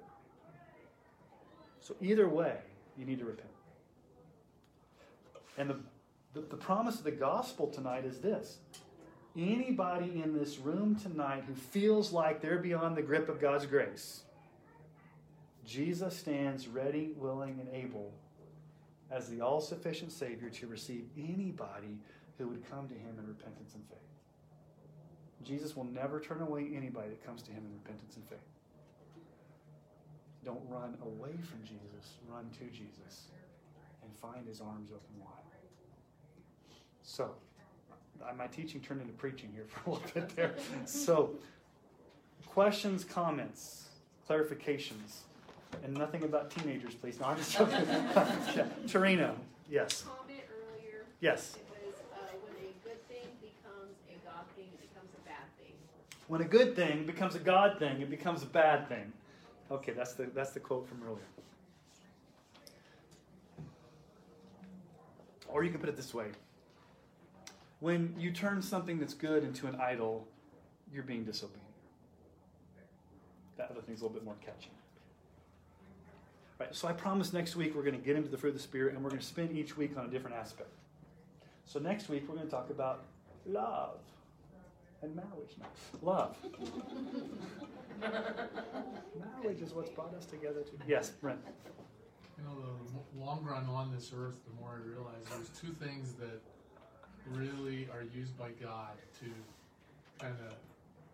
So 1.80 1.95
either 2.02 2.27
way, 2.27 2.57
you 2.98 3.06
need 3.06 3.19
to 3.19 3.26
repent. 3.26 3.49
And 5.60 5.69
the, 5.69 5.77
the, 6.34 6.41
the 6.41 6.57
promise 6.57 6.98
of 6.98 7.03
the 7.03 7.11
gospel 7.11 7.68
tonight 7.68 8.06
is 8.06 8.18
this 8.18 8.57
anybody 9.38 10.23
in 10.23 10.36
this 10.36 10.57
room 10.57 10.95
tonight 10.95 11.44
who 11.45 11.53
feels 11.53 12.11
like 12.11 12.41
they're 12.41 12.57
beyond 12.57 12.98
the 12.98 13.03
grip 13.03 13.30
of 13.30 13.40
God's 13.40 13.68
grace, 13.68 14.23
Jesus 15.65 16.15
stands 16.15 16.67
ready, 16.67 17.11
willing, 17.17 17.59
and 17.59 17.69
able 17.73 18.13
as 19.11 19.29
the 19.29 19.41
all 19.41 19.61
sufficient 19.61 20.11
Savior 20.11 20.49
to 20.49 20.67
receive 20.67 21.05
anybody 21.17 21.97
who 22.37 22.47
would 22.47 22.69
come 22.69 22.87
to 22.87 22.93
him 22.93 23.15
in 23.19 23.27
repentance 23.27 23.73
and 23.75 23.83
faith. 23.87 23.99
Jesus 25.43 25.75
will 25.75 25.85
never 25.85 26.19
turn 26.19 26.41
away 26.41 26.71
anybody 26.75 27.09
that 27.09 27.25
comes 27.25 27.41
to 27.43 27.51
him 27.51 27.63
in 27.65 27.71
repentance 27.73 28.15
and 28.15 28.27
faith. 28.27 28.39
Don't 30.43 30.61
run 30.69 30.97
away 31.03 31.31
from 31.43 31.63
Jesus, 31.63 32.17
run 32.29 32.49
to 32.59 32.65
Jesus 32.65 33.27
and 34.03 34.15
find 34.17 34.47
his 34.47 34.61
arms 34.61 34.89
open 34.91 35.19
wide. 35.19 35.31
So, 37.03 37.31
my 38.37 38.47
teaching 38.47 38.81
turned 38.81 39.01
into 39.01 39.13
preaching 39.13 39.49
here 39.53 39.65
for 39.67 39.89
a 39.89 39.93
little 39.93 40.09
bit 40.13 40.35
there. 40.35 40.55
So, 40.85 41.31
questions, 42.47 43.03
comments, 43.03 43.89
clarifications, 44.29 45.21
and 45.84 45.93
nothing 45.93 46.23
about 46.23 46.49
teenagers, 46.52 46.95
please. 46.95 47.19
No, 47.19 47.27
I'm 47.27 47.38
just 47.38 47.52
joking. 47.57 47.85
yeah. 47.88 48.65
Torino, 48.88 49.35
yes. 49.69 50.03
Comment 50.03 50.41
earlier. 50.49 51.06
Yes. 51.22 51.56
It 51.56 51.65
was 51.85 51.95
uh, 52.14 52.18
when 52.41 52.56
a 52.56 52.73
good 52.84 53.07
thing 53.07 53.27
becomes 53.41 53.95
a 54.10 54.26
God 54.26 54.45
thing, 54.56 54.65
it 54.65 54.81
becomes 54.81 55.11
a 55.14 55.27
bad 55.27 55.47
thing. 55.57 55.73
When 56.27 56.41
a 56.41 56.45
good 56.45 56.76
thing 56.76 57.06
becomes 57.06 57.35
a 57.35 57.39
God 57.39 57.80
thing, 57.80 58.02
it 58.02 58.10
becomes 58.10 58.43
a 58.43 58.47
bad 58.47 58.88
thing. 58.88 59.11
Okay, 59.72 59.93
that's 59.93 60.14
the 60.14 60.26
that's 60.34 60.52
the 60.52 60.60
quote 60.60 60.88
from 60.88 61.02
earlier. 61.03 61.26
Or 65.47 65.64
you 65.64 65.72
can 65.72 65.80
put 65.80 65.89
it 65.89 65.95
this 65.95 66.14
way. 66.14 66.27
When 67.80 68.14
you 68.18 68.31
turn 68.31 68.61
something 68.61 68.99
that's 68.99 69.14
good 69.14 69.43
into 69.43 69.68
an 69.68 69.76
idol, 69.76 70.27
you're 70.91 71.03
being 71.03 71.23
disobedient. 71.23 71.61
That 73.57 73.72
other 73.72 73.81
thing's 73.81 74.02
a 74.02 74.03
little 74.03 74.15
bit 74.15 74.26
more 74.26 74.35
catchy. 74.43 74.72
Right, 76.57 76.73
so 76.73 76.88
I 76.88 76.94
promise 76.94 77.34
next 77.34 77.57
week 77.57 77.76
we're 77.76 77.84
going 77.84 77.99
to 77.99 78.06
get 78.06 78.15
into 78.15 78.30
the 78.30 78.38
fruit 78.38 78.52
of 78.52 78.56
the 78.56 78.61
Spirit 78.61 78.94
and 78.94 79.03
we're 79.03 79.10
going 79.10 79.19
to 79.19 79.26
spend 79.26 79.52
each 79.52 79.76
week 79.76 79.98
on 79.98 80.06
a 80.06 80.07
different 80.07 80.38
aspect. 80.38 80.69
So 81.65 81.80
next 81.80 82.07
week 82.07 82.23
we're 82.30 82.36
going 82.36 82.48
to 82.48 82.52
talk 82.52 82.69
about 82.69 83.03
love 83.45 83.98
and 85.02 85.14
marriage. 85.15 85.56
Love. 86.02 86.38
marriage 87.99 89.61
is 89.61 89.73
what's 89.73 89.90
brought 89.90 90.14
us 90.14 90.26
together. 90.26 90.61
To, 90.61 90.72
yes, 90.88 91.10
Brent. 91.10 91.40
You 92.38 92.44
know, 92.45 92.56
the 92.61 93.19
longer 93.19 93.53
I'm 93.53 93.69
on 93.69 93.91
this 93.94 94.11
earth, 94.18 94.36
the 94.48 94.61
more 94.61 94.82
I 94.82 94.88
realize 94.88 95.26
there's 95.30 95.49
two 95.49 95.73
things 95.86 96.14
that 96.14 96.41
really 97.34 97.90
are 97.91 98.03
used 98.15 98.38
by 98.38 98.49
God 98.61 98.94
to 99.19 99.26
kind 100.23 100.36
of 100.48 100.53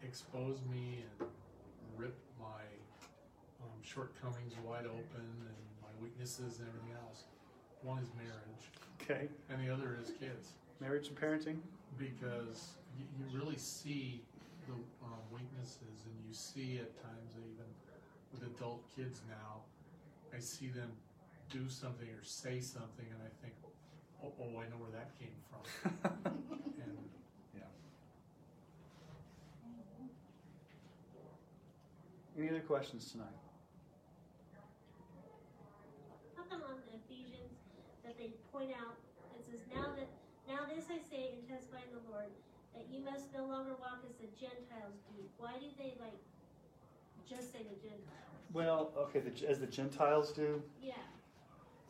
expose 0.03 0.57
me 0.71 1.03
and 1.19 1.27
rip 1.97 2.15
shortcomings 3.83 4.53
wide 4.65 4.85
open 4.85 5.25
and 5.47 5.57
my 5.81 5.89
weaknesses 6.01 6.59
and 6.59 6.67
everything 6.69 6.93
else. 7.05 7.23
One 7.83 7.97
is 7.99 8.09
marriage, 8.15 8.65
Okay, 9.01 9.27
and 9.49 9.65
the 9.65 9.73
other 9.73 9.97
is 10.01 10.11
kids. 10.19 10.53
marriage 10.79 11.07
and 11.07 11.17
parenting. 11.17 11.57
because 11.97 12.75
you, 12.97 13.05
you 13.17 13.25
really 13.37 13.57
see 13.57 14.21
the 14.67 14.73
um, 15.03 15.17
weaknesses, 15.33 16.05
and 16.05 16.13
you 16.27 16.33
see 16.33 16.77
at 16.77 16.93
times 17.01 17.33
even 17.37 17.65
with 18.31 18.43
adult 18.55 18.83
kids 18.95 19.21
now, 19.27 19.61
I 20.35 20.39
see 20.39 20.67
them 20.67 20.91
do 21.49 21.67
something 21.67 22.07
or 22.07 22.23
say 22.23 22.59
something, 22.61 23.05
and 23.09 23.19
I 23.21 23.29
think, 23.41 23.53
oh, 24.23 24.31
oh 24.39 24.59
I 24.59 24.69
know 24.69 24.77
where 24.77 24.91
that 24.91 25.11
came 25.19 25.35
from. 25.49 26.21
and 26.85 26.97
yeah. 27.55 27.63
Any 32.37 32.49
other 32.49 32.59
questions 32.61 33.11
tonight? 33.11 33.27
Come 36.51 36.67
on 36.67 36.83
the 36.83 36.99
Ephesians 36.99 37.55
that 38.03 38.19
they 38.19 38.35
point 38.51 38.75
out, 38.75 38.99
it 39.31 39.47
says, 39.47 39.63
now 39.71 39.95
that, 39.95 40.11
now 40.51 40.67
this 40.67 40.91
I 40.91 40.99
say 40.99 41.31
and 41.31 41.47
testify 41.47 41.79
in 41.87 41.95
the 41.95 42.03
Lord, 42.11 42.27
that 42.75 42.91
you 42.91 42.99
must 42.99 43.31
no 43.31 43.47
longer 43.47 43.71
walk 43.79 44.03
as 44.03 44.19
the 44.19 44.27
Gentiles 44.35 44.99
do. 45.15 45.23
Why 45.39 45.55
do 45.55 45.71
they 45.79 45.95
like, 46.03 46.19
just 47.23 47.55
say 47.55 47.63
the 47.63 47.79
Gentiles? 47.79 48.35
Well, 48.51 48.91
okay, 49.07 49.23
the, 49.23 49.31
as 49.47 49.63
the 49.63 49.71
Gentiles 49.71 50.35
do. 50.35 50.61
Yeah, 50.83 50.99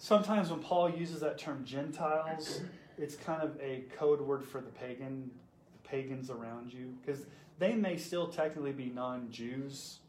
Sometimes 0.01 0.49
when 0.49 0.59
Paul 0.61 0.89
uses 0.89 1.19
that 1.19 1.37
term 1.37 1.63
Gentiles, 1.63 2.61
it's 2.97 3.13
kind 3.13 3.43
of 3.43 3.55
a 3.61 3.83
code 3.95 4.19
word 4.19 4.43
for 4.43 4.59
the 4.59 4.71
pagan, 4.71 5.29
the 5.73 5.87
pagans 5.87 6.31
around 6.31 6.73
you, 6.73 6.95
because 6.99 7.27
they 7.59 7.73
may 7.73 7.97
still 7.97 8.25
technically 8.27 8.71
be 8.71 8.85
non-Jews, 8.85 9.99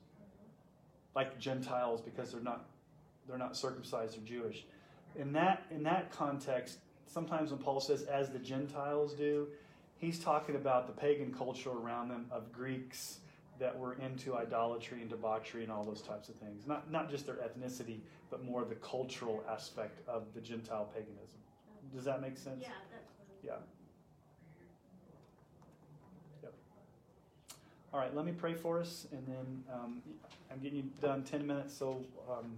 like 1.15 1.39
Gentiles, 1.39 2.01
because 2.01 2.33
they're 2.33 2.41
not 2.41 2.65
they're 3.29 3.39
not 3.39 3.57
circumcised 3.57 4.17
or 4.17 4.21
Jewish. 4.23 4.65
In 5.17 5.33
that 5.33 5.65
in 5.71 5.83
that 5.85 6.11
context, 6.11 6.79
sometimes 7.07 7.51
when 7.51 7.61
Paul 7.61 7.81
says 7.81 8.03
"as 8.03 8.31
the 8.31 8.39
Gentiles 8.39 9.15
do," 9.15 9.49
he's 9.97 10.19
talking 10.19 10.57
about 10.57 10.87
the 10.87 10.93
pagan 10.93 11.33
culture 11.33 11.71
around 11.71 12.09
them 12.09 12.27
of 12.31 12.53
Greeks 12.53 13.19
that 13.59 13.79
were 13.79 13.95
into 13.95 14.35
idolatry 14.35 15.01
and 15.01 15.11
debauchery 15.11 15.63
and 15.63 15.71
all 15.71 15.85
those 15.85 16.03
types 16.03 16.29
of 16.29 16.35
things. 16.37 16.67
Not 16.67 16.91
not 16.91 17.11
just 17.11 17.27
their 17.27 17.37
ethnicity, 17.37 18.01
but 18.31 18.45
more 18.45 18.65
the 18.65 18.75
cultural 18.77 19.45
aspect 19.49 20.01
of 20.09 20.25
the 20.35 20.41
Gentile 20.41 20.89
paganism. 20.95 21.39
Does 21.95 22.05
that 22.05 22.21
make 22.21 22.39
sense? 22.39 22.63
yeah, 22.63 22.69
that's 22.91 23.13
Yeah. 23.43 23.53
Yep. 26.43 26.55
All 27.93 28.01
right, 28.01 28.15
let 28.17 28.25
me 28.25 28.33
pray 28.33 28.55
for 28.55 28.81
us, 28.81 29.07
and 29.13 29.27
then 29.27 29.65
um, 29.73 30.03
I'm 30.51 30.59
getting 30.61 30.79
you 30.79 30.85
done 31.01 31.23
10 31.23 31.47
minutes, 31.47 31.75
so 31.75 32.01
um, 32.31 32.57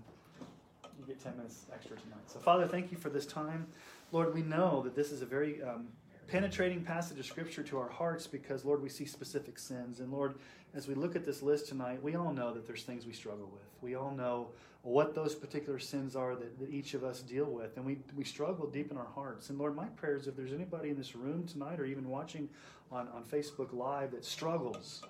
you 0.98 1.06
get 1.06 1.22
10 1.22 1.36
minutes 1.36 1.66
extra 1.72 1.96
tonight. 1.96 2.22
So, 2.26 2.38
Father, 2.38 2.66
thank 2.66 2.90
you 2.90 2.98
for 2.98 3.10
this 3.10 3.26
time. 3.26 3.66
Lord, 4.12 4.34
we 4.34 4.42
know 4.42 4.82
that 4.82 4.94
this 4.94 5.10
is 5.10 5.22
a 5.22 5.26
very 5.26 5.62
um, 5.62 5.88
penetrating 6.28 6.82
passage 6.82 7.18
of 7.18 7.26
Scripture 7.26 7.62
to 7.64 7.78
our 7.78 7.88
hearts 7.88 8.26
because, 8.26 8.64
Lord, 8.64 8.82
we 8.82 8.88
see 8.88 9.04
specific 9.04 9.58
sins. 9.58 10.00
And, 10.00 10.12
Lord, 10.12 10.36
as 10.74 10.88
we 10.88 10.94
look 10.94 11.16
at 11.16 11.24
this 11.24 11.42
list 11.42 11.68
tonight, 11.68 12.02
we 12.02 12.16
all 12.16 12.32
know 12.32 12.52
that 12.54 12.66
there's 12.66 12.82
things 12.82 13.06
we 13.06 13.12
struggle 13.12 13.50
with. 13.52 13.62
We 13.80 13.94
all 13.94 14.10
know 14.10 14.48
what 14.82 15.14
those 15.14 15.34
particular 15.34 15.78
sins 15.78 16.14
are 16.14 16.36
that, 16.36 16.58
that 16.58 16.70
each 16.70 16.94
of 16.94 17.04
us 17.04 17.22
deal 17.22 17.46
with. 17.46 17.76
And 17.76 17.86
we, 17.86 17.98
we 18.14 18.24
struggle 18.24 18.66
deep 18.66 18.90
in 18.90 18.98
our 18.98 19.08
hearts. 19.14 19.50
And 19.50 19.58
Lord, 19.58 19.74
my 19.74 19.86
prayer 19.86 20.16
is 20.16 20.26
if 20.26 20.36
there's 20.36 20.52
anybody 20.52 20.90
in 20.90 20.96
this 20.96 21.16
room 21.16 21.46
tonight 21.46 21.80
or 21.80 21.86
even 21.86 22.08
watching 22.08 22.48
on, 22.92 23.08
on 23.08 23.24
Facebook 23.24 23.72
Live 23.72 24.10
that 24.10 24.24
struggles, 24.24 25.02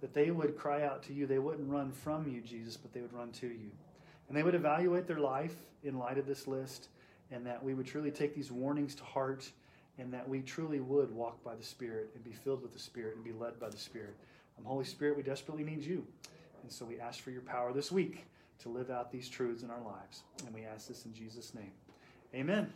that 0.00 0.14
they 0.14 0.30
would 0.30 0.56
cry 0.56 0.82
out 0.82 1.02
to 1.04 1.12
you. 1.12 1.26
They 1.26 1.38
wouldn't 1.38 1.70
run 1.70 1.92
from 1.92 2.26
you, 2.28 2.40
Jesus, 2.40 2.76
but 2.76 2.92
they 2.92 3.00
would 3.00 3.12
run 3.12 3.30
to 3.32 3.46
you. 3.46 3.70
And 4.32 4.38
they 4.38 4.44
would 4.44 4.54
evaluate 4.54 5.06
their 5.06 5.18
life 5.18 5.54
in 5.84 5.98
light 5.98 6.16
of 6.16 6.26
this 6.26 6.48
list, 6.48 6.88
and 7.30 7.44
that 7.44 7.62
we 7.62 7.74
would 7.74 7.84
truly 7.84 8.10
take 8.10 8.34
these 8.34 8.50
warnings 8.50 8.94
to 8.94 9.04
heart, 9.04 9.46
and 9.98 10.10
that 10.14 10.26
we 10.26 10.40
truly 10.40 10.80
would 10.80 11.14
walk 11.14 11.44
by 11.44 11.54
the 11.54 11.62
Spirit 11.62 12.08
and 12.14 12.24
be 12.24 12.32
filled 12.32 12.62
with 12.62 12.72
the 12.72 12.78
Spirit 12.78 13.14
and 13.14 13.22
be 13.22 13.32
led 13.32 13.60
by 13.60 13.68
the 13.68 13.76
Spirit. 13.76 14.14
Um, 14.58 14.64
Holy 14.64 14.86
Spirit, 14.86 15.18
we 15.18 15.22
desperately 15.22 15.64
need 15.64 15.84
you. 15.84 16.06
And 16.62 16.72
so 16.72 16.86
we 16.86 16.98
ask 16.98 17.20
for 17.20 17.30
your 17.30 17.42
power 17.42 17.74
this 17.74 17.92
week 17.92 18.24
to 18.60 18.70
live 18.70 18.88
out 18.88 19.12
these 19.12 19.28
truths 19.28 19.64
in 19.64 19.70
our 19.70 19.82
lives. 19.82 20.22
And 20.46 20.54
we 20.54 20.62
ask 20.64 20.88
this 20.88 21.04
in 21.04 21.12
Jesus' 21.12 21.54
name. 21.54 21.72
Amen. 22.34 22.72